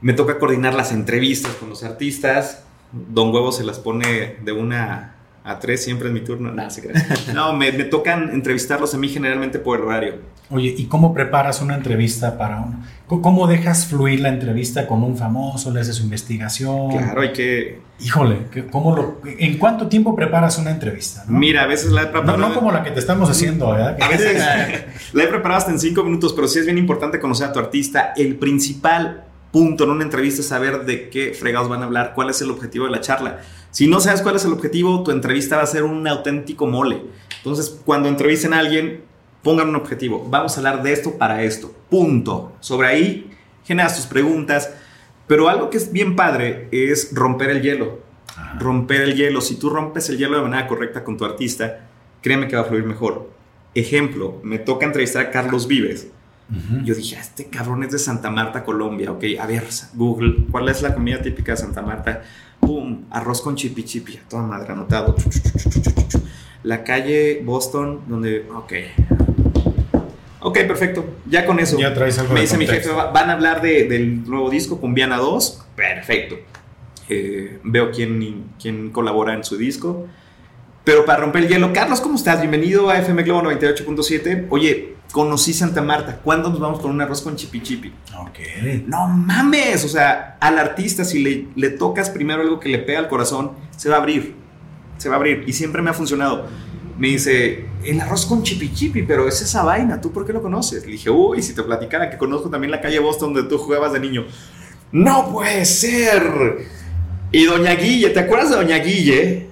[0.00, 2.64] Me toca coordinar las entrevistas con los artistas.
[2.92, 5.14] Don Huevo se las pone de una
[5.44, 6.52] a tres, siempre es mi turno.
[6.52, 6.92] Nada, se.
[7.34, 10.14] No, me, me tocan entrevistarlos a mí generalmente por el horario.
[10.50, 12.82] Oye, ¿y cómo preparas una entrevista para uno?
[13.06, 15.70] ¿Cómo- ¿Cómo dejas fluir la entrevista con un famoso?
[15.72, 16.90] ¿Le haces su investigación?
[16.90, 17.80] Claro, hay que...
[18.00, 21.24] Híjole, ¿qué- ¿cómo lo, ¿en cuánto tiempo preparas una entrevista?
[21.28, 21.38] no?
[21.38, 22.38] Mira, a veces la he no, preparado...
[22.48, 23.96] no como la que te estamos haciendo, ¿verdad?
[23.96, 24.42] Que A veces
[25.12, 27.60] la he preparado hasta en cinco minutos, pero sí es bien importante conocer a tu
[27.60, 28.12] artista.
[28.16, 32.30] El principal punto en una entrevista es saber de qué fregados van a hablar, cuál
[32.30, 33.38] es el objetivo de la charla.
[33.70, 37.02] Si no sabes cuál es el objetivo, tu entrevista va a ser un auténtico mole.
[37.38, 39.02] Entonces, cuando entrevisten a alguien,
[39.42, 40.26] pongan un objetivo.
[40.28, 41.72] Vamos a hablar de esto para esto.
[41.88, 42.52] Punto.
[42.60, 43.30] Sobre ahí
[43.64, 44.70] generas tus preguntas.
[45.26, 48.00] Pero algo que es bien padre es romper el hielo.
[48.58, 49.40] Romper el hielo.
[49.40, 51.88] Si tú rompes el hielo de manera correcta con tu artista,
[52.20, 53.30] créeme que va a fluir mejor.
[53.74, 56.08] Ejemplo, me toca entrevistar a Carlos Vives.
[56.82, 59.12] Yo dije, "Ah, este cabrón es de Santa Marta, Colombia.
[59.12, 62.24] Ok, a ver, Google, ¿cuál es la comida típica de Santa Marta?
[62.60, 65.14] Pum, arroz con chipi chipi, a toda madre, anotado.
[66.62, 68.72] La calle Boston, donde, ok.
[70.42, 71.04] Ok, perfecto.
[71.26, 71.78] Ya con eso.
[71.78, 72.96] Ya traes algo Me dice mi jefe, contexto.
[72.96, 75.62] "Va- van a hablar de- del nuevo disco Cumbiana 2.
[75.76, 76.36] Perfecto.
[77.08, 80.06] Eh, veo quién, quién colabora en su disco.
[80.90, 82.40] Pero para romper el hielo, Carlos, ¿cómo estás?
[82.40, 84.48] Bienvenido a FM Globo 98.7.
[84.50, 86.16] Oye, conocí Santa Marta.
[86.16, 87.92] ¿Cuándo nos vamos con un arroz con chipi chipi?
[88.18, 88.40] Ok.
[88.88, 89.84] No mames.
[89.84, 93.52] O sea, al artista, si le, le tocas primero algo que le pega al corazón,
[93.76, 94.34] se va a abrir.
[94.98, 95.44] Se va a abrir.
[95.46, 96.48] Y siempre me ha funcionado.
[96.98, 100.00] Me dice, el arroz con chipi chipi, pero es esa vaina.
[100.00, 100.84] ¿Tú por qué lo conoces?
[100.86, 103.92] Le dije, uy, si te platicara que conozco también la calle Boston donde tú jugabas
[103.92, 104.26] de niño.
[104.90, 106.66] No puede ser.
[107.30, 109.49] Y Doña Guille, ¿te acuerdas de Doña Guille?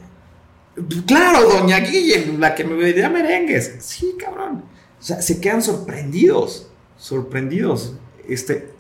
[1.07, 3.77] Claro, Doña Guille, la que me vendía merengues.
[3.81, 4.65] Sí, cabrón.
[4.99, 6.69] O sea, se quedan sorprendidos.
[6.97, 7.95] Sorprendidos.
[8.29, 8.71] Este,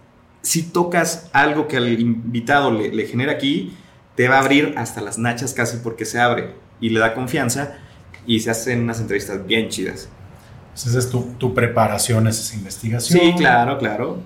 [0.42, 3.76] si tocas algo que al invitado le, le genera aquí,
[4.14, 7.78] te va a abrir hasta las nachas casi porque se abre y le da confianza
[8.26, 10.08] y se hacen unas entrevistas bien chidas.
[10.74, 13.20] Esa es tu, tu preparación, esa es investigación.
[13.20, 14.20] Sí, claro, claro.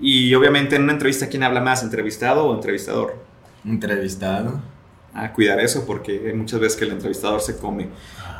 [0.00, 1.82] Y obviamente en una entrevista, ¿quién habla más?
[1.82, 3.22] ¿Entrevistado o entrevistador?
[3.64, 4.60] Entrevistado.
[5.14, 7.88] A cuidar eso porque hay muchas veces que el entrevistador se come.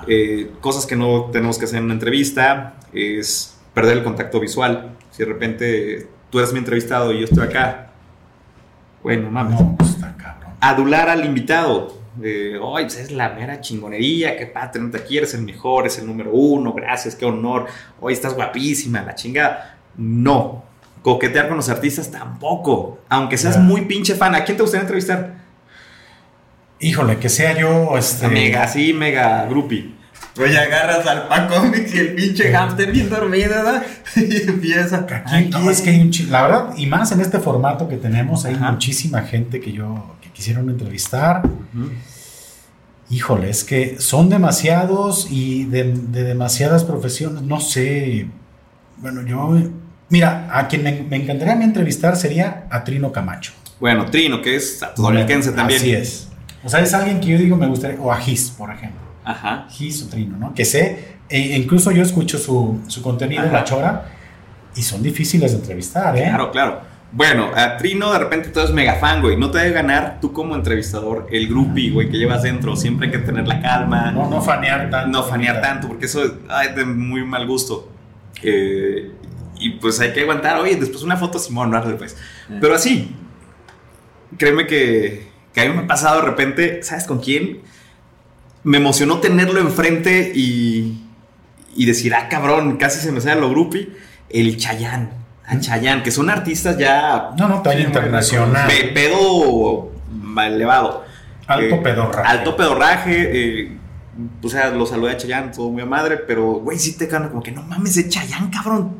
[0.08, 4.96] Eh, cosas que no tenemos que hacer en una entrevista es perder el contacto visual.
[5.10, 7.92] Si de repente tú eres mi entrevistado y yo estoy acá,
[9.02, 9.60] bueno, mames.
[9.60, 10.52] No, pues está cabrón.
[10.60, 12.00] Adular al invitado.
[12.22, 15.98] Eh, Ay, pues es la mera chingonería, que padre, no te quieres, el mejor, es
[15.98, 17.66] el número uno, gracias, qué honor.
[18.00, 19.78] Hoy estás guapísima, la chingada.
[19.96, 20.64] No.
[21.02, 23.00] Coquetear con los artistas tampoco.
[23.08, 24.34] Aunque seas muy pinche fan.
[24.34, 25.41] ¿A quién te gustaría entrevistar?
[26.82, 28.26] Híjole, que sea yo, este...
[28.26, 29.94] Mega, sí, mega groupie.
[30.40, 33.84] Oye, agarras al Pacomics y el pinche hámster bien dormido, ¿verdad?
[34.16, 35.06] Y empieza.
[35.26, 38.44] Aquí, no, es que hay un la verdad, y más en este formato que tenemos,
[38.44, 38.72] hay Ajá.
[38.72, 41.42] muchísima gente que yo que quisieron entrevistar.
[43.10, 48.26] Híjole, es que son demasiados y de, de demasiadas profesiones, no sé.
[48.96, 49.56] Bueno, yo,
[50.08, 53.52] mira, a quien me, me encantaría a mí entrevistar sería a Trino Camacho.
[53.78, 55.78] Bueno, Trino, que es atodomiquense también.
[55.80, 56.31] Así es.
[56.64, 59.00] O sea, es alguien que yo digo me gustaría, o a Gis, por ejemplo.
[59.24, 59.66] Ajá.
[59.70, 60.54] Gis o Trino, ¿no?
[60.54, 63.52] Que sé, e incluso yo escucho su, su contenido, Ajá.
[63.52, 64.04] La Chora,
[64.74, 66.22] y son difíciles de entrevistar, ¿eh?
[66.24, 66.92] Claro, claro.
[67.12, 69.36] Bueno, a Trino de repente tú eres mega fan, güey.
[69.36, 72.74] No te debe ganar tú como entrevistador el groupie, güey, que llevas dentro.
[72.74, 74.10] Siempre hay que tener la calma.
[74.10, 75.08] No, no fanear tanto.
[75.08, 77.92] no fanear tanto, porque eso es ay, de muy mal gusto.
[78.42, 79.12] Eh,
[79.58, 82.16] y pues hay que aguantar, oye, después una foto Simón, no pues.
[82.60, 83.14] Pero así,
[84.38, 87.60] créeme que, que a mí me ha pasado de repente, ¿sabes con quién?
[88.64, 91.02] Me emocionó tenerlo enfrente y,
[91.74, 93.90] y decir, ah, cabrón, casi se me sale lo groupie.
[94.30, 95.10] El Chayán,
[95.46, 98.66] a Chayán, que son artistas ya No, no, talla internacional.
[98.68, 99.90] pe- pedo
[100.46, 101.04] elevado.
[101.46, 102.28] Alto Eh, pedorraje.
[102.30, 103.30] Alto pedorraje.
[103.64, 103.78] eh,
[104.42, 107.28] o sea, lo saludé a Chayanne, todo muy a madre, pero, güey, sí te gana
[107.30, 108.96] como que no mames de Chayanne, cabrón.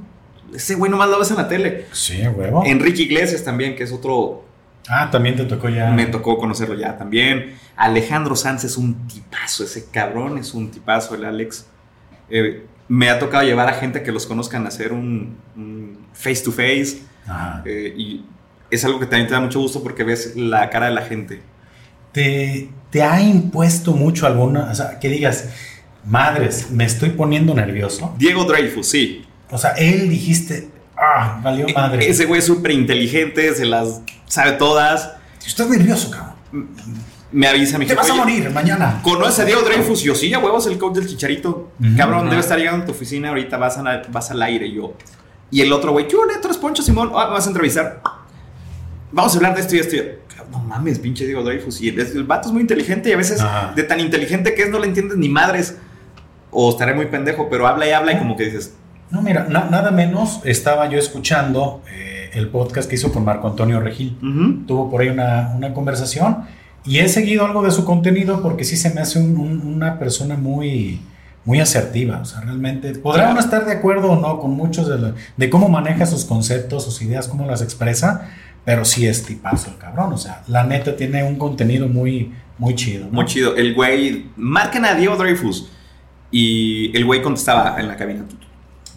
[0.54, 1.86] Ese güey nomás lo ves en la tele.
[1.92, 2.62] Sí, huevo.
[2.66, 4.44] Enrique Iglesias también, que es otro
[4.88, 5.90] Ah, también te tocó ya.
[5.90, 7.54] Me tocó conocerlo ya también.
[7.76, 11.66] Alejandro Sanz es un tipazo, ese cabrón es un tipazo, el Alex.
[12.30, 16.42] Eh, me ha tocado llevar a gente que los conozcan a hacer un, un face
[16.42, 16.98] to face.
[17.26, 17.62] Ajá.
[17.64, 18.24] eh, y
[18.70, 21.42] es algo que también te da mucho gusto porque ves la cara de la gente.
[22.10, 25.48] ¿Te, te ha impuesto mucho alguna, o sea, que digas,
[26.04, 28.14] madres, me estoy poniendo nervioso?
[28.18, 29.24] Diego Dreyfus, sí.
[29.50, 30.68] O sea, él dijiste,
[31.02, 32.04] ah, valió madre.
[32.06, 35.12] E- Ese güey es súper inteligente, se las sabe todas.
[35.46, 36.68] Estás nervioso, cabrón.
[37.32, 39.00] Me avisa mi Te vas a "Oye, morir mañana.
[39.02, 40.02] ¿Conoces a Diego Dreyfus?
[40.02, 41.72] Yo sí, a huevos, el coach del chicharito.
[41.96, 42.28] Cabrón, Ajá.
[42.30, 44.70] debe estar llegando a tu oficina ahorita, vas, a- vas al aire.
[44.70, 44.94] Yo.
[45.50, 46.34] Y el otro güey, ¿qué onda?
[46.40, 47.10] ¿Tú eres Poncho Simón?
[47.14, 48.02] Ah, me vas a entrevistar.
[49.10, 49.96] Vamos a hablar de esto y esto.
[50.50, 51.80] No mames, pinche Diego Dreyfus.
[51.80, 53.72] Y el, el vato es muy inteligente y a veces, Ajá.
[53.74, 55.76] de tan inteligente que es, no le entiendes ni madres.
[56.50, 58.74] O estaré muy pendejo, pero habla y habla y como que dices,
[59.12, 63.47] No, mira, na- nada menos estaba yo escuchando eh, el podcast que hizo con Marco
[63.47, 64.16] Antonio Regil.
[64.22, 64.64] "Ujú".
[64.66, 66.39] Tuvo por ahí una, una conversación
[66.84, 69.98] y he seguido algo de su contenido porque sí se me hace un- un- una
[69.98, 71.01] persona muy,
[71.44, 72.20] muy asertiva.
[72.20, 75.51] O sea, realmente podrá uno estar de acuerdo o no con muchos de, la- de
[75.51, 78.30] cómo maneja sus conceptos, sus ideas, cómo las expresa,
[78.64, 80.12] pero sí es tipazo el cabrón.
[80.14, 83.05] O sea, la neta tiene un contenido muy, muy chido.
[83.06, 83.12] ¿no?
[83.12, 83.56] Muy chido.
[83.56, 85.68] El güey, marcan a Diego Dreyfus.
[86.30, 88.24] Y el güey contestaba en la cabina.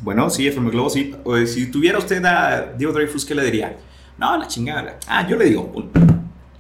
[0.02, 1.16] Bueno, sí, FM Globo, sí.
[1.24, 3.78] O, si tuviera usted a Diego Dreyfus, ¿qué le diría?
[4.18, 4.98] No, la chingada.
[5.08, 5.72] Ah, yo le digo.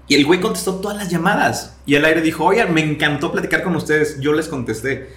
[0.07, 1.77] Y el güey contestó todas las llamadas.
[1.85, 4.19] Y al aire dijo, oigan, me encantó platicar con ustedes.
[4.19, 5.09] Yo les contesté.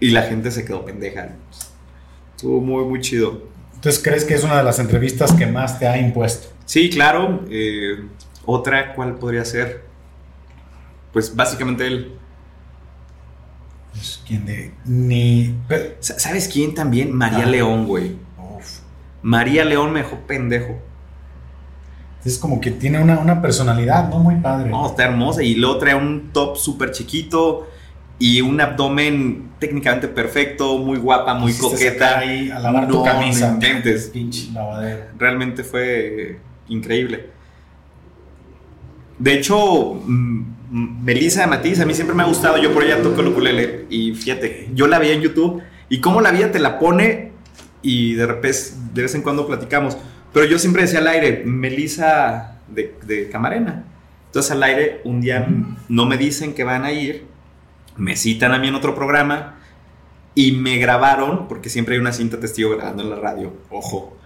[0.00, 1.36] Y la gente se quedó pendeja.
[2.34, 3.42] Estuvo muy, muy chido.
[3.74, 6.48] Entonces, ¿crees que es una de las entrevistas que más te ha impuesto?
[6.64, 7.44] Sí, claro.
[7.50, 8.06] eh,
[8.44, 9.84] otra, ¿cuál podría ser?
[11.12, 12.12] Pues básicamente él.
[13.96, 14.72] Pues, ¿Quién de...?
[14.84, 15.54] Ni...
[16.00, 17.12] ¿Sabes quién también?
[17.12, 17.46] María Ah.
[17.46, 18.16] León, güey.
[18.38, 18.78] Uf.
[19.22, 20.78] María León me dejó pendejo.
[22.24, 24.18] Es como que tiene una, una personalidad, ¿no?
[24.18, 24.68] Muy padre.
[24.70, 25.42] No, está hermosa.
[25.42, 27.68] Y luego trae un top súper chiquito
[28.18, 32.18] y un abdomen técnicamente perfecto, muy guapa, muy Quisiste coqueta.
[32.18, 33.58] ahí a lavar tu No, camisa.
[34.12, 35.04] Pinche lavadero.
[35.18, 37.30] Realmente fue increíble.
[39.18, 42.58] De hecho, mm, Melissa de Matiz, a mí siempre me ha gustado.
[42.58, 43.86] Yo por ella toco el ukulele.
[43.88, 45.62] Y fíjate, yo la veía en YouTube.
[45.88, 47.32] Y cómo la vida te la pone.
[47.82, 48.58] Y de repente,
[48.94, 49.96] de vez en cuando platicamos.
[50.32, 53.84] Pero yo siempre decía al aire, Melissa de, de Camarena.
[54.26, 55.46] Entonces al aire, un día
[55.88, 57.26] no me dicen que van a ir.
[57.96, 59.58] Me citan a mí en otro programa.
[60.34, 63.54] Y me grabaron, porque siempre hay una cinta testigo grabando en la radio.
[63.70, 64.16] Ojo.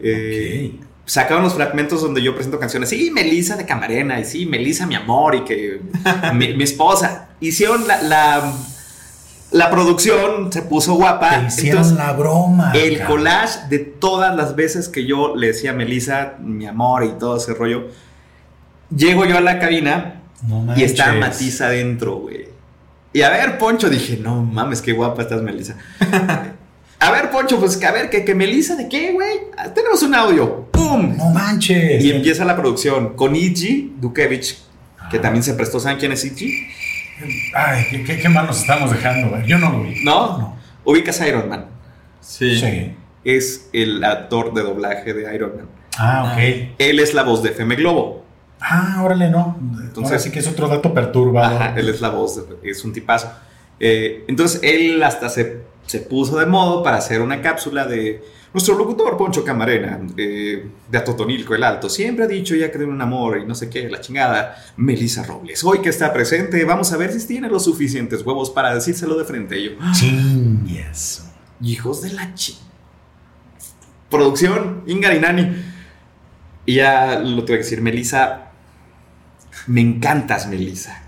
[0.00, 0.78] Eh.
[1.06, 2.88] Sacaron los fragmentos donde yo presento canciones.
[2.88, 5.80] Sí, Melissa de Camarena, y sí, Melissa, mi amor, y que
[6.34, 7.28] mi, mi esposa.
[7.40, 8.52] Hicieron la, la,
[9.50, 11.40] la producción, se puso guapa.
[11.40, 12.72] Te hicieron Entonces, la broma.
[12.74, 13.18] el cabrón.
[13.18, 17.36] collage de todas las veces que yo le decía a Melissa, mi amor, y todo
[17.36, 17.88] ese rollo.
[18.94, 21.12] Llego yo a la cabina No y está.
[21.14, 22.48] Matiz adentro, güey.
[23.12, 25.76] Y a ver, Poncho, dije, no mames, qué guapa estás, Melissa.
[26.98, 29.38] a ver, Poncho, pues que a ver, que, que Melissa, ¿de qué, güey?
[29.56, 30.68] Ah, Tenemos un audio.
[30.88, 31.16] ¡Pum!
[31.16, 32.02] No manches.
[32.04, 34.58] Y empieza la producción con Iji Dukevich,
[35.10, 35.20] que Ah.
[35.20, 35.80] también se prestó.
[35.80, 36.66] ¿Saben quién es Iji?
[37.54, 39.46] Ay, qué, qué, qué mal nos estamos dejando, güey.
[39.46, 40.02] Yo no lo vi.
[40.04, 40.38] ¿No?
[40.38, 40.56] No.
[40.84, 41.66] Ubicas a Iron Man.
[42.20, 42.58] Sí.
[42.58, 42.92] Sí.
[43.24, 45.66] Es el actor de doblaje de Iron Man.
[45.96, 46.42] Ah, ok.
[46.78, 48.24] Él es la voz de FM Globo.
[48.60, 49.56] Ah, órale, no.
[49.80, 51.62] Entonces- Ahora sí que es otro dato perturbador.
[51.62, 53.30] Ajá, él es la voz, de- es un tipazo.
[53.78, 58.22] Eh, entonces él hasta se, se puso de modo para hacer una cápsula de
[58.54, 61.90] nuestro locutor Poncho Camarena, eh, de Atotonilco el Alto.
[61.90, 64.56] Siempre ha dicho ya que tiene un amor y no sé qué, la chingada.
[64.76, 68.72] Melissa Robles, hoy que está presente, vamos a ver si tiene los suficientes huevos para
[68.72, 69.58] decírselo de frente.
[69.58, 71.24] Y yo, Ching, eso.
[71.60, 72.56] hijos de la chi.
[74.08, 75.74] Producción, Ingarinani.
[76.66, 78.52] Y ya lo tuve que decir, Melissa,
[79.66, 81.03] me encantas, Melissa.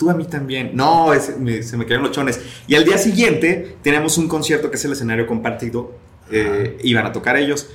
[0.00, 0.70] Tú a mí también.
[0.74, 2.40] No, es- me- se me cayeron los chones.
[2.66, 5.92] Y al día siguiente tenemos un concierto que es el escenario compartido.
[6.32, 7.68] eh, iban a tocar ellos.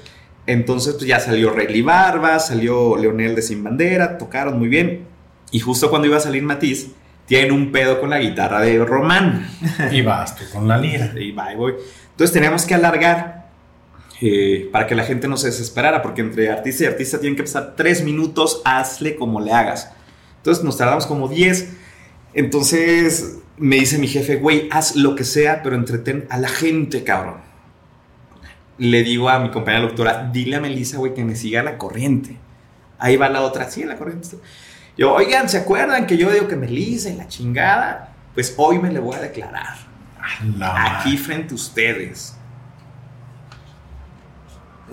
[0.47, 5.05] Entonces pues ya salió Rayleigh Barba, salió Leonel de Sin Bandera, tocaron muy bien.
[5.51, 6.87] Y justo cuando iba a salir Matiz,
[7.27, 9.47] tienen un pedo con la guitarra de Román.
[9.91, 11.11] Y vas tú con la lira.
[11.19, 11.73] Y va y voy.
[12.11, 13.49] Entonces teníamos que alargar
[14.21, 17.43] eh, para que la gente no se desesperara, porque entre artista y artista tienen que
[17.43, 19.91] pasar tres minutos, hazle como le hagas.
[20.37, 21.73] Entonces nos tardamos como 10.
[22.35, 27.03] Entonces me dice mi jefe, güey, haz lo que sea, pero entretén a la gente,
[27.03, 27.37] cabrón.
[28.77, 32.37] Le digo a mi compañera doctora, dile a Melissa, güey, que me siga la corriente.
[32.99, 34.27] Ahí va la otra, sí, la corriente.
[34.97, 38.13] Yo, oigan, ¿se acuerdan que yo digo que Melissa y la chingada?
[38.33, 39.77] Pues hoy me le voy a declarar
[40.57, 42.35] La aquí frente a ustedes.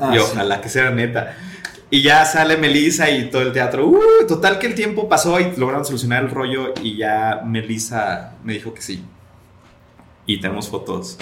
[0.01, 0.25] Ah, y sí.
[0.31, 1.37] ojalá que sea neta.
[1.93, 3.87] Y ya sale Melissa y todo el teatro.
[3.87, 8.55] Uh, total que el tiempo pasó y lograron solucionar el rollo y ya Melissa me
[8.55, 9.05] dijo que sí.
[10.25, 11.19] Y tenemos fotos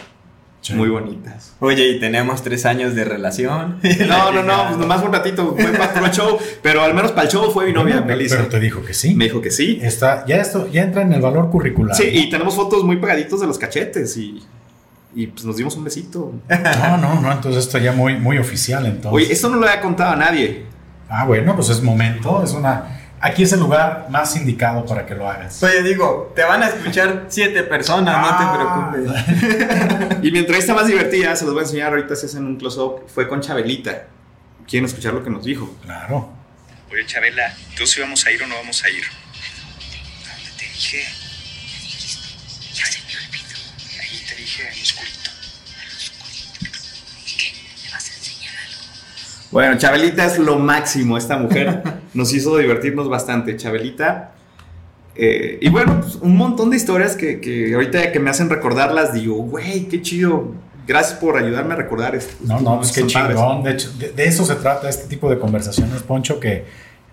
[0.61, 0.75] Sí.
[0.75, 1.57] muy bonitas.
[1.59, 3.81] Oye, y tenemos tres años de relación.
[4.07, 7.23] No, no, no, pues nomás un ratito fue para puro show, pero al menos para
[7.25, 8.37] el show fue mi novia, Melissa.
[8.37, 9.15] Pero te dijo que sí.
[9.17, 9.81] Me dijo que sí.
[9.83, 11.97] Está, ya esto ya entra en el valor curricular.
[11.97, 14.41] Sí, y tenemos fotos muy pegaditos de los cachetes y,
[15.15, 16.33] y pues nos dimos un besito.
[16.49, 19.13] No, no, no, entonces esto ya muy, muy oficial entonces.
[19.13, 20.67] Oye, esto no lo había contado a nadie.
[21.09, 22.97] Ah, bueno, pues es momento, es una...
[23.23, 25.63] Aquí es el lugar más indicado para que lo hagas.
[25.63, 28.89] Oye, digo, te van a escuchar siete personas, Ah.
[28.95, 30.19] no te preocupes.
[30.23, 33.03] Y mi entrevista más divertida, se los voy a enseñar ahorita si hacen un close-up,
[33.13, 34.05] fue con Chabelita.
[34.67, 35.77] ¿Quieren escuchar lo que nos dijo?
[35.83, 36.31] Claro.
[36.91, 39.03] Oye, Chabela, ¿tú sí vamos a ir o no vamos a ir?
[39.05, 41.03] ¿A dónde te dije?
[42.73, 43.59] Ya se me olvidó.
[44.01, 45.00] Ahí te dije, en oscurito.
[49.51, 51.83] Bueno, Chabelita es lo máximo, esta mujer
[52.15, 54.33] nos hizo divertirnos bastante, Chabelita.
[55.17, 59.13] Eh, y bueno, pues, un montón de historias que, que ahorita que me hacen recordarlas,
[59.13, 60.55] digo, güey, qué chido.
[60.87, 62.35] Gracias por ayudarme a recordar esto.
[62.45, 63.63] No, no, pues qué chingón.
[63.63, 66.65] De hecho, de, de eso se trata este tipo de conversaciones, Poncho, que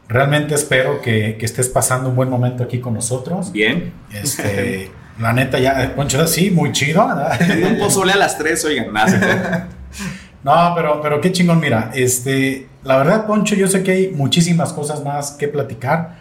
[0.08, 3.52] realmente espero que, que estés pasando un buen momento aquí con nosotros.
[3.52, 3.94] Bien.
[4.14, 4.90] Este,
[5.20, 7.06] la neta, ya, Poncho, sí, muy chido.
[7.06, 9.16] un pozole a las 3, oigan, más.
[10.48, 14.72] No, pero, pero qué chingón, mira, este, la verdad, Poncho, yo sé que hay muchísimas
[14.72, 16.16] cosas más que platicar.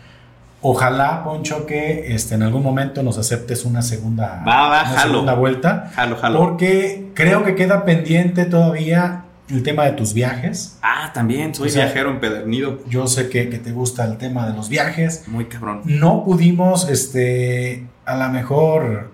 [0.62, 5.12] Ojalá, Poncho, que este, en algún momento nos aceptes una segunda, Va, va, una jalo.
[5.12, 5.90] segunda vuelta.
[5.94, 6.38] Jalo, jalo.
[6.40, 10.76] Porque creo que queda pendiente todavía el tema de tus viajes.
[10.82, 12.80] Ah, también, soy O sea, viajero empedernido.
[12.88, 15.22] Yo sé que, que te gusta el tema de los viajes.
[15.28, 15.82] Muy cabrón.
[15.84, 19.12] No pudimos, este, a lo mejor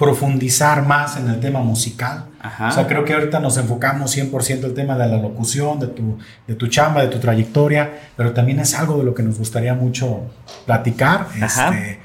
[0.00, 2.24] profundizar más en el tema musical.
[2.40, 2.68] Ajá.
[2.68, 5.88] O sea, creo que ahorita nos enfocamos 100% en el tema de la locución, de
[5.88, 6.16] tu,
[6.46, 9.74] de tu chamba, de tu trayectoria, pero también es algo de lo que nos gustaría
[9.74, 10.22] mucho
[10.64, 11.26] platicar.
[11.38, 11.98] Este,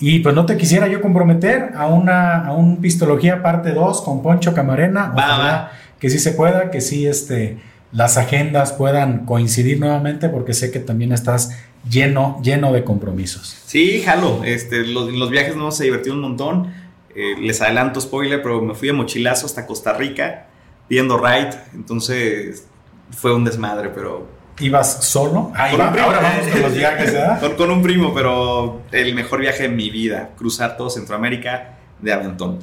[0.00, 4.22] y pues no te quisiera yo comprometer a una a un Pistología parte 2 con
[4.22, 5.08] Poncho Camarena.
[5.08, 5.72] Va, va.
[6.00, 7.58] que sí se pueda, que sí este,
[7.92, 11.50] las agendas puedan coincidir nuevamente, porque sé que también estás
[11.86, 13.58] lleno, lleno de compromisos.
[13.66, 14.42] Sí, jalo.
[14.42, 16.81] Este, los, los viajes nos se divertido un montón.
[17.14, 20.46] Eh, les adelanto spoiler, pero me fui de mochilazo hasta Costa Rica
[20.88, 21.50] pidiendo ride.
[21.74, 22.66] Entonces
[23.10, 24.26] fue un desmadre, pero
[24.60, 25.50] ¿Ibas solo?
[25.54, 26.06] Ahí Con un primo.
[26.06, 27.40] ahora vamos con los viajes, ¿verdad?
[27.40, 30.30] con, con un primo, pero el mejor viaje de mi vida.
[30.36, 32.58] Cruzar todo Centroamérica de aventón.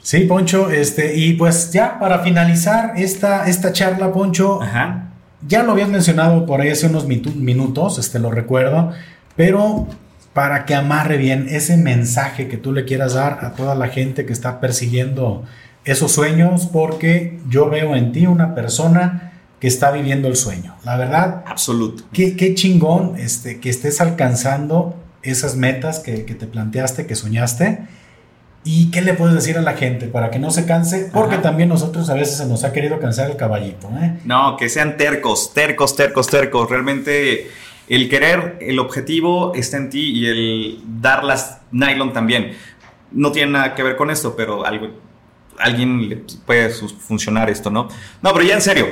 [0.00, 5.10] Sí, Poncho, este, y pues ya para finalizar esta, esta charla, Poncho, Ajá.
[5.46, 8.92] ya lo habías mencionado por ahí hace unos minutos, este, lo recuerdo,
[9.36, 9.86] pero
[10.38, 14.24] para que amarre bien ese mensaje que tú le quieras dar a toda la gente
[14.24, 15.42] que está persiguiendo
[15.84, 20.76] esos sueños, porque yo veo en ti una persona que está viviendo el sueño.
[20.84, 22.04] La verdad, Absoluto.
[22.12, 24.94] qué, qué chingón este, que estés alcanzando
[25.24, 27.80] esas metas que, que te planteaste, que soñaste.
[28.62, 31.10] ¿Y qué le puedes decir a la gente para que no se canse?
[31.12, 31.42] Porque Ajá.
[31.42, 33.90] también nosotros a veces se nos ha querido cansar el caballito.
[34.00, 34.20] ¿eh?
[34.24, 36.70] No, que sean tercos, tercos, tercos, tercos.
[36.70, 37.48] Realmente
[37.88, 42.52] el querer, el objetivo está en ti y el dar las nylon también.
[43.10, 44.64] No tiene nada que ver con esto, pero
[45.58, 47.88] alguien le puede funcionar esto, ¿no?
[48.22, 48.86] No, pero ya en serio,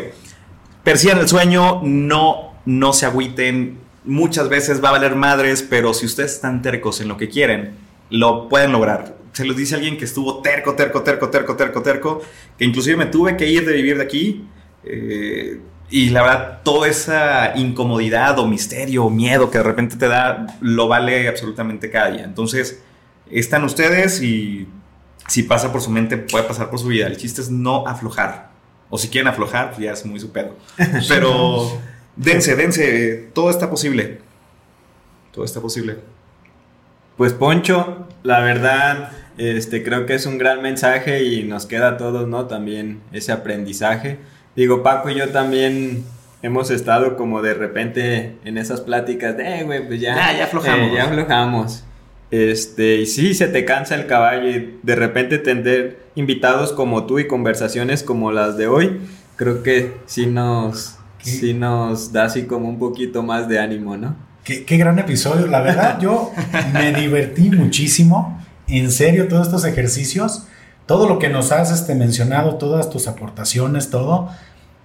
[0.83, 3.79] persigan el sueño, no, no se agüiten.
[4.05, 7.73] Muchas veces va a valer madres, pero si ustedes están tercos en lo que quieren,
[8.09, 9.17] lo pueden lograr.
[9.33, 12.23] Se los dice alguien que estuvo terco, terco, terco, terco, terco, terco,
[12.57, 14.47] que inclusive me tuve que ir de vivir de aquí.
[14.85, 20.09] eh, y la verdad, toda esa incomodidad o misterio o miedo que de repente te
[20.09, 22.25] da, lo vale absolutamente cada día.
[22.25, 22.83] Entonces,
[23.31, 24.69] están ustedes y
[25.29, 27.07] si pasa por su mente, puede pasar por su vida.
[27.07, 28.51] El chiste es no aflojar.
[28.91, 30.57] O si quieren aflojar, pues ya es muy su pedo.
[31.09, 31.69] Pero
[32.17, 34.21] dense, dense, todo está posible.
[35.33, 35.99] Todo está posible.
[37.17, 41.97] Pues Poncho, la verdad, este, creo que es un gran mensaje y nos queda a
[41.97, 42.47] todos, ¿no?
[42.47, 44.19] También ese aprendizaje.
[44.57, 46.05] Digo, Paco y yo también
[46.43, 50.45] hemos estado como de repente en esas pláticas de, "Eh, güey, pues ya, Ya, ya
[50.45, 50.91] aflojamos".
[50.91, 51.85] eh, ya aflojamos.
[52.31, 57.19] Este, y sí, se te cansa el caballo y de repente tener invitados como tú
[57.19, 59.01] y conversaciones como las de hoy,
[59.37, 61.31] creo que sí nos, ¿Qué?
[61.31, 64.17] sí nos da así como un poquito más de ánimo, ¿no?
[64.43, 65.47] Qué, qué gran episodio.
[65.47, 66.33] La verdad, yo
[66.73, 68.43] me divertí muchísimo.
[68.69, 70.47] En serio, todos estos ejercicios,
[70.87, 74.29] todo lo que nos has este, mencionado, todas tus aportaciones, todo,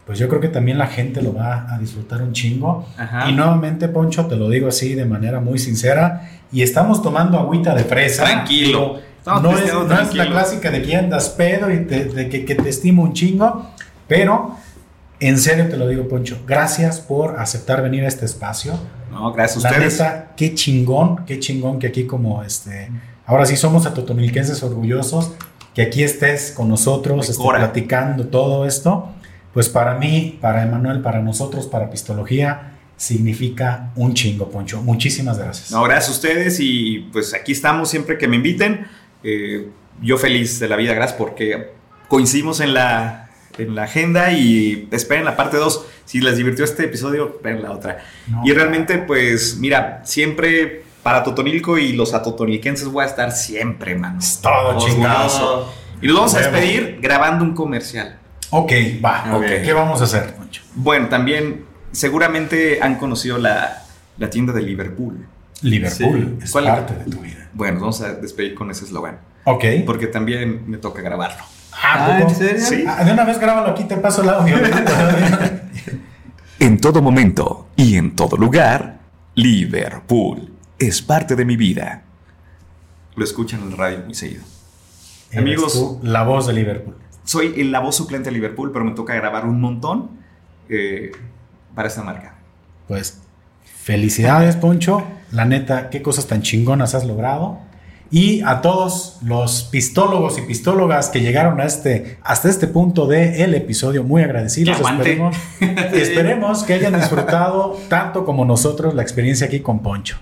[0.05, 2.85] pues yo creo que también la gente lo va a disfrutar un chingo.
[2.97, 3.29] Ajá.
[3.29, 6.29] Y nuevamente, Poncho, te lo digo así de manera muy sincera.
[6.51, 8.23] Y estamos tomando agüita de fresa.
[8.23, 8.99] Tranquilo.
[9.19, 12.43] Estamos No es, no es la clásica de que andas pedo y te- de que,
[12.43, 13.67] que te estimo un chingo,
[14.07, 14.55] pero
[15.23, 16.39] En serio te lo digo, Poncho.
[16.47, 18.73] Gracias por aceptar venir a este espacio.
[19.11, 19.99] No, gracias a La ustedes.
[19.99, 22.89] neta, qué chingón, qué chingón que aquí como este,
[23.27, 25.33] ahora sí somos atotonilquenses orgullosos,
[25.73, 27.59] que aquí estés con nosotros, Mejora.
[27.59, 29.09] platicando todo esto,
[29.53, 34.81] pues para mí, para Emanuel, para nosotros, para Pistología, significa un chingo, Poncho.
[34.81, 35.71] Muchísimas gracias.
[35.71, 38.85] No, gracias a ustedes y pues aquí estamos siempre que me inviten.
[39.23, 39.69] Eh,
[40.01, 41.71] yo feliz de la vida, gracias porque
[42.07, 45.85] coincidimos en la, en la agenda y esperen la parte 2.
[46.05, 48.03] Si les divirtió este episodio, esperen la otra.
[48.27, 48.43] No.
[48.45, 54.19] Y realmente, pues mira, siempre para Totonilco y los atotonilquenses voy a estar siempre, mano.
[54.41, 55.71] todo chingado.
[56.01, 58.17] Y nos vamos a despedir grabando un comercial.
[58.49, 58.71] Ok,
[59.03, 59.25] va.
[59.35, 59.45] Ok.
[59.63, 60.61] ¿Qué vamos a hacer, Poncho?
[60.75, 63.83] Bueno, también seguramente han conocido la,
[64.17, 65.25] la tienda de Liverpool.
[65.61, 66.43] Liverpool Sí.
[66.45, 66.65] es ¿Cuál?
[66.65, 67.49] parte de tu vida.
[67.53, 69.19] Bueno, nos vamos a despedir con ese eslogan.
[69.45, 69.63] Ok.
[69.85, 71.43] Porque también me toca grabarlo.
[71.73, 72.35] Ah, ¿en ¿poco?
[72.35, 72.65] serio?
[72.65, 72.83] Sí.
[72.87, 74.55] Ah, de una vez grábalo aquí, te paso el audio.
[76.59, 78.99] En todo momento y en todo lugar,
[79.33, 80.50] Liverpool
[80.87, 82.03] es parte de mi vida.
[83.15, 84.43] Lo escuchan en la radio muy seguido.
[85.35, 85.73] Amigos.
[85.73, 86.95] tú, la voz de Liverpool.
[87.23, 90.09] Soy el- la voz suplente de Liverpool, pero me toca grabar un montón
[90.69, 91.11] eh,
[91.75, 92.35] para esta marca.
[92.87, 93.19] Pues
[93.63, 95.03] felicidades, Poncho.
[95.31, 97.59] La neta, qué cosas tan chingonas has logrado.
[98.13, 103.53] Y a todos los pistólogos y pistólogas que llegaron a este, hasta este punto del
[103.53, 104.77] episodio, muy agradecidos.
[105.93, 110.17] Esperemos que hayan disfrutado tanto como nosotros la experiencia aquí con Poncho.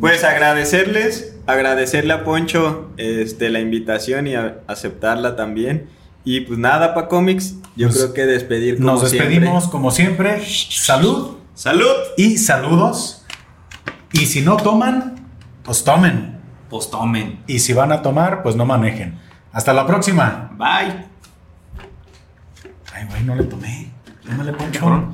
[0.00, 5.88] Pues agradecerles, agradecerle a Poncho este, la invitación y a- aceptarla también.
[6.24, 9.28] Y pues nada, pa Comics, yo Pues, creo que despedir como Nos siempre.
[9.28, 10.40] despedimos como siempre.
[10.46, 11.90] Salud ¡Salud!
[12.16, 13.24] y saludos.
[14.12, 15.26] Y si no toman,
[15.64, 16.38] pues tomen.
[16.70, 17.40] Pues tomen.
[17.46, 19.18] Y si van a tomar, pues no manejen.
[19.52, 20.50] Hasta la próxima.
[20.56, 21.06] Bye.
[22.94, 23.90] Ay, güey, no le tomé.
[24.24, 25.12] Tómale, Poncho.